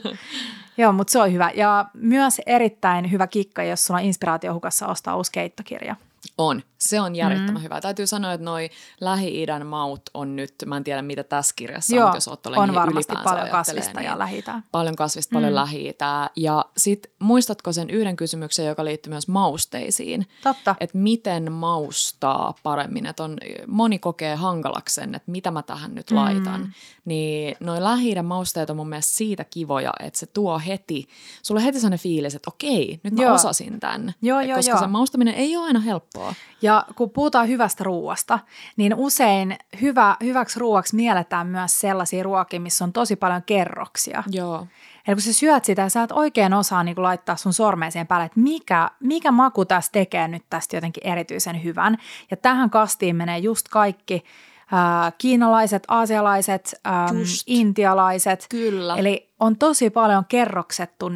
Joo, 0.78 0.93
mutta 0.93 1.11
se 1.12 1.18
on 1.18 1.32
hyvä. 1.32 1.51
Ja 1.55 1.84
myös 1.95 2.40
erittäin 2.47 3.11
hyvä 3.12 3.26
kikka, 3.26 3.62
jos 3.62 3.84
sulla 3.84 4.01
on 4.01 4.07
inspiraatiohukassa 4.07 4.86
ostaa 4.86 5.16
uusi 5.16 5.32
keittokirja. 5.32 5.97
On. 6.38 6.62
Se 6.83 7.01
on 7.01 7.16
järjettömän 7.16 7.62
mm. 7.62 7.64
hyvä. 7.64 7.80
Täytyy 7.80 8.07
sanoa, 8.07 8.33
että 8.33 8.45
noi 8.45 8.70
Lähi-idän 9.01 9.66
maut 9.66 10.03
on 10.14 10.37
nyt, 10.37 10.55
mä 10.66 10.76
en 10.76 10.85
tiedä 10.85 11.03
mitä 11.03 11.24
tässä 11.24 11.55
kirjassa 11.57 11.97
Joo, 11.97 12.09
on, 12.09 12.14
jos 12.14 12.28
Otto 12.28 12.51
on 12.51 12.61
Lengi 12.61 12.74
varmasti 12.74 13.14
paljon 13.24 13.49
kasvista 13.49 14.01
niin 14.01 14.07
ja 14.07 14.18
lähitä. 14.18 14.62
Paljon 14.72 14.97
kasvista, 14.97 15.33
paljon 15.33 15.53
mm. 15.53 15.55
lähi 15.55 15.97
Ja 16.37 16.64
sitten 16.76 17.12
muistatko 17.18 17.72
sen 17.72 17.91
yhden 17.91 18.16
kysymyksen, 18.16 18.66
joka 18.66 18.85
liittyy 18.85 19.11
myös 19.11 19.28
mausteisiin? 19.28 20.26
Totta. 20.43 20.74
Että 20.80 20.99
miten 20.99 21.53
maustaa 21.53 22.55
paremmin, 22.62 23.07
että 23.07 23.24
on, 23.24 23.39
moni 23.66 23.99
kokee 23.99 24.35
hankalaksi 24.35 24.95
sen, 24.95 25.14
että 25.14 25.30
mitä 25.30 25.51
mä 25.51 25.62
tähän 25.62 25.95
nyt 25.95 26.11
laitan. 26.11 26.61
Mm. 26.61 26.72
Niin 27.05 27.57
noi 27.61 27.83
lähi 27.83 28.14
mausteet 28.22 28.70
on 28.70 28.76
mun 28.76 28.89
mielestä 28.89 29.16
siitä 29.16 29.45
kivoja, 29.45 29.93
että 30.01 30.18
se 30.18 30.26
tuo 30.26 30.59
heti, 30.59 31.09
sulle 31.43 31.64
heti 31.64 31.78
sellainen 31.80 31.99
fiilis, 31.99 32.35
että 32.35 32.51
okei, 32.51 33.01
nyt 33.03 33.14
mä 33.14 33.22
Joo. 33.22 33.35
osasin 33.35 33.80
tämän. 33.80 34.14
Joo, 34.22 34.41
joo, 34.41 34.57
koska 34.57 34.70
joo. 34.70 34.80
se 34.80 34.87
maustaminen 34.87 35.35
ei 35.35 35.57
ole 35.57 35.66
aina 35.66 35.80
helppoa. 35.80 36.35
Ja 36.63 36.85
kun 36.95 37.11
puhutaan 37.11 37.49
hyvästä 37.49 37.85
ruuasta, 37.85 38.39
niin 38.77 38.95
usein 38.95 39.59
hyvä, 39.81 40.17
hyväksi 40.23 40.61
ruuaksi 40.61 40.97
mielletään 40.97 41.47
myös 41.47 41.81
sellaisia 41.81 42.23
ruokia, 42.23 42.61
missä 42.61 42.85
on 42.85 42.93
tosi 42.93 43.17
paljon 43.17 43.43
kerroksia. 43.43 44.23
Joo. 44.31 44.67
Eli 45.09 45.15
kun 45.15 45.23
sä 45.23 45.33
syöt 45.33 45.65
sitä, 45.65 45.89
sä 45.89 46.03
et 46.03 46.13
oikein 46.13 46.55
osaa 46.55 46.85
niin 46.85 47.03
laittaa 47.03 47.37
sun 47.37 47.53
sormeen 47.53 47.93
siihen 47.93 48.07
päälle, 48.07 48.27
että 48.27 48.41
mikä, 48.41 48.91
mikä 49.01 49.31
maku 49.33 49.65
tässä 49.65 49.93
tekee 49.93 50.29
nyt 50.29 50.43
tästä 50.51 50.77
jotenkin 50.77 51.07
erityisen 51.07 51.65
hyvän. 51.65 51.99
Ja 52.31 52.37
tähän 52.37 52.71
kastiin 52.71 53.17
menee 53.17 53.39
just 53.39 53.69
kaikki 53.69 54.25
äh, 54.73 55.13
kiinalaiset, 55.19 55.83
aasialaiset, 55.89 56.75
ähm, 56.87 57.17
intialaiset. 57.47 58.47
Kyllä. 58.49 58.97
Eli 58.97 59.31
on 59.41 59.57
tosi 59.57 59.91
paljon 59.91 60.25
kerroksettu, 60.29 61.11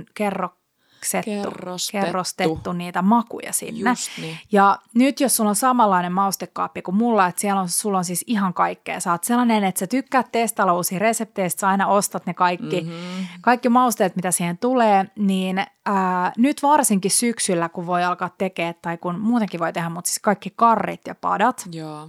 kerroksettu, 1.01 1.31
Kerrostettu. 1.31 2.07
kerrostettu 2.07 2.73
niitä 2.73 3.03
makuja 3.03 3.53
sinne. 3.53 3.91
Just 3.91 4.11
niin. 4.21 4.39
Ja 4.53 4.79
nyt 4.95 5.21
jos 5.21 5.37
sulla 5.37 5.51
on 5.51 5.57
samanlainen 5.57 6.13
maustekaappi 6.13 6.83
kuin 6.83 6.95
mulla, 6.95 7.27
että 7.27 7.41
siellä 7.41 7.61
on, 7.61 7.69
sulla 7.69 7.99
on 7.99 8.05
siis 8.05 8.25
ihan 8.27 8.55
kaikkea. 8.55 9.01
Sä 9.01 9.13
oot 9.13 9.25
sellainen, 9.25 9.65
että 9.65 9.79
sä 9.79 9.87
tykkäät 9.87 10.33
testailla 10.33 10.73
uusia 10.73 10.99
reseptejä, 10.99 11.49
sä 11.49 11.69
aina 11.69 11.87
ostat 11.87 12.27
ne 12.27 12.35
kaikki, 12.35 12.81
mm-hmm. 12.81 13.27
kaikki 13.41 13.69
mausteet, 13.69 14.17
mitä 14.17 14.31
siihen 14.31 14.59
tulee, 14.59 15.07
niin 15.17 15.65
ää, 15.87 16.33
nyt 16.37 16.63
varsinkin 16.63 17.11
syksyllä, 17.11 17.69
kun 17.69 17.87
voi 17.87 18.05
alkaa 18.05 18.31
tekemään, 18.39 18.75
tai 18.83 18.99
kun 18.99 19.21
muutenkin 19.21 19.61
voi 19.61 19.73
tehdä, 19.73 19.89
mutta 19.89 20.09
siis 20.09 20.19
kaikki 20.19 20.53
karrit 20.57 21.01
ja 21.07 21.15
padat, 21.15 21.69
Joo. 21.73 22.09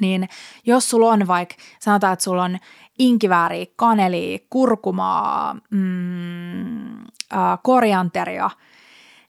Niin 0.00 0.28
jos 0.66 0.90
sulla 0.90 1.12
on 1.12 1.26
vaikka, 1.26 1.54
sanotaan, 1.80 2.12
että 2.12 2.22
sulla 2.22 2.44
on 2.44 2.58
inkivääriä, 2.98 3.66
kanelia, 3.76 4.38
kurkumaa, 4.50 5.56
mm, 5.70 6.98
äh, 7.00 7.58
korianteria, 7.62 8.50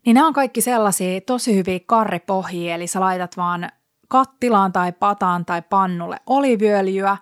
niin 0.06 0.14
nämä 0.14 0.28
on 0.28 0.34
kaikki 0.34 0.62
sellaisia 0.62 1.22
tosi 1.22 1.56
hyviä 1.56 1.80
karripohjia, 1.86 2.76
eli 2.76 2.88
sä 2.88 3.00
laitat 3.00 3.38
vaan 3.38 3.70
kattilaan 4.08 4.74
tai 4.74 4.92
pataan 4.92 5.46
tai 5.46 5.62
pannulle 5.62 6.20
oliiviöljyä 6.28 7.18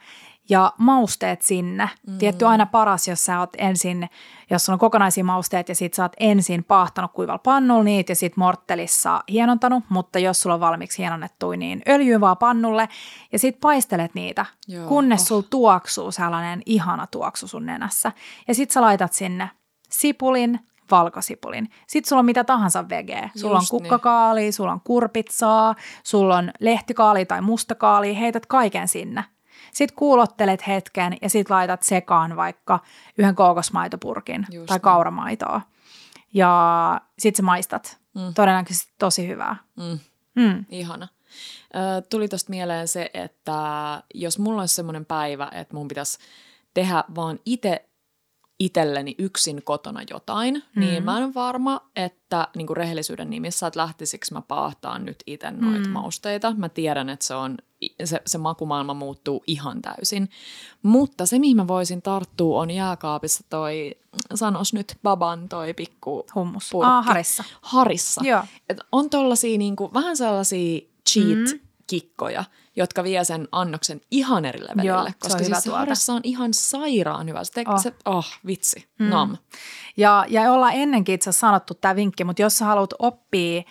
ja 0.49 0.73
mausteet 0.77 1.41
sinne. 1.41 1.89
Mm. 2.07 2.17
Tietty 2.17 2.45
aina 2.45 2.65
paras, 2.65 3.07
jos 3.07 3.25
sä 3.25 3.39
oot 3.39 3.49
ensin, 3.57 4.09
jos 4.49 4.65
sulla 4.65 4.75
on 4.75 4.79
kokonaisia 4.79 5.23
mausteet 5.23 5.69
ja 5.69 5.75
sit 5.75 5.93
sä 5.93 6.03
oot 6.03 6.11
ensin 6.19 6.63
paahtanut 6.63 7.11
kuivalla 7.11 7.37
pannulla 7.37 7.83
niitä 7.83 8.11
ja 8.11 8.15
sit 8.15 8.37
morttelissa 8.37 9.23
hienontanut, 9.29 9.83
mutta 9.89 10.19
jos 10.19 10.41
sulla 10.41 10.53
on 10.53 10.59
valmiiksi 10.59 10.97
hienonnettu, 10.97 11.51
niin 11.51 11.81
öljyä 11.87 12.21
vaan 12.21 12.37
pannulle 12.37 12.89
ja 13.31 13.39
sit 13.39 13.59
paistelet 13.59 14.15
niitä, 14.15 14.45
Joo. 14.67 14.87
kunnes 14.87 15.21
Oh. 15.21 15.27
sul 15.27 15.41
tuoksuu 15.41 16.11
sellainen 16.11 16.61
ihana 16.65 17.07
tuoksu 17.07 17.47
sun 17.47 17.65
nenässä. 17.65 18.11
Ja 18.47 18.55
sit 18.55 18.71
sä 18.71 18.81
laitat 18.81 19.13
sinne 19.13 19.49
sipulin, 19.89 20.59
valkosipulin. 20.91 21.69
Sitten 21.87 22.09
sulla 22.09 22.19
on 22.19 22.25
mitä 22.25 22.43
tahansa 22.43 22.89
vegeä. 22.89 23.29
Sulla 23.35 23.55
on 23.55 23.59
niin. 23.59 23.69
kukkakaali, 23.69 24.51
sulla 24.51 24.71
on 24.71 24.81
kurpitsaa, 24.83 25.75
sulla 26.03 26.37
on 26.37 26.51
lehtikaali 26.59 27.25
tai 27.25 27.41
mustakaali, 27.41 28.19
heität 28.19 28.45
kaiken 28.45 28.87
sinne. 28.87 29.23
Sitten 29.77 29.95
kuulottelet 29.95 30.67
hetken 30.67 31.17
ja 31.21 31.29
sitten 31.29 31.55
laitat 31.55 31.83
sekaan 31.83 32.35
vaikka 32.35 32.79
yhden 33.17 33.35
kookosmaitopurkin 33.35 34.45
Just 34.51 34.67
tai 34.67 34.75
niin. 34.77 34.81
kauramaitoa. 34.81 35.61
Ja 36.33 37.01
sitten 37.19 37.37
sä 37.37 37.43
maistat. 37.43 37.97
Mm. 38.15 38.33
Todennäköisesti 38.33 38.93
tosi 38.99 39.27
hyvää. 39.27 39.55
Mm. 39.75 39.99
Mm. 40.35 40.65
Ihana. 40.69 41.07
Ö, 41.75 42.01
tuli 42.09 42.27
tosta 42.27 42.49
mieleen 42.49 42.87
se, 42.87 43.11
että 43.13 43.53
jos 44.13 44.39
mulla 44.39 44.61
olisi 44.61 44.75
semmoinen 44.75 45.05
päivä, 45.05 45.49
että 45.51 45.75
mun 45.75 45.87
pitäisi 45.87 46.19
tehdä 46.73 47.03
vaan 47.15 47.39
itse 47.45 47.85
itselleni 48.59 49.15
yksin 49.17 49.63
kotona 49.63 50.01
jotain, 50.09 50.63
mm. 50.75 50.79
niin 50.79 51.03
mä 51.03 51.17
en 51.17 51.33
varma, 51.33 51.81
että 51.95 52.47
niin 52.55 52.67
kuin 52.67 52.77
rehellisyyden 52.77 53.29
nimissä, 53.29 53.67
että 53.67 53.79
lähtisikö 53.79 54.25
mä 54.31 54.41
paahtaan 54.41 55.05
nyt 55.05 55.23
itse 55.25 55.51
noita 55.51 55.87
mm. 55.87 55.93
mausteita. 55.93 56.53
Mä 56.57 56.69
tiedän, 56.69 57.09
että 57.09 57.25
se, 57.25 57.35
on, 57.35 57.57
se, 58.03 58.21
se 58.25 58.37
makumaailma 58.37 58.93
muuttuu 58.93 59.43
ihan 59.47 59.81
täysin. 59.81 60.29
Mutta 60.83 61.25
se, 61.25 61.39
mihin 61.39 61.57
mä 61.57 61.67
voisin 61.67 62.01
tarttua, 62.01 62.61
on 62.61 62.71
jääkaapissa 62.71 63.43
toi, 63.49 63.95
sanos 64.35 64.73
nyt, 64.73 64.97
baban 65.03 65.49
toi 65.49 65.73
pikku 65.73 66.25
Hummus. 66.35 66.71
Aa, 66.83 67.01
harissa. 67.01 67.43
Harissa. 67.61 68.21
Joo. 68.25 68.43
Et 68.69 68.77
on 68.91 69.09
tollasia 69.09 69.57
niinku, 69.57 69.89
vähän 69.93 70.17
sellaisia 70.17 70.81
cheat-kikkoja, 71.91 72.43
jotka 72.75 73.03
vie 73.03 73.23
sen 73.23 73.47
annoksen 73.51 74.01
ihan 74.11 74.45
eri 74.45 74.59
levelille. 74.61 74.87
Joo, 74.87 75.03
se 75.03 75.07
on 75.07 75.13
koska 75.19 75.43
hyvä 75.43 75.59
siis 75.59 76.05
se 76.05 76.11
on 76.11 76.21
ihan 76.23 76.53
sairaan 76.53 77.27
hyvä. 77.29 77.43
Se, 77.43 77.51
te- 77.53 77.63
Oh. 77.67 77.81
se 77.81 77.93
oh, 78.05 78.25
vitsi, 78.47 78.89
mm. 78.99 79.05
nam. 79.05 79.37
Ja, 79.97 80.25
ja 80.29 80.51
ollaan 80.51 80.73
ennenkin 80.73 81.15
itse 81.15 81.29
asiassa 81.29 81.47
sanottu 81.47 81.73
tämä 81.73 81.95
vinkki, 81.95 82.23
mutta 82.23 82.41
jos 82.41 82.57
sä 82.57 82.65
haluat 82.65 82.93
oppia, 82.99 83.63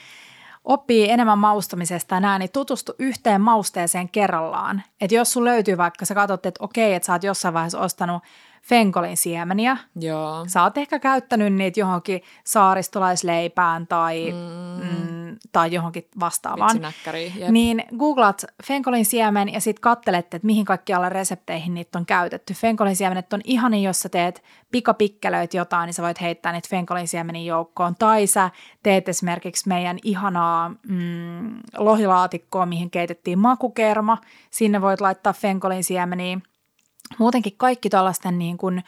oppia 0.64 1.12
enemmän 1.12 1.38
maustamisesta 1.38 2.14
ja 2.14 2.20
näin, 2.20 2.40
niin 2.40 2.52
tutustu 2.52 2.92
yhteen 2.98 3.40
mausteeseen 3.40 4.08
kerrallaan. 4.08 4.82
Että 5.00 5.14
jos 5.14 5.32
sun 5.32 5.44
löytyy 5.44 5.76
vaikka, 5.76 6.04
sä 6.04 6.14
katsot, 6.14 6.46
että 6.46 6.64
okei, 6.64 6.94
että 6.94 7.06
sä 7.06 7.12
oot 7.12 7.24
jossain 7.24 7.54
vaiheessa 7.54 7.80
ostanut 7.80 8.22
fenkolin 8.68 9.16
siemeniä, 9.16 9.76
Joo. 10.00 10.44
Sä 10.48 10.62
oot 10.62 10.78
ehkä 10.78 10.98
käyttänyt 10.98 11.54
niitä 11.54 11.80
johonkin 11.80 12.22
saaristolaisleipään 12.44 13.86
tai, 13.86 14.32
mm. 14.32 14.86
Mm, 14.86 15.36
tai 15.52 15.72
johonkin 15.72 16.08
vastaavaan. 16.20 16.70
Niin 17.50 17.84
googlat 17.98 18.44
fenkolin 18.64 19.04
siemen 19.04 19.52
ja 19.52 19.60
sitten 19.60 19.80
kattelette, 19.80 20.36
että 20.36 20.46
mihin 20.46 20.64
kaikkialle 20.64 21.08
resepteihin 21.08 21.74
niitä 21.74 21.98
on 21.98 22.06
käytetty. 22.06 22.54
Fenkolin 22.54 22.96
siemenet 22.96 23.32
on 23.32 23.40
ihani, 23.44 23.82
jos 23.82 24.00
sä 24.00 24.08
teet 24.08 24.42
pikapikkelöit 24.70 25.54
jotain, 25.54 25.86
niin 25.86 25.94
sä 25.94 26.02
voit 26.02 26.20
heittää 26.20 26.52
niitä 26.52 26.68
fenkolin 26.70 27.08
siemenin 27.08 27.46
joukkoon. 27.46 27.94
Tai 27.98 28.26
sä 28.26 28.50
teet 28.82 29.08
esimerkiksi 29.08 29.68
meidän 29.68 29.98
ihanaa 30.02 30.68
mm, 30.68 31.56
lohilaatikkoa, 31.76 32.66
mihin 32.66 32.90
keitettiin 32.90 33.38
makukerma. 33.38 34.18
Sinne 34.50 34.80
voit 34.80 35.00
laittaa 35.00 35.32
fenkolin 35.32 35.84
siemeniä. 35.84 36.38
Muutenkin 37.18 37.54
kaikki 37.56 37.88
tällaisten 37.90 38.38
niin 38.38 38.58
kuin 38.58 38.84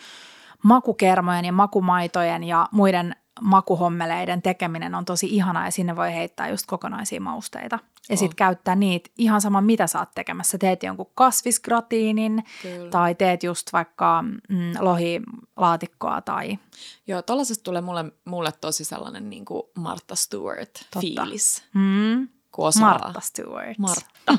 makukermojen 0.63 1.45
ja 1.45 1.53
makumaitojen 1.53 2.45
ja 2.45 2.69
muiden 2.73 3.17
makuhommeleiden 3.41 4.43
tekeminen 4.43 4.95
on 4.95 5.05
tosi 5.05 5.27
ihanaa 5.27 5.65
ja 5.65 5.71
sinne 5.71 5.97
voi 5.97 6.13
heittää 6.15 6.49
just 6.49 6.67
kokonaisia 6.67 7.21
mausteita. 7.21 7.79
Ja 8.09 8.15
Oh. 8.15 8.19
sitten 8.19 8.37
käyttää 8.37 8.75
niitä 8.75 9.11
ihan 9.19 9.41
sama 9.41 9.61
mitä 9.61 9.87
sä 9.87 9.99
oot 9.99 10.09
tekemässä. 10.15 10.59
Teet 10.59 10.83
jonkun 10.83 11.11
kasvisgratiinin 11.15 12.45
Kyllä. 12.63 12.91
tai 12.91 13.15
teet 13.15 13.43
just 13.43 13.73
vaikka 13.73 14.23
mm, 14.49 14.73
lohilaatikkoa 14.81 16.21
tai 16.21 16.59
Joo, 17.07 17.23
tollasesta 17.23 17.63
tulee 17.65 17.81
mulle, 17.81 18.05
mulle 18.25 18.53
tosi 18.61 18.85
sellainen 18.85 19.31
niin 19.31 19.45
kuin 19.45 19.63
Martha 19.79 20.15
Stewart-fiilis. 20.15 21.63
mm, 21.75 22.29
Kun 22.59 22.67
osaa. 22.69 22.91
Martha 22.99 23.21
Stewart. 23.21 23.79
Martta. 23.79 24.39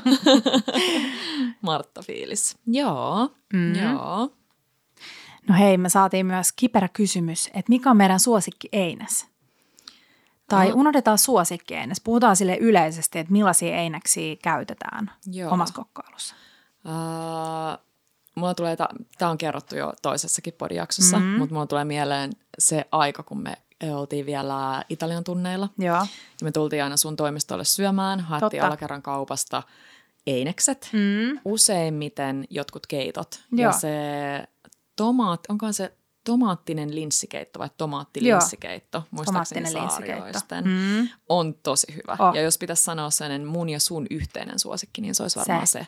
Martta-fiilis. 1.62 2.58
Joo, 2.66 3.30
Mm. 3.52 3.74
joo. 3.74 4.32
No 5.48 5.54
hei, 5.58 5.78
me 5.78 5.88
saatiin 5.88 6.26
myös 6.26 6.52
kiperä 6.56 6.88
kysymys, 6.88 7.46
että 7.46 7.68
mikä 7.68 7.90
on 7.90 7.96
meidän 7.96 8.20
suosikki 8.20 8.68
Eines? 8.72 9.26
Tai 10.48 10.66
Aha. 10.66 10.74
unohdetaan 10.76 11.18
suosikki 11.18 11.74
Eines. 11.74 12.00
Puhutaan 12.00 12.36
sille 12.36 12.56
yleisesti, 12.56 13.18
että 13.18 13.32
millaisia 13.32 13.76
einäksiä 13.76 14.36
käytetään 14.42 15.10
Joo. 15.26 15.52
omassa 15.52 15.74
kokkailussa. 15.74 16.34
Uh, 16.84 17.84
mulla 18.34 18.54
tulee, 18.54 18.76
tämä 19.18 19.30
on 19.30 19.38
kerrottu 19.38 19.76
jo 19.76 19.92
toisessakin 20.02 20.54
podijaksossa, 20.58 21.16
mm-hmm. 21.18 21.38
mutta 21.38 21.54
mulla 21.54 21.66
tulee 21.66 21.84
mieleen 21.84 22.32
se 22.58 22.84
aika, 22.92 23.22
kun 23.22 23.42
me 23.42 23.56
oltiin 23.82 24.26
vielä 24.26 24.84
Italian 24.88 25.24
tunneilla. 25.24 25.68
Joo. 25.78 25.96
Ja 25.96 26.06
me 26.42 26.52
tultiin 26.52 26.84
aina 26.84 26.96
sun 26.96 27.16
toimistolle 27.16 27.64
syömään, 27.64 28.20
haettiin 28.20 28.50
Totta. 28.50 28.66
alakerran 28.66 29.02
kaupasta 29.02 29.62
einekset, 30.26 30.90
Mm. 30.92 31.40
useimmiten 31.44 32.44
jotkut 32.50 32.86
keitot. 32.86 33.40
Joo. 33.52 33.68
Ja 33.68 33.72
se 33.72 33.90
tomaat, 34.96 35.40
onkohan 35.48 35.74
se 35.74 35.92
tomaattinen 36.24 36.94
linssikeitto 36.94 37.58
vai 37.58 37.70
tomaattilinssikeitto, 37.76 39.02
muistaakseni 39.10 39.60
Tomaattinen 39.66 39.82
linssikeitto. 39.82 40.20
Saarioisten, 40.22 40.64
Mm. 40.64 41.08
on 41.28 41.54
tosi 41.62 41.86
hyvä. 41.94 42.16
Oh. 42.28 42.34
Ja 42.34 42.40
jos 42.42 42.58
pitäisi 42.58 42.82
sanoa 42.84 43.10
sellainen 43.10 43.46
mun 43.46 43.68
ja 43.68 43.80
sun 43.80 44.06
yhteinen 44.10 44.58
suosikki, 44.58 45.00
niin 45.00 45.14
se 45.14 45.22
olisi 45.22 45.38
varmaan 45.38 45.66
Se. 45.66 45.78
se. 45.78 45.86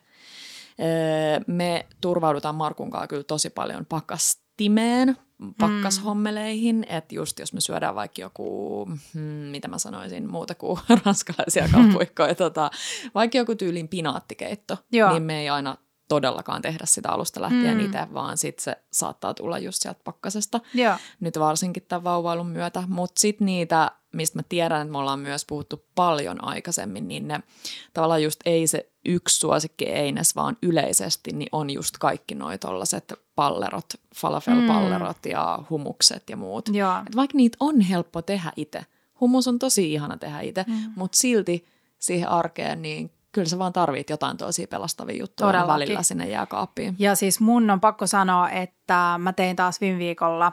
Me 1.47 1.86
turvaudutaan 2.01 2.55
Markun 2.55 2.90
kanssa 2.90 3.07
kyllä 3.07 3.22
tosi 3.24 3.51
paljon 3.51 3.86
pakastimeen, 3.86 5.16
pakkashommeleihin, 5.59 6.76
mm. 6.76 6.97
että 6.97 7.14
just 7.14 7.38
jos 7.38 7.53
me 7.53 7.61
syödään 7.61 7.95
vaikka 7.95 8.20
joku, 8.20 8.84
hmm, 9.14 9.22
mitä 9.22 9.68
mä 9.68 9.78
sanoisin, 9.78 10.30
muuta 10.30 10.55
kuin 10.55 10.80
ranskalaisia 11.05 11.68
kapuikkoja, 11.72 12.34
tota, 12.34 12.70
vaikka 13.14 13.38
joku 13.38 13.55
tyylin 13.55 13.88
pinaattikeitto, 13.88 14.78
Joo. 14.93 15.11
niin 15.11 15.22
me 15.22 15.40
ei 15.40 15.49
aina 15.49 15.76
todellakaan 16.09 16.62
tehdä 16.62 16.84
sitä 16.86 17.09
alusta 17.11 17.40
lähtien 17.40 17.74
Mm. 17.74 17.80
mm. 17.80 17.86
itse, 17.86 17.99
vaan 18.14 18.38
sitten 18.38 18.64
se 18.64 18.76
saattaa 18.93 19.34
tulla 19.34 19.59
just 19.59 19.82
sieltä 19.82 20.01
pakkasesta 20.05 20.61
Joo. 20.74 20.97
nyt 21.20 21.38
varsinkin 21.38 21.82
tämän 21.88 22.05
vauvailun 22.05 22.47
myötä. 22.47 22.82
Mutta 22.88 23.20
sitten 23.20 23.47
niitä, 23.47 23.90
mistä 24.12 24.38
mä 24.38 24.43
tiedän, 24.49 24.82
että 24.82 24.93
me 24.93 24.99
ollaan 24.99 25.18
myös 25.20 25.45
puhuttu 25.45 25.84
paljon 25.95 26.45
aikaisemmin, 26.45 27.09
niin 27.09 27.28
ne 27.28 27.40
tavallaan 27.93 28.22
just 28.22 28.40
ei 28.45 28.66
se 28.66 28.91
yksi 29.05 29.38
suosikki 29.38 29.84
eines, 29.84 30.36
vaan 30.36 30.57
yleisesti 30.62 31.32
niin 31.32 31.48
on 31.53 31.70
just 31.70 31.98
kaikki 31.98 32.34
noi 32.34 32.59
tollaset 32.59 33.12
pallerot, 33.34 33.94
falafel-pallerot 34.14 35.16
mm. 35.24 35.30
ja 35.30 35.59
humukset 35.70 36.30
ja 36.30 36.36
muut. 36.36 36.68
Joo. 36.72 36.98
Et 37.07 37.16
vaikka 37.16 37.36
niitä 37.36 37.57
on 37.61 37.80
helppo 37.80 38.22
tehdä 38.22 38.53
itse, 38.57 38.86
hummus 39.20 39.48
on 39.48 39.59
tosi 39.59 39.92
ihana 39.92 40.16
tehdä 40.16 40.40
itse, 40.40 40.64
mm. 40.68 40.74
mutta 40.96 41.16
silti 41.16 41.66
siihen 41.98 42.28
arkeen 42.28 42.82
niin 42.82 43.11
kyllä 43.32 43.48
sä 43.48 43.59
vaan 43.59 43.72
tarvit 43.72 44.11
jotain 44.11 44.36
tosi 44.36 44.66
pelastavia 44.66 45.16
juttuja 45.16 45.46
Todellakin. 45.48 45.74
välillä 45.74 46.03
sinne 46.03 46.28
jääkaappiin. 46.28 46.96
Ja 46.98 47.14
siis 47.14 47.40
mun 47.40 47.70
on 47.70 47.80
pakko 47.80 48.07
sanoa, 48.07 48.50
että 48.50 49.18
mä 49.18 49.32
tein 49.32 49.57
taas 49.57 49.80
viime 49.80 49.98
viikolla 49.98 50.53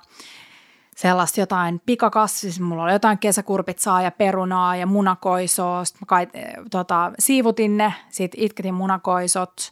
sellaista 1.01 1.39
jotain 1.39 1.81
pikakasvis. 1.85 2.59
Mulla 2.59 2.83
oli 2.83 2.91
jotain 2.91 3.17
kesäkurpitsaa 3.17 4.01
ja 4.01 4.11
perunaa 4.11 4.75
ja 4.75 4.87
munakoisoa. 4.87 5.85
Sitten 5.85 5.99
mä 6.01 6.05
kai, 6.05 6.27
eh, 6.33 6.53
tota, 6.71 7.11
siivutin 7.19 7.77
ne, 7.77 7.93
sit 8.09 8.31
itketin 8.37 8.73
munakoisot, 8.73 9.71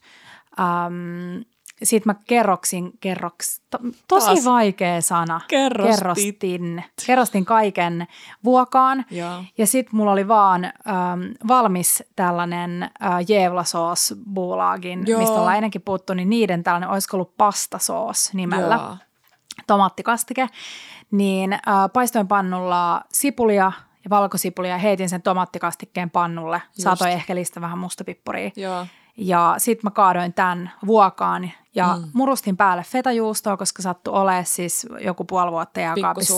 Um, 0.60 1.44
sitten 1.84 2.10
mä 2.16 2.16
kerroksin, 2.28 2.92
kerroks, 3.00 3.62
to, 3.70 3.78
tosi 4.08 4.26
Taas. 4.26 4.46
vaikea 4.46 5.02
sana. 5.02 5.42
Kerrostit. 5.48 6.00
Kerrostin, 6.00 6.84
kerrostin 7.08 7.46
kaiken 7.46 8.08
vuokaan. 8.44 9.06
Joo. 9.12 9.44
Ja 9.58 9.68
sitten 9.68 9.96
mulla 9.96 10.12
oli 10.12 10.28
vaan 10.28 10.66
ähm, 10.66 11.22
valmis 11.48 12.04
tällainen 12.16 12.84
äh, 12.84 12.90
jevlasoos 13.28 14.16
buulagin, 14.34 15.04
Joo. 15.08 15.20
mistä 15.20 15.36
ollaan 15.36 15.56
ennenkin 15.56 15.82
puhuttu, 15.82 16.14
niin 16.14 16.30
niiden 16.30 16.64
tällainen, 16.64 16.90
olisiko 16.90 17.18
ollut 17.18 17.38
pastasoos 17.38 18.34
nimellä, 18.34 18.76
Joo. 18.76 18.98
tomaattikastike. 19.68 20.48
Niin 21.12 21.54
äh, 21.54 21.60
paistoin 21.94 22.28
pannulla 22.28 23.02
sipulia 23.10 23.72
ja 24.04 24.10
valkosipulia 24.10 24.72
ja 24.72 24.78
heitin 24.78 25.10
sen 25.10 25.22
tomaattikastikkeen 25.22 26.10
pannulle. 26.10 26.62
Just. 26.66 26.84
Saatoin 26.84 27.12
ehkä 27.12 27.36
listä 27.36 27.62
vähän 27.62 27.78
mustapippuria. 27.78 28.52
Joo. 28.56 28.86
Ja 29.18 29.56
sitten 29.58 29.88
mä 29.88 29.92
kaadoin 29.92 30.34
tämän 30.34 30.72
vuokaan 30.86 31.52
ja 31.78 31.98
mm. 31.98 32.10
murustin 32.14 32.58
päälle 32.58 32.84
fetajuustoa, 32.84 33.58
koska 33.58 33.82
sattui 33.82 34.14
olemaan 34.14 34.46
siis 34.46 34.88
joku 35.00 35.24
puoli 35.24 35.52
vuotta 35.52 35.80
jääkaapissa. 35.80 36.34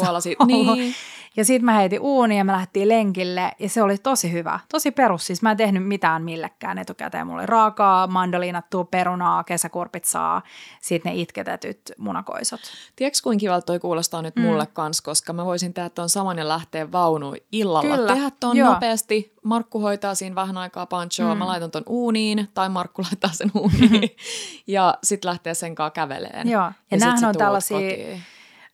Niin. 0.46 0.96
Ja 1.38 1.46
sitten 1.46 1.66
mä 1.66 1.74
heitin 1.74 2.02
uuniin 2.02 2.38
ja 2.38 2.44
me 2.44 2.52
lähdettiin 2.52 2.90
lenkille 2.90 3.52
ja 3.60 3.70
se 3.70 3.82
oli 3.82 3.98
tosi 3.98 4.32
hyvä. 4.32 4.60
Tosi 4.72 4.92
perus, 4.92 5.28
siis 5.28 5.42
mä 5.42 5.52
en 5.52 5.58
tehnyt 5.58 5.88
mitään 5.88 6.24
millekään 6.24 6.78
etukäteen. 6.78 7.28
Mulla 7.28 7.40
oli 7.40 7.46
raakaa, 7.46 8.08
mandoliinattua 8.08 8.84
perunaa, 8.84 9.44
kesäkurpitsaa, 9.44 10.42
sitten 10.82 11.14
ne 11.14 11.22
itketetyt 11.22 11.82
munakoisot. 11.98 12.60
Tiedätkö, 12.96 13.20
kuinka 13.24 13.40
kivalta 13.40 13.66
toi 13.66 13.80
kuulostaa 13.80 14.22
nyt 14.22 14.36
mulle 14.36 14.66
kans, 14.66 15.02
koska 15.02 15.34
mä 15.34 15.46
voisin 15.46 15.74
tehdä 15.74 15.90
tuon 15.90 16.10
saman 16.10 16.38
ja 16.38 16.48
lähteä 16.48 16.92
vaunuun 16.92 17.38
illalla. 17.52 17.96
Kyllä, 17.96 18.14
Tehdä 18.14 18.32
tuon 18.40 18.58
joo. 18.58 18.74
nopeasti. 18.74 19.34
Markku 19.44 19.80
hoitaa 19.80 20.16
siinä 20.16 20.36
vähän 20.36 20.58
aikaa 20.58 20.86
panchoa. 20.86 21.36
Mm. 21.36 21.40
Mä 21.40 21.48
laitan 21.48 21.72
ton 21.72 21.84
uuniin, 21.90 22.48
tai 22.54 22.70
Markku 22.70 23.02
laittaa 23.12 23.32
sen 23.34 23.52
uuniin. 23.56 24.10
ja 24.68 24.98
sitten 25.04 25.29
lähtee 25.30 25.54
sen 25.54 25.76
kanssa 25.76 25.92
käveleen. 25.92 26.50
Joo, 26.50 26.72
ja 26.92 26.98
näähän 26.98 27.20
sä 27.20 27.28
on 27.28 27.36
tällaisia- 27.36 27.78
kotiin. 27.78 28.24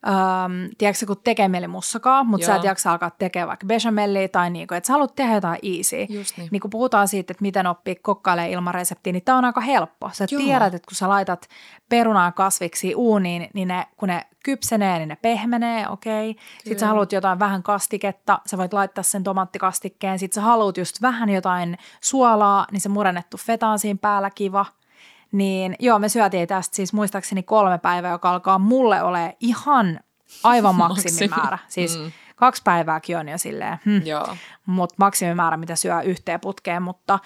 Öm, 0.08 0.70
tiedätkö, 0.78 1.06
kun 1.06 1.18
tekee 1.24 1.48
mieli 1.48 1.68
mussakaa, 1.68 2.24
mutta 2.24 2.46
sä 2.46 2.52
Joo. 2.52 2.58
et 2.60 2.64
jaksa 2.64 2.92
alkaa 2.92 3.10
tekemään 3.10 3.48
vaikka 3.48 3.66
bechamellia 3.66 4.30
tai 4.30 4.50
niinku, 4.50 4.74
että 4.74 4.88
sä 4.88 4.94
haluat 4.94 5.16
tehdä 5.16 5.36
jotain 5.36 5.60
easy. 5.64 6.06
Just 6.10 6.38
niin. 6.38 6.50
niin 6.52 6.60
kun 6.60 6.70
puhutaan 6.70 7.08
siitä, 7.08 7.32
että 7.32 7.42
miten 7.42 7.68
oppii 7.68 7.96
kokkailemaan 7.96 8.52
ilman 8.52 8.74
reseptiä, 8.74 9.14
niin 9.14 9.24
tämä 9.24 9.38
on 9.38 9.46
aika 9.46 9.62
helppo. 9.62 10.10
Sä 10.14 10.28
Joo. 10.32 10.42
tiedät, 10.42 10.74
että 10.74 10.88
kun 10.88 10.96
sä 10.96 11.10
laitat 11.10 11.48
perunaa 11.90 12.32
kasviksi 12.32 12.96
uuniin, 12.96 13.50
niin 13.54 13.68
ne, 13.68 13.88
kun 13.98 14.10
ne 14.10 14.26
kypsenee, 14.44 14.98
niin 14.98 15.10
ne 15.10 15.18
pehmenee, 15.22 15.90
okei. 15.90 16.30
Okay. 16.30 16.44
Sitten 16.58 16.80
sä 16.80 16.88
haluat 16.88 17.12
jotain 17.12 17.40
vähän 17.40 17.64
kastiketta, 17.64 18.40
sä 18.46 18.58
voit 18.58 18.74
laittaa 18.74 19.04
sen 19.04 19.24
tomaattikastikkeen. 19.24 20.20
Sitten 20.20 20.36
sä 20.36 20.42
haluat 20.42 20.78
just 20.78 21.02
vähän 21.02 21.30
jotain 21.30 21.78
suolaa, 22.02 22.68
niin 22.72 22.82
se 22.82 22.90
murennettu 22.90 23.38
feta 23.38 23.68
on 23.68 23.80
siinä 23.80 24.00
päällä 24.02 24.30
kiva. 24.30 24.66
Niin 25.38 25.76
joo, 25.80 26.00
me 26.00 26.10
syötiin 26.10 26.48
tästä 26.48 26.76
siis 26.76 26.94
muistaakseni 26.94 27.44
kolme 27.44 27.78
päivää, 27.78 28.12
joka 28.12 28.30
alkaa 28.30 28.60
mulle 28.60 29.02
ole 29.02 29.38
ihan 29.40 30.00
aivan 30.44 30.76
maksimimäärä. 30.86 31.58
Siis 31.68 32.00
Mm. 32.00 32.12
kaksi 32.36 32.62
päivääkin 32.66 33.18
on 33.18 33.30
jo 33.30 33.38
silleen, 33.38 33.78
Joo. 34.06 34.28
mutta 34.66 34.96
maksimimäärä, 34.98 35.58
mitä 35.58 35.76
syö 35.76 36.02
yhteen 36.02 36.40
putkeen, 36.40 36.82
mutta 36.84 37.20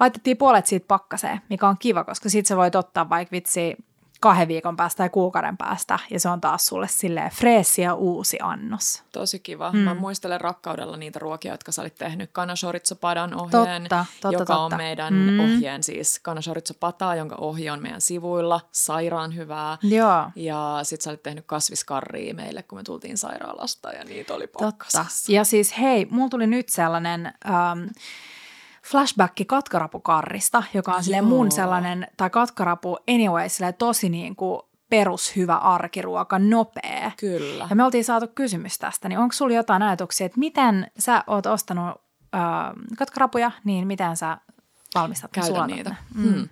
laitettiin 0.00 0.36
puolet 0.36 0.66
siitä 0.66 0.86
pakkaseen, 0.88 1.40
mikä 1.50 1.68
on 1.68 1.76
kiva, 1.78 2.04
koska 2.04 2.28
sit 2.28 2.46
sä 2.46 2.56
voit 2.56 2.74
ottaa 2.74 3.08
vaikka 3.08 3.32
vitsi 3.32 3.76
kahden 4.22 4.48
viikon 4.48 4.76
päästä 4.76 4.98
tai 4.98 5.08
kuukauden 5.10 5.56
päästä, 5.56 5.98
ja 6.10 6.20
se 6.20 6.28
on 6.28 6.40
taas 6.40 6.66
sulle 6.66 6.88
silleen 6.88 7.30
freesi 7.30 7.82
ja 7.82 7.94
uusi 7.94 8.38
annos. 8.42 9.02
Tosi 9.12 9.38
kiva. 9.38 9.72
Mm. 9.72 9.78
Mä 9.78 9.94
muistelen 9.94 10.40
rakkaudella 10.40 10.96
niitä 10.96 11.18
ruokia, 11.18 11.52
jotka 11.52 11.72
sä 11.72 11.82
olit 11.82 11.94
tehnyt. 11.94 12.30
Kanashoritsopadan 12.32 13.34
ohjeen, 13.34 13.82
Totta, 13.82 14.06
totta, 14.20 14.28
joka 14.34 14.44
totta. 14.44 14.58
on 14.58 14.76
meidän 14.76 15.14
Mm. 15.14 15.40
ohjeen 15.40 15.82
siis. 15.82 16.18
Kanashoritsopataa, 16.22 17.14
jonka 17.16 17.36
ohje 17.36 17.72
on 17.72 17.82
meidän 17.82 18.00
sivuilla. 18.00 18.60
Sairaan 18.72 19.34
hyvää. 19.34 19.78
Joo, 19.82 20.24
Ja 20.36 20.80
sit 20.82 21.00
sä 21.00 21.10
olit 21.10 21.22
tehnyt 21.22 21.44
kasviskarria 21.46 22.34
meille, 22.34 22.62
kun 22.62 22.78
me 22.78 22.82
tultiin 22.82 23.18
sairaalasta 23.18 23.92
ja 23.92 24.04
niitä 24.04 24.34
oli 24.34 24.46
totta. 24.46 24.64
pakkasessa. 24.64 25.32
Ja 25.32 25.44
siis 25.44 25.78
hei, 25.78 26.06
mulla 26.10 26.28
tuli 26.28 26.46
nyt 26.46 26.68
sellainen 26.68 27.26
ähm, 27.26 27.84
flashback 28.86 29.34
katkarapukarrista, 29.46 30.62
joka 30.74 30.92
on 30.94 31.04
silleen 31.04 31.24
mun 31.24 31.52
sellainen, 31.52 32.06
tai 32.16 32.30
katkarapu 32.30 32.96
anyway, 33.10 33.48
silleen 33.48 33.74
tosi 33.74 34.08
niin 34.08 34.36
kuin 34.36 34.62
perushyvä 34.90 35.56
arkiruoka, 35.56 36.38
nopea. 36.38 37.10
Kyllä. 37.16 37.66
Ja 37.70 37.76
me 37.76 37.84
oltiin 37.84 38.04
saatu 38.04 38.26
kysymys 38.34 38.78
tästä, 38.78 39.08
niin 39.08 39.18
onko 39.18 39.32
sulla 39.32 39.54
jotain 39.54 39.82
ajatuksia, 39.82 40.26
että 40.26 40.38
miten 40.38 40.90
sä 40.98 41.24
oot 41.26 41.46
ostanut 41.46 42.00
äh, 42.34 42.40
katkarapuja, 42.98 43.50
niin 43.64 43.86
miten 43.86 44.16
sä 44.16 44.38
valmistat 44.94 45.30
ne, 45.30 45.34
Käytä 45.34 45.46
sulatat 45.46 45.76
niitä. 45.76 45.90
ne? 45.90 45.96
Mm. 46.14 46.32
Hmm. 46.32 46.48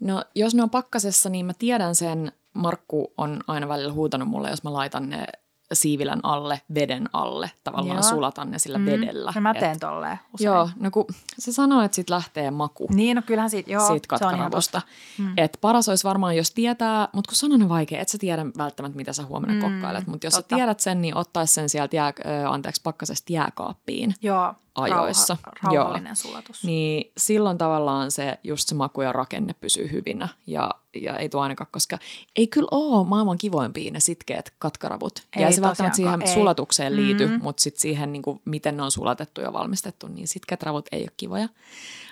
No 0.00 0.24
jos 0.34 0.54
ne 0.54 0.62
on 0.62 0.70
pakkasessa, 0.70 1.28
niin 1.28 1.46
mä 1.46 1.52
tiedän 1.58 1.94
sen. 1.94 2.32
Markku 2.54 3.12
on 3.16 3.40
aina 3.46 3.68
välillä 3.68 3.92
huutanut 3.92 4.28
mulle, 4.28 4.50
jos 4.50 4.64
mä 4.64 4.72
laitan 4.72 5.08
ne 5.08 5.26
siivilän 5.72 6.20
alle, 6.22 6.60
veden 6.74 7.08
alle. 7.12 7.50
Tavallaan 7.64 7.96
Joo. 7.96 8.02
sulatan 8.02 8.50
ne 8.50 8.58
sillä 8.58 8.78
mm. 8.78 8.86
vedellä. 8.86 9.32
Ja 9.34 9.40
mä 9.40 9.50
Et- 9.50 9.58
teen 9.58 9.80
tolleen 9.80 10.18
usein. 10.34 10.46
Joo, 10.46 10.68
no 10.80 10.90
kun 10.90 11.04
se 11.38 11.52
sanoo, 11.52 11.82
että 11.82 11.94
sit 11.96 12.10
lähtee 12.10 12.50
maku 12.50 12.86
Niin, 12.94 13.14
no 13.16 13.22
kyllähän 13.26 13.50
siitä, 13.50 13.72
joo, 13.72 13.86
siitä 13.88 14.18
totta. 14.50 14.82
Mm. 15.18 15.32
Et 15.36 15.58
paras 15.60 15.88
olisi 15.88 16.04
varmaan, 16.04 16.36
jos 16.36 16.50
tietää, 16.50 17.08
mutta 17.12 17.28
kun 17.28 17.36
sanon 17.36 17.62
on 17.62 17.68
vaikea, 17.68 18.00
et 18.00 18.08
sä 18.08 18.18
tiedä 18.18 18.46
välttämättä, 18.58 18.96
mitä 18.96 19.12
sä 19.12 19.24
huomenna 19.24 19.54
Mm, 19.54 19.72
mm, 19.72 19.74
kokkailet. 19.80 20.06
Mutta 20.06 20.26
jos 20.26 20.34
totta. 20.34 20.54
sä 20.54 20.56
tiedät 20.56 20.80
sen, 20.80 21.00
niin 21.02 21.16
ottaisi 21.16 21.54
sen 21.54 21.68
sieltä 21.68 21.96
jää, 21.96 22.08
ö, 22.08 22.48
anteeksi, 22.48 22.80
pakkasesta 22.84 23.32
jääkaappiin. 23.32 24.14
Joo, 24.22 24.54
ajoissa. 24.78 25.36
Rauha, 25.62 25.76
rauhallinen 25.76 26.16
sulatus. 26.16 26.64
Niin 26.64 27.12
silloin 27.16 27.58
tavallaan 27.58 28.10
se 28.10 28.38
just 28.44 28.68
se 28.68 28.74
maku 28.74 29.00
ja 29.02 29.12
rakenne 29.12 29.54
pysyy 29.60 29.90
hyvinä 29.92 30.28
ja, 30.46 30.70
ja 31.02 31.16
ei 31.18 31.28
tuo 31.28 31.40
ainakaan, 31.40 31.68
koska 31.72 31.98
ei 32.36 32.46
kyllä 32.46 32.68
ole 32.70 33.06
maailman 33.08 33.38
kivoimpia 33.38 33.90
ne 33.92 34.00
sitkeät 34.00 34.52
katkaravut. 34.58 35.22
Ei 35.36 35.42
ja 35.42 35.52
se 35.52 35.60
välttämättä 35.60 35.96
siihen 35.96 36.22
ei. 36.22 36.34
sulatukseen 36.34 36.96
liity, 36.96 37.26
Mm. 37.26 37.38
mutta 37.42 37.60
sitten 37.62 37.80
siihen, 37.80 38.12
niin 38.12 38.22
kuin, 38.22 38.40
miten 38.44 38.76
ne 38.76 38.82
on 38.82 38.90
sulatettu 38.90 39.40
ja 39.40 39.52
valmistettu, 39.52 40.08
niin 40.08 40.28
sitkeät 40.28 40.62
ravut 40.62 40.86
ei 40.92 41.02
ole 41.02 41.10
kivoja. 41.16 41.48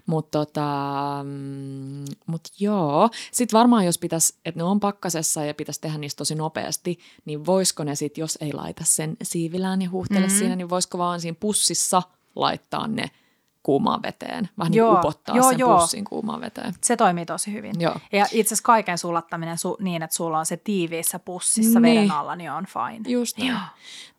Mutta 0.07 0.39
tota, 0.39 0.65
mm, 1.25 2.05
mut 2.27 2.41
joo, 2.61 3.11
sitten 3.33 3.59
varmaan 3.59 3.85
jos 3.87 3.99
pitäisi, 3.99 4.35
että 4.45 4.59
ne 4.61 4.65
on 4.65 4.81
pakkasessa 4.81 5.45
ja 5.45 5.55
pitäisi 5.55 5.81
tehdä 5.81 5.99
niistä 5.99 6.19
tosi 6.19 6.35
nopeasti, 6.35 6.99
niin 7.25 7.47
voisiko 7.47 7.85
ne 7.85 7.95
sitten, 7.95 8.23
jos 8.23 8.39
ei 8.41 8.53
laita 8.53 8.85
sen 8.85 9.17
siivilään 9.23 9.83
ja 9.83 9.91
huuhtele 9.91 10.21
Mhm. 10.27 10.33
mm. 10.33 10.39
siinä, 10.39 10.57
niin 10.57 10.71
voisiko 10.71 10.99
vaan 10.99 11.21
siinä 11.21 11.37
pussissa 11.41 12.03
laittaa 12.37 12.87
ne 12.87 13.11
kuumaan 13.63 14.03
veteen. 14.03 14.49
Vähän 14.59 14.71
niin 14.71 14.79
Joo, 14.79 14.91
kuin 14.91 14.99
upottaa 14.99 15.37
joo, 15.37 15.51
sen 15.51 15.59
joo. 15.59 15.79
pussin 15.79 16.05
kuumaan 16.05 16.41
veteen. 16.41 16.75
Se 16.85 16.97
toimii 16.97 17.27
tosi 17.27 17.53
hyvin. 17.53 17.75
Joo. 17.79 17.95
Ja 18.13 18.25
itse 18.33 18.49
asiassa 18.49 18.63
kaiken 18.65 18.99
sulattaminen 18.99 19.57
su- 19.57 19.83
niin, 19.83 20.03
että 20.03 20.17
sulla 20.17 20.39
on 20.39 20.47
se 20.47 20.57
tiiviissä 20.57 21.19
pussissa 21.19 21.81
Niin. 21.81 21.97
veden 21.97 22.11
alla, 22.11 22.37
niin 22.37 22.51
on 22.51 22.67
fine. 22.67 23.09
Just 23.11 23.39
niin. 23.39 23.57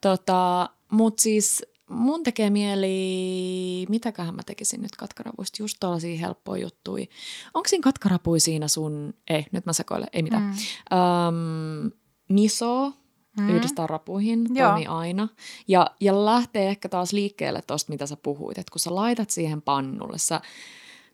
Tota, 0.02 0.70
Mutta 0.92 1.22
siis 1.22 1.66
mun 1.90 2.24
tekee 2.24 2.50
mieli, 2.50 3.86
mitäköhän 3.90 4.36
mä 4.36 4.42
tekisin 4.46 4.82
nyt 4.82 4.96
katkarapuista, 4.96 5.64
just 5.64 5.78
tuollaisia 5.80 6.18
helppoja 6.20 6.62
juttuja. 6.62 7.06
Onko 7.54 7.68
siinä 7.70 7.84
katkarapui 7.84 8.40
siinä 8.40 8.68
sun, 8.68 9.14
ei, 9.30 9.46
nyt 9.52 9.66
mä 9.66 9.74
sekoilen, 9.74 10.08
ei 10.14 10.24
mitään. 10.24 10.44
Mm. 10.44 10.54
Um, 10.98 11.92
miso 12.30 12.94
mm. 13.40 13.50
yhdistää 13.50 13.88
rapuihin, 13.88 14.48
Joo. 14.54 14.74
aina. 14.88 15.28
Ja, 15.68 15.88
ja 16.00 16.26
lähtee 16.26 16.70
ehkä 16.70 16.90
taas 16.90 17.14
liikkeelle 17.14 17.62
tuosta, 17.68 17.92
mitä 17.92 18.06
sä 18.06 18.18
puhuit, 18.24 18.58
että 18.58 18.72
kun 18.72 18.80
sä 18.80 18.96
laitat 18.96 19.30
siihen 19.30 19.62
pannulle, 19.62 20.18
sä 20.18 20.42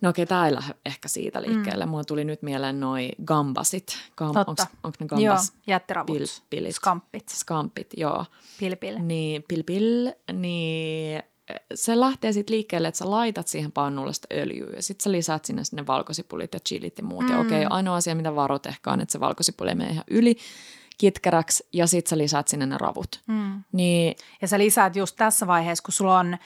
No 0.02 0.10
okei, 0.10 0.26
tämä 0.26 0.48
ei 0.48 0.56
lähde 0.56 0.76
ehkä 0.86 1.08
siitä 1.08 1.42
liikkeelle. 1.42 1.86
Mm. 1.86 1.90
Mulla 1.90 2.04
tuli 2.04 2.24
nyt 2.24 2.42
mieleen 2.42 2.80
noi 2.80 3.10
gambasit. 3.26 3.98
Gam, 4.18 4.34
Totta. 4.34 4.68
Onko 4.84 4.98
ne 5.00 5.08
Joo, 5.12 5.34
gambas? 5.34 5.54
jättiravut, 5.68 6.18
Pil- 6.18 6.42
pilit. 6.50 6.76
skampit, 6.76 7.30
Skampit, 7.30 7.88
joo. 7.98 8.26
pilpil. 8.60 9.00
Niin, 9.00 9.44
pil, 9.48 9.64
pil, 9.64 10.12
niin 10.34 11.24
se 11.76 12.00
lähtee 12.00 12.34
sitten 12.34 12.56
liikkeelle, 12.56 12.88
että 12.88 12.98
sä 12.98 13.12
laitat 13.12 13.48
siihen 13.48 13.72
pannulle 13.72 14.14
sitä 14.14 14.28
öljyä 14.32 14.76
ja 14.76 14.84
sitten 14.84 15.04
sä 15.04 15.12
lisäät 15.12 15.46
sinne 15.46 15.64
sinne 15.64 15.88
valkosipulit 15.88 16.54
ja 16.54 16.60
chilit 16.60 16.98
ja 16.98 17.04
muut. 17.04 17.26
Mm. 17.26 17.32
Ja 17.32 17.40
okei, 17.40 17.66
ainoa 17.70 17.96
asia, 17.96 18.16
mitä 18.16 18.36
varot 18.36 18.66
ehkä 18.66 18.92
on, 18.92 19.02
että 19.02 19.12
se 19.12 19.20
valkosipuli 19.20 19.70
ei 19.70 19.76
mene 19.76 19.92
ihan 19.92 20.04
yli 20.10 20.38
kitkäräksi 20.98 21.68
ja 21.74 21.88
sitten 21.88 22.10
sä 22.10 22.18
lisäät 22.18 22.48
sinne 22.48 22.66
ne 22.66 22.78
ravut. 22.78 23.22
Mm. 23.28 23.64
Niin 23.72 24.16
Ja 24.42 24.48
sä 24.48 24.60
lisäät 24.60 24.96
just 24.96 25.16
tässä 25.16 25.48
vaiheessa, 25.48 25.84
kun 25.84 25.94
sulla 25.94 26.20
on 26.20 26.34
äh, 26.34 26.40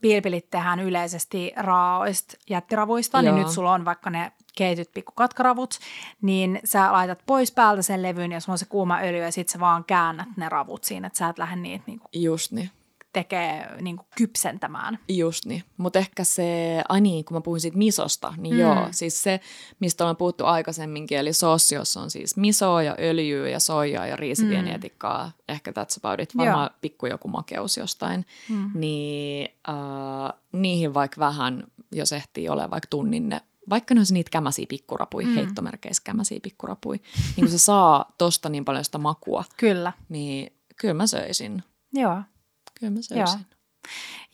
pilpilit 0.00 0.50
tehdään 0.50 0.80
yleisesti 0.80 1.52
raaoista 1.56 2.36
jättiravuista, 2.50 3.20
Joo. 3.20 3.34
niin 3.34 3.42
nyt 3.42 3.52
sulla 3.52 3.72
on 3.72 3.84
vaikka 3.84 4.10
ne 4.10 4.32
keityt 4.56 4.92
pikkukatkaravut, 4.94 5.78
niin 6.22 6.60
sä 6.64 6.92
laitat 6.92 7.18
pois 7.26 7.52
päältä 7.52 7.82
sen 7.82 8.02
levyn 8.02 8.32
ja 8.32 8.40
sulla 8.40 8.54
on 8.54 8.58
se 8.58 8.64
kuuma 8.64 8.98
öljy 8.98 9.22
ja 9.22 9.32
sit 9.32 9.48
sä 9.48 9.60
vaan 9.60 9.84
käännät 9.84 10.28
ne 10.36 10.48
ravut 10.48 10.84
siinä, 10.84 11.06
että 11.06 11.18
sä 11.18 11.28
et 11.28 11.38
lähde 11.38 11.56
niitä 11.56 11.84
niinku 11.86 12.08
just 12.12 12.52
niin. 12.52 12.70
Tekee 13.12 13.68
niinku 13.80 14.04
kypsentämään. 14.16 14.98
Just 15.08 15.46
niin, 15.46 15.62
mutta 15.76 15.98
ehkä 15.98 16.24
se, 16.24 16.82
ai 16.88 17.00
niin, 17.00 17.24
kun 17.24 17.36
mä 17.36 17.40
puhuin 17.40 17.60
siitä 17.60 17.78
misosta, 17.78 18.34
niin 18.36 18.54
Mm. 18.54 18.60
joo, 18.60 18.88
siis 18.90 19.22
se, 19.22 19.40
mistä 19.80 20.04
ollaan 20.04 20.16
puhuttu 20.16 20.44
aikaisemminkin, 20.46 21.18
eli 21.18 21.32
soossi, 21.32 21.74
jossa 21.74 22.00
on 22.00 22.10
siis 22.10 22.36
misoa 22.36 22.82
ja 22.82 22.96
öljyä 23.00 23.48
ja 23.48 23.60
soijaa 23.60 24.06
ja 24.06 24.16
riisivienietikkaa, 24.16 25.26
mm. 25.26 25.32
ehkä 25.48 25.70
that's 25.70 25.96
about 26.04 26.20
it, 26.20 26.36
varmaan 26.36 26.70
Joo. 26.72 26.78
pikku 26.80 27.06
joku 27.06 27.28
makeus 27.28 27.76
jostain, 27.76 28.26
Mm. 28.48 28.70
niin 28.74 29.48
äh, 29.68 30.32
niihin 30.52 30.94
vaikka 30.94 31.20
vähän, 31.20 31.64
jos 31.92 32.12
ehtii 32.12 32.48
olemaan 32.48 32.70
vaikka 32.70 32.86
tunnin 32.90 33.28
ne 33.28 33.40
vaikka 33.70 33.94
ne 33.94 34.00
olisi 34.00 34.14
niitä 34.14 34.30
kämäsiä 34.30 34.66
pikkurapuja, 34.68 35.26
mm. 35.26 35.34
heittomerkeissä 35.34 36.02
kämäsiä 36.04 36.38
pikkurapuja, 36.42 36.98
niin 37.36 37.44
kun 37.44 37.48
se 37.50 37.58
saa 37.58 38.12
tosta 38.18 38.48
niin 38.48 38.64
paljon 38.64 38.84
sitä 38.84 38.98
makua, 38.98 39.44
Kyllä. 39.56 39.92
niin 40.08 40.52
kyllä 40.76 40.94
mä 40.94 41.06
söisin. 41.06 41.62
Joo. 41.92 42.22
Kyllä 42.82 42.92
mä 42.92 43.02
söisin. 43.02 43.40
Joo. 43.40 43.46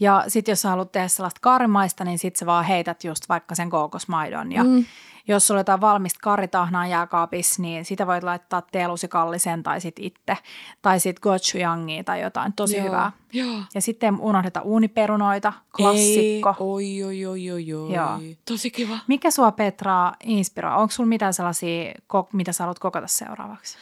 Ja 0.01 0.25
sitten 0.29 0.53
jos 0.53 0.63
sä 0.63 0.69
haluat 0.69 0.93
tehdä 0.93 1.09
sellaista 1.09 1.41
karimaista, 1.43 2.05
niin 2.05 2.19
sitten 2.19 2.39
sä 2.39 2.47
vaan 2.47 2.65
heität 2.65 3.05
just 3.05 3.29
vaikka 3.29 3.55
sen 3.55 3.71
kookosmaidon. 3.71 4.53
Ja 4.53 4.65
mm. 4.65 4.85
jos 5.29 5.47
sulla 5.47 5.59
on 5.59 5.61
jotain 5.61 5.81
valmista 5.81 6.19
karitahnaa 6.23 6.87
jääkaapissa, 6.87 7.63
niin 7.63 7.85
sitä 7.85 8.07
voit 8.07 8.25
laittaa 8.25 8.63
teelusikallisen 8.63 9.63
tai 9.63 9.81
sitten 9.81 10.05
itse. 10.05 10.37
Tai 10.83 11.01
sitten 11.01 11.21
gochujangia 11.23 12.05
tai 12.05 12.23
jotain 12.23 12.53
tosi 12.53 12.77
Joo. 12.77 12.87
hyvää. 12.87 13.13
Joo. 13.33 13.61
Ja 13.75 13.81
sitten 13.81 14.21
unohdeta 14.21 14.61
uuniperunoita, 14.61 15.53
klassikko. 15.77 16.57
Ei, 16.81 17.03
oi, 17.03 17.05
oi, 17.05 17.27
oi, 17.27 17.51
oi, 17.51 17.73
oi. 17.73 17.93
Joo. 17.95 18.21
Tosi 18.45 18.71
kiva. 18.71 18.99
Mikä 19.07 19.31
sua 19.31 19.53
Petra 19.53 20.13
inspiroi? 20.25 20.77
Onko 20.77 20.91
sulla 20.91 21.09
mitään 21.09 21.35
sellaisia, 21.35 21.95
mitä 22.33 22.53
sä 22.53 22.65
haluat 22.65 22.79
kokata 22.79 23.07
seuraavaksi? 23.07 23.77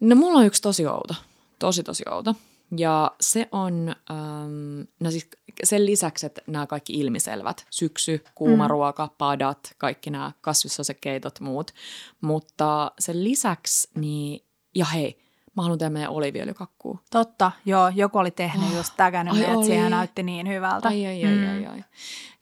No 0.00 0.16
mulla 0.16 0.38
on 0.38 0.46
yksi 0.46 0.62
tosi 0.62 0.86
outo. 0.86 1.14
Tosi, 1.58 1.82
tosi 1.82 2.04
outo. 2.10 2.34
Ja 2.76 3.10
se 3.20 3.48
on, 3.52 3.94
ähm, 4.10 4.80
no 5.00 5.10
siis 5.10 5.28
sen 5.64 5.86
lisäksi, 5.86 6.26
että 6.26 6.42
nämä 6.46 6.66
kaikki 6.66 6.92
ilmiselvät, 6.92 7.66
syksy, 7.70 8.24
kuuma 8.34 8.64
mm. 8.64 8.70
ruoka, 8.70 9.08
padat, 9.18 9.74
kaikki 9.78 10.10
nämä 10.10 10.32
kasvissosekeitot, 10.40 11.40
muut. 11.40 11.70
Mutta 12.20 12.92
sen 12.98 13.24
lisäksi, 13.24 13.90
niin, 13.94 14.44
ja 14.74 14.84
hei, 14.84 15.18
mä 15.56 15.62
haluan 15.62 15.78
tehdä 15.78 15.90
meidän 15.90 16.10
oliviöljykakkuu. 16.10 17.00
Totta, 17.10 17.52
joo, 17.64 17.88
joku 17.88 18.18
oli 18.18 18.30
tehnyt 18.30 18.70
Oh, 18.70 18.76
just 18.76 18.92
tägännyt 18.96 19.34
ai 19.34 19.40
meidät, 19.40 19.56
oli. 19.56 19.66
siihen 19.66 19.90
näytti 19.90 20.22
niin 20.22 20.48
hyvältä. 20.48 20.88
Ai, 20.88 21.06
ai, 21.06 21.24
ai, 21.24 21.34
mm. 21.34 21.48
ai, 21.48 21.66
ai. 21.66 21.84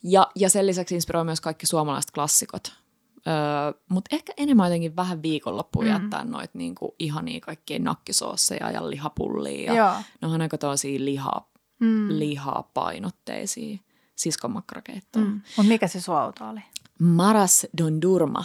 Ja, 0.02 0.30
ja 0.34 0.50
sen 0.50 0.66
lisäksi 0.66 0.94
inspiroi 0.94 1.24
myös 1.24 1.40
kaikki 1.40 1.66
suomalaiset 1.66 2.10
klassikot. 2.10 2.84
Öö, 3.28 3.80
Mutta 3.90 4.16
ehkä 4.16 4.32
enemmän 4.36 4.66
jotenkin 4.66 4.96
vähän 4.96 5.22
viikonloppuun 5.22 5.84
mm. 5.84 5.90
jättää 5.90 6.24
noita 6.24 6.58
niinku 6.58 6.94
ihania 6.98 7.40
kaikkia 7.40 7.78
nakkisoosseja 7.78 8.70
ja 8.70 8.90
lihapullia. 8.90 9.72
Ja 9.72 9.74
Joo. 9.78 9.92
Ne 10.22 10.28
on 10.28 10.40
aika 10.42 10.58
tosi 10.58 11.04
liha, 11.04 11.48
Mm. 11.80 12.08
lihapainotteisia 12.08 13.78
siskonmakkarakeittoja. 14.16 15.24
Mm. 15.24 15.40
Mutta 15.56 15.68
mikä 15.68 15.88
se 15.88 16.00
sua 16.00 16.24
outo 16.24 16.48
oli? 16.48 16.60
Maras 16.98 17.66
Dondurma 17.78 18.44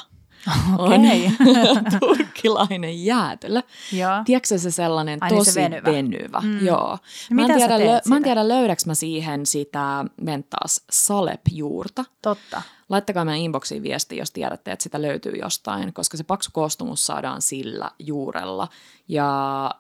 Okei. 0.78 1.26
on 1.26 1.84
turkkilainen 2.00 3.06
jäätelö. 3.06 3.62
Joo. 3.92 4.12
Tiedätkö 4.26 4.58
se 4.58 4.72
sellainen 4.72 5.18
Ai 5.22 5.30
niin, 5.30 5.38
tosi 5.40 5.52
se 5.52 5.62
venyvä. 5.62 5.92
venyvä? 5.92 6.40
Mm. 6.44 6.66
Joo. 6.66 6.90
No 7.30 7.36
Mä 7.36 7.42
en, 7.42 7.48
tiedä, 7.58 7.78
lö- 7.78 8.02
mä 8.10 8.18
en 8.18 8.24
tiedä, 8.24 8.48
löydäks 8.48 8.86
mä 8.86 8.94
siihen 8.96 9.46
sitä 9.46 10.06
menttaas 10.22 10.84
salep-juurta. 10.92 12.06
Totta. 12.22 12.62
Laittakaa 12.90 13.26
meidän 13.26 13.42
inboxiin 13.42 13.84
viesti, 13.84 14.18
jos 14.18 14.32
tiedätte, 14.32 14.72
että 14.72 14.84
sitä 14.84 15.02
löytyy 15.02 15.34
jostain, 15.34 15.94
koska 15.94 16.18
se 16.18 16.24
paksu 16.24 16.50
koostumus 16.54 17.06
saadaan 17.06 17.42
sillä 17.42 17.92
juurella. 18.00 18.68
Ja 19.08 19.72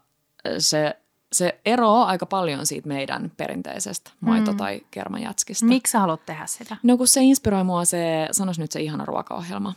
se, 0.57 0.97
se 1.33 1.59
eroaa 1.65 2.05
aika 2.07 2.25
paljon 2.25 2.65
siitä 2.65 2.87
meidän 2.87 3.31
perinteisestä 3.37 4.11
maito- 4.21 4.51
Mm. 4.51 4.57
tai 4.57 4.81
kermajätskistä. 4.91 5.65
Miksi 5.65 5.91
sä 5.91 5.99
haluat 5.99 6.25
tehdä 6.25 6.45
sitä? 6.45 6.77
No 6.83 6.97
kun 6.97 7.07
se 7.07 7.21
inspiroi 7.21 7.63
mua 7.63 7.85
se, 7.85 8.27
sanois 8.31 8.59
nyt 8.59 8.71
se 8.71 8.81
ihana 8.81 9.05
ruokaohjelma. 9.05 9.73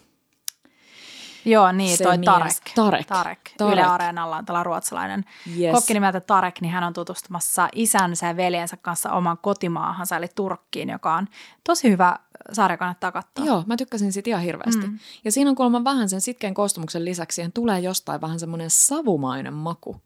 Joo, 1.44 1.72
niin, 1.72 1.96
Se 1.96 2.04
toi 2.04 2.18
mies- 2.18 2.24
Tarek. 2.24 2.54
Tarek. 2.74 3.06
Tarek. 3.06 3.50
Tarek. 3.58 3.72
Yle 3.72 3.82
Areenalla 3.82 4.36
on 4.36 4.44
tällä 4.44 4.62
ruotsalainen 4.62 5.24
Yes. 5.58 5.72
kokki 5.72 5.94
nimeltä 5.94 6.20
Tarek, 6.20 6.60
niin 6.60 6.72
hän 6.72 6.84
on 6.84 6.92
tutustumassa 6.92 7.68
isänsä 7.74 8.26
ja 8.26 8.36
veljensä 8.36 8.76
kanssa 8.76 9.12
oman 9.12 9.38
kotimaahansa, 9.38 10.16
eli 10.16 10.26
Turkkiin, 10.34 10.88
joka 10.88 11.14
on 11.14 11.26
tosi 11.64 11.90
hyvä 11.90 12.16
sarja, 12.52 12.76
kannattaa 12.76 13.12
katsoa. 13.12 13.44
Joo, 13.44 13.64
mä 13.66 13.76
tykkäsin 13.76 14.12
siitä 14.12 14.30
ihan 14.30 14.42
hirveästi. 14.42 14.86
Mm. 14.86 14.98
Ja 15.24 15.32
siinä 15.32 15.50
on 15.50 15.56
kuulemma 15.56 15.84
vähän 15.84 16.08
sen 16.08 16.20
sitkeän 16.20 16.54
koostumuksen 16.54 17.04
lisäksi, 17.04 17.36
siihen 17.36 17.52
tulee 17.52 17.80
jostain 17.80 18.20
vähän 18.20 18.40
semmoinen 18.40 18.70
savumainen 18.70 19.54
maku. 19.54 19.96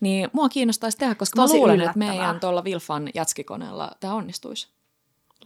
Niin 0.00 0.30
mua 0.32 0.48
kiinnostaisi 0.48 0.98
tehdä, 0.98 1.14
koska 1.14 1.36
Tosi 1.36 1.54
mä 1.54 1.58
luulen, 1.58 1.80
että 1.80 1.98
meidän 1.98 2.40
tuolla 2.40 2.64
Vilfan 2.64 3.08
jätskikoneella 3.14 3.90
tämä 4.00 4.14
onnistuisi. 4.14 4.68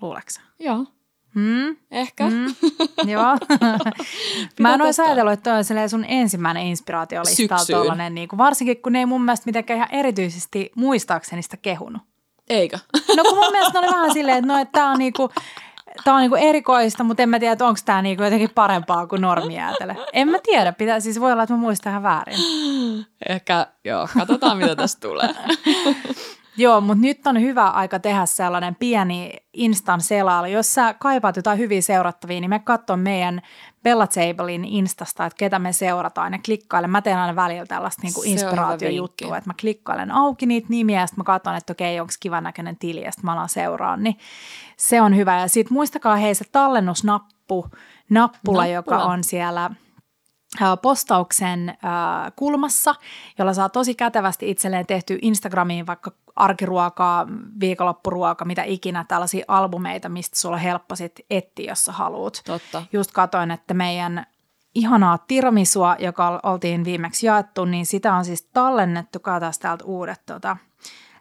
Luuleksä? 0.00 0.40
Joo, 0.58 0.86
Mm, 1.34 1.76
ehkä. 1.90 2.24
Mm. 2.30 2.36
mm, 2.36 3.08
joo. 3.12 3.24
Mä 4.60 4.74
en 4.74 4.82
olisi 4.82 5.02
ajatellut, 5.02 5.32
että 5.32 5.50
toi 5.50 5.82
on 5.82 5.88
sun 5.88 6.04
ensimmäinen 6.08 6.66
tollanen, 7.70 8.14
niin 8.14 8.28
kuin, 8.28 8.38
varsinkin 8.38 8.82
kun 8.82 8.92
ne 8.92 8.98
ei 8.98 9.06
mun 9.06 9.24
mielestä 9.24 9.46
mitenkään 9.46 9.76
ihan 9.76 9.88
erityisesti 9.92 10.72
muistaakseni 10.76 11.42
sitä 11.42 11.56
kehunut. 11.56 12.02
Eikö? 12.48 12.78
No 13.16 13.22
kun 13.22 13.38
mun 13.38 13.52
mielestä 13.52 13.80
ne 13.80 13.86
oli 13.86 13.96
vähän 13.96 14.12
silleen, 14.12 14.38
että 14.38 14.52
no, 14.52 14.58
että 14.58 14.72
tää 14.72 14.90
on 14.90 14.98
niinku, 14.98 15.30
tää 16.04 16.14
on 16.14 16.20
niinku 16.20 16.36
erikoista, 16.36 17.04
mutta 17.04 17.22
en 17.22 17.28
mä 17.28 17.38
tiedä, 17.40 17.64
onko 17.66 17.80
tää 17.84 18.02
niinku 18.02 18.22
jotenkin 18.22 18.50
parempaa 18.54 19.06
kuin 19.06 19.20
normijäätelö. 19.20 19.94
En 20.12 20.28
mä 20.28 20.38
tiedä, 20.42 20.72
pitää, 20.72 21.00
siis 21.00 21.20
voi 21.20 21.32
olla, 21.32 21.42
että 21.42 21.54
mä 21.54 21.60
muistan 21.60 21.90
ihan 21.90 22.02
väärin. 22.02 22.38
Ehkä, 23.28 23.66
joo, 23.84 24.08
katsotaan 24.18 24.56
mitä 24.56 24.76
tästä 24.76 25.08
tulee. 25.08 25.28
Joo, 26.56 26.80
mutta 26.80 27.02
nyt 27.02 27.26
on 27.26 27.40
hyvä 27.40 27.68
aika 27.68 27.98
tehdä 27.98 28.26
sellainen 28.26 28.74
pieni 28.74 29.32
instan 29.52 30.00
selailu. 30.00 30.46
Jos 30.46 30.74
sä 30.74 30.94
kaipaat 30.94 31.36
jotain 31.36 31.58
hyviä 31.58 31.80
seurattavia, 31.80 32.40
niin 32.40 32.50
me 32.50 32.58
katson 32.58 32.98
meidän 32.98 33.42
Bella 33.84 34.06
Tablein 34.06 34.64
instasta, 34.64 35.26
että 35.26 35.36
ketä 35.36 35.58
me 35.58 35.72
seurataan 35.72 36.32
ja 36.32 36.38
klikkailen. 36.44 36.90
Mä 36.90 37.02
teen 37.02 37.18
aina 37.18 37.36
välillä 37.36 37.66
tällaista 37.66 38.02
Se 38.08 38.18
on 38.18 38.24
hyvä 38.24 38.32
inspiraatiojuttua, 38.32 39.36
että 39.36 39.50
mä 39.50 39.54
klikkailen 39.60 40.10
auki 40.10 40.46
niitä 40.46 40.66
nimiä 40.70 41.00
ja 41.00 41.06
sitten 41.06 41.20
mä 41.20 41.24
katson, 41.24 41.56
että 41.56 41.72
okei, 41.72 42.00
onko 42.00 42.12
kivan 42.20 42.44
näköinen 42.44 42.76
tili 42.76 43.04
ja 43.04 43.10
sitten 43.12 43.24
mä 43.24 43.32
alan 43.32 43.48
seuraa, 43.48 43.96
niin 43.96 44.18
se 44.76 45.00
on 45.00 45.16
hyvä. 45.16 45.40
Ja 45.40 45.48
sitten 45.48 45.74
muistakaa 45.74 46.16
hei 46.16 46.34
se 46.34 46.44
tallennusnappu, 46.52 47.66
nappula, 48.10 48.66
joka 48.66 48.90
Nappula. 48.90 49.12
on 49.12 49.24
siellä 49.24 49.70
postauksen 50.82 51.78
kulmassa, 52.36 52.94
jolla 53.38 53.54
saa 53.54 53.68
tosi 53.68 53.94
kätevästi 53.94 54.50
itselleen 54.50 54.86
tehty 54.86 55.18
Instagramiin 55.22 55.86
vaikka 55.86 56.12
arkiruokaa, 56.36 57.26
viikonloppuruoka, 57.60 58.44
mitä 58.44 58.62
ikinä, 58.62 59.04
tällaisia 59.08 59.44
albumeita, 59.48 60.08
mistä 60.08 60.40
sulla 60.40 60.56
on 60.56 60.62
helppo 60.62 60.96
sit 60.96 61.20
etsiä, 61.30 61.70
jos 61.70 61.84
sä 61.84 61.92
haluat. 61.92 62.42
Totta. 62.44 62.82
Just 62.92 63.12
katoin, 63.12 63.50
että 63.50 63.74
meidän 63.74 64.26
ihanaa 64.74 65.18
tiramisua, 65.18 65.96
joka 65.98 66.40
oltiin 66.42 66.84
viimeksi 66.84 67.26
jaettu, 67.26 67.64
niin 67.64 67.86
sitä 67.86 68.14
on 68.14 68.24
siis 68.24 68.42
tallennettu, 68.52 69.20
katsotaan 69.20 69.52
täältä 69.60 69.84
uudet 69.84 70.22
tota, 70.26 70.56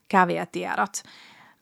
kävijätiedot. 0.07 1.03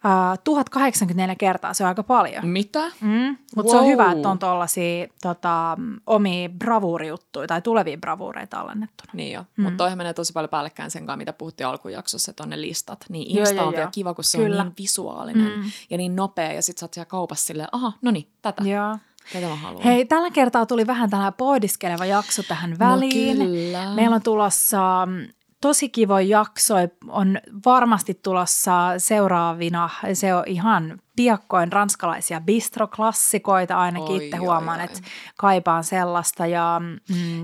Uh, 0.05 0.39
1084 0.43 1.35
kertaa, 1.35 1.73
se 1.73 1.83
on 1.83 1.87
aika 1.87 2.03
paljon. 2.03 2.47
Mitä? 2.47 2.91
Mm, 3.01 3.37
mutta 3.55 3.71
se 3.71 3.77
on 3.77 3.83
Wow. 3.83 3.91
hyvä, 3.91 4.11
että 4.11 4.29
on 4.29 4.39
tuollaisia 4.39 5.07
tota, 5.21 5.77
omia 6.07 6.49
bravuurijuttuja 6.49 7.47
tai 7.47 7.61
tulevia 7.61 7.97
bravuureita 7.97 8.59
allennettu. 8.59 9.03
Niin 9.13 9.33
jo, 9.33 9.45
mm. 9.57 9.63
mutta 9.63 9.77
toihan 9.77 9.97
menee 9.97 10.13
tosi 10.13 10.33
paljon 10.33 10.49
päällekkäin 10.49 10.91
sen 10.91 11.05
kanssa, 11.05 11.17
mitä 11.17 11.33
puhuttiin 11.33 11.67
alkujaksossa, 11.67 12.29
että 12.31 12.43
on 12.43 12.49
ne 12.49 12.61
listat. 12.61 13.05
Niin 13.09 13.35
Joo, 13.35 13.39
Insta 13.39 13.55
joo, 13.55 13.65
on 13.65 13.71
vielä 13.71 13.83
joo. 13.83 13.89
kiva, 13.91 14.13
kun 14.13 14.23
se 14.23 14.37
Kyllä. 14.37 14.61
on 14.61 14.67
niin 14.67 14.75
visuaalinen 14.77 15.51
Mm. 15.57 15.71
ja 15.89 15.97
niin 15.97 16.15
nopea, 16.15 16.53
ja 16.53 16.61
sit 16.61 16.77
sä 16.77 16.85
oot 16.85 16.93
siellä 16.93 17.09
kaupassa 17.09 17.45
silleen, 17.47 17.69
aha, 17.71 17.91
no 18.01 18.11
niin, 18.11 18.27
tätä, 18.41 18.63
Joo. 18.63 18.97
tätä 19.33 19.47
mä 19.47 19.55
haluan. 19.55 19.83
Hei, 19.83 20.05
tällä 20.05 20.29
kertaa 20.31 20.65
tuli 20.65 20.87
vähän 20.87 21.09
tällainen 21.09 21.33
pohdiskeleva 21.37 22.05
jakso 22.05 22.43
tähän 22.43 22.79
väliin. 22.79 23.39
No 23.39 23.45
kyllä. 23.45 23.95
Meillä 23.95 24.15
on 24.15 24.21
tulossa 24.21 25.05
mm, 25.05 25.27
tosi 25.61 25.89
kivoja 25.89 26.27
jaksoja, 26.27 26.87
on 27.07 27.39
varmasti 27.65 28.13
tulossa 28.13 28.93
seuraavina, 28.97 29.89
se 30.13 30.33
on 30.35 30.43
ihan 30.45 31.01
piakkoin 31.21 31.71
ranskalaisia 31.71 32.41
bistroklassikoita 32.41 33.77
ainakin 33.77 34.15
Oi, 34.15 34.25
itse 34.25 34.37
huomaan, 34.37 34.79
oi. 34.79 34.85
että 34.85 34.99
kaipaan 35.37 35.83
sellaista 35.83 36.45
ja 36.47 36.81
mm, 36.83 36.99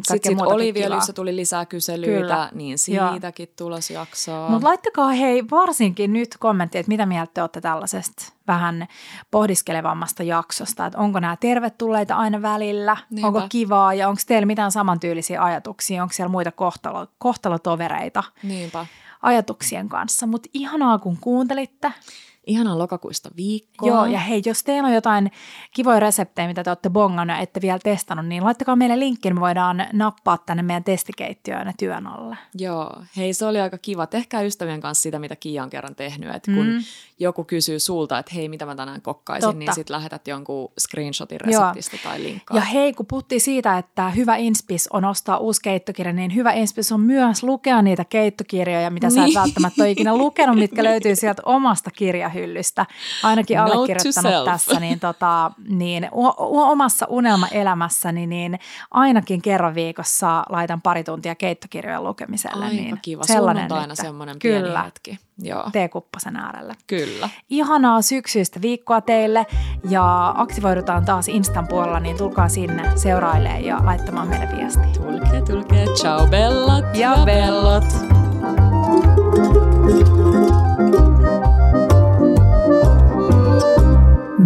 Sitten 0.07 0.32
sit 0.38 0.41
Oliviöljyssä 0.41 1.13
tuli 1.13 1.36
lisää 1.36 1.65
kyselyitä, 1.65 2.19
Kyllä. 2.21 2.49
niin 2.53 2.78
siitäkin 2.78 3.47
tulos 3.57 3.89
jaksoa. 3.89 4.49
Mutta 4.49 4.67
laittakaa 4.67 5.07
hei 5.09 5.43
varsinkin 5.51 6.13
nyt 6.13 6.30
kommentteja, 6.39 6.80
että 6.80 6.89
mitä 6.89 7.05
mieltä 7.05 7.32
te 7.34 7.41
olette 7.41 7.61
tällaisesta 7.61 8.34
vähän 8.47 8.88
pohdiskelevammasta 9.32 10.23
jaksosta, 10.23 10.86
että 10.86 10.99
onko 10.99 11.19
nämä 11.19 11.36
tervetulleita 11.36 12.15
aina 12.15 12.41
välillä, 12.41 12.97
Niinpä. 13.09 13.28
onko 13.28 13.41
kivaa 13.49 13.93
ja 13.93 14.07
onko 14.09 14.21
teillä 14.28 14.45
mitään 14.45 14.71
samantyylisiä 14.71 15.43
ajatuksia, 15.43 16.03
onko 16.03 16.13
siellä 16.13 16.32
muita 16.32 16.51
kohtalo, 16.51 17.07
kohtalotovereita 17.17 18.23
Niinpä. 18.43 18.86
ajatuksien 19.21 19.89
kanssa, 19.89 20.28
mutta 20.28 20.49
ihanaa 20.53 20.99
kun 20.99 21.17
kuuntelitte. 21.21 21.91
Ihanaa 22.48 22.78
lokakuista 22.78 23.30
viikkoa. 23.38 23.88
Joo, 23.89 24.06
ja 24.06 24.20
hei, 24.20 24.41
jos 24.45 24.64
teillä 24.64 24.88
on 24.88 24.93
jotain 24.95 25.32
kivoja 25.76 26.00
reseptejä, 26.00 26.48
mitä 26.48 26.64
te 26.64 26.70
olette 26.70 26.89
bongannut 26.89 27.38
ja 27.38 27.41
ette 27.41 27.62
vielä 27.62 27.80
testannut, 27.84 28.26
niin 28.26 28.43
laittakaa 28.43 28.76
meille 28.76 29.00
linkki, 29.00 29.30
niin 29.30 29.36
me 29.36 29.41
voidaan 29.41 29.86
nappaa 29.93 30.38
tänne 30.38 30.64
meidän 30.64 30.84
testikeittiöön 30.84 31.74
työn 31.80 32.08
alle. 32.08 32.38
Joo, 32.58 33.02
hei 33.18 33.34
se 33.34 33.45
oli 33.45 33.60
aika 33.62 33.78
kiva. 33.78 34.08
Tehkää 34.08 34.41
ystävien 34.41 34.82
kanssa 34.82 35.02
sitä, 35.02 35.20
mitä 35.20 35.36
Kiia 35.36 35.64
on 35.64 35.70
kerran 35.70 35.95
tehnyt. 35.95 36.36
Että 36.36 36.52
kun 36.52 36.66
Mm. 36.68 36.84
joku 37.20 37.43
kysyy 37.43 37.80
sulta, 37.80 38.20
että 38.20 38.32
hei, 38.36 38.50
mitä 38.50 38.66
mä 38.66 38.76
tänään 38.76 39.02
kokkaisin, 39.02 39.41
Totta. 39.48 39.60
niin 39.60 39.74
sitten 39.76 39.95
lähetät 39.95 40.28
jonkun 40.28 40.72
screenshotin 40.80 41.39
Joo. 41.45 41.62
reseptistä 41.62 41.98
tai 42.04 42.24
linkkaa. 42.24 42.58
Ja 42.58 42.62
hei, 42.62 42.93
kun 42.93 43.06
puhuttiin 43.06 43.41
siitä, 43.41 43.78
että 43.78 44.10
hyvä 44.10 44.36
inspis 44.36 44.88
on 44.93 45.06
ostaa 45.06 45.38
uusi 45.38 45.62
keittokirja, 45.62 46.14
niin 46.14 46.36
hyvä 46.36 46.52
inspis 46.52 46.91
on 46.91 47.00
myös 47.02 47.43
lukea 47.43 47.82
niitä 47.82 48.06
keittokirjoja, 48.06 48.89
mitä 48.89 49.10
sä 49.10 49.22
et 49.22 49.26
Niin. 49.26 49.39
välttämättä 49.39 49.84
ole 49.84 49.91
ikinä 49.91 50.18
lukenut, 50.18 50.56
mitkä 50.56 50.84
löytyy 50.89 51.16
sieltä 51.16 51.41
omasta 51.45 51.91
kirjahyllystä. 51.91 52.36
Kirjahyllystä. 52.38 52.85
Ainakin 53.23 53.59
allekirjoittanut 53.59 54.45
tässä, 54.45 54.79
niin, 54.79 54.99
tota, 54.99 55.51
niin 55.69 56.09
u- 56.13 56.61
omassa 56.61 57.05
unelmaelämässäni 57.09 58.27
niin 58.27 58.59
ainakin 58.91 59.41
kerran 59.41 59.75
viikossa 59.75 60.43
laitan 60.49 60.81
pari 60.81 61.03
tuntia 61.03 61.35
keittokirjojen 61.35 62.03
lukemiselle. 62.03 62.65
Aika 62.65 62.75
niin 62.77 62.99
kiva. 63.01 63.23
Sellainen 63.23 63.67
nyt. 63.88 63.97
semmoinen 63.97 64.35
pieni 64.41 64.63
Kyllä, 64.63 64.83
hetki. 64.83 65.19
Joo, 65.41 65.63
teekuppasen 65.71 66.35
äärelle. 66.35 66.73
kyllä. 66.88 67.29
Ihanaa 67.49 68.01
syksyistä 68.01 68.61
viikkoa 68.61 69.01
teille 69.01 69.45
ja 69.89 70.33
aktivoidutaan 70.38 71.05
taas 71.05 71.27
Instan 71.27 71.67
puolella, 71.67 71.99
niin 71.99 72.17
tulkaa 72.17 72.49
sinne 72.49 72.91
seurailemaan 72.97 73.63
ja 73.65 73.85
laittamaan 73.85 74.27
meille 74.27 74.47
viestiä. 74.57 74.88
Tulkee, 74.93 75.41
tulkee. 75.41 75.85
Ciao 75.85 76.27
bellat 76.27 76.97
Ja 76.97 77.17
bellot. 77.25 77.83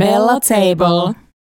Bella 0.01 0.39
Table. 0.39 1.20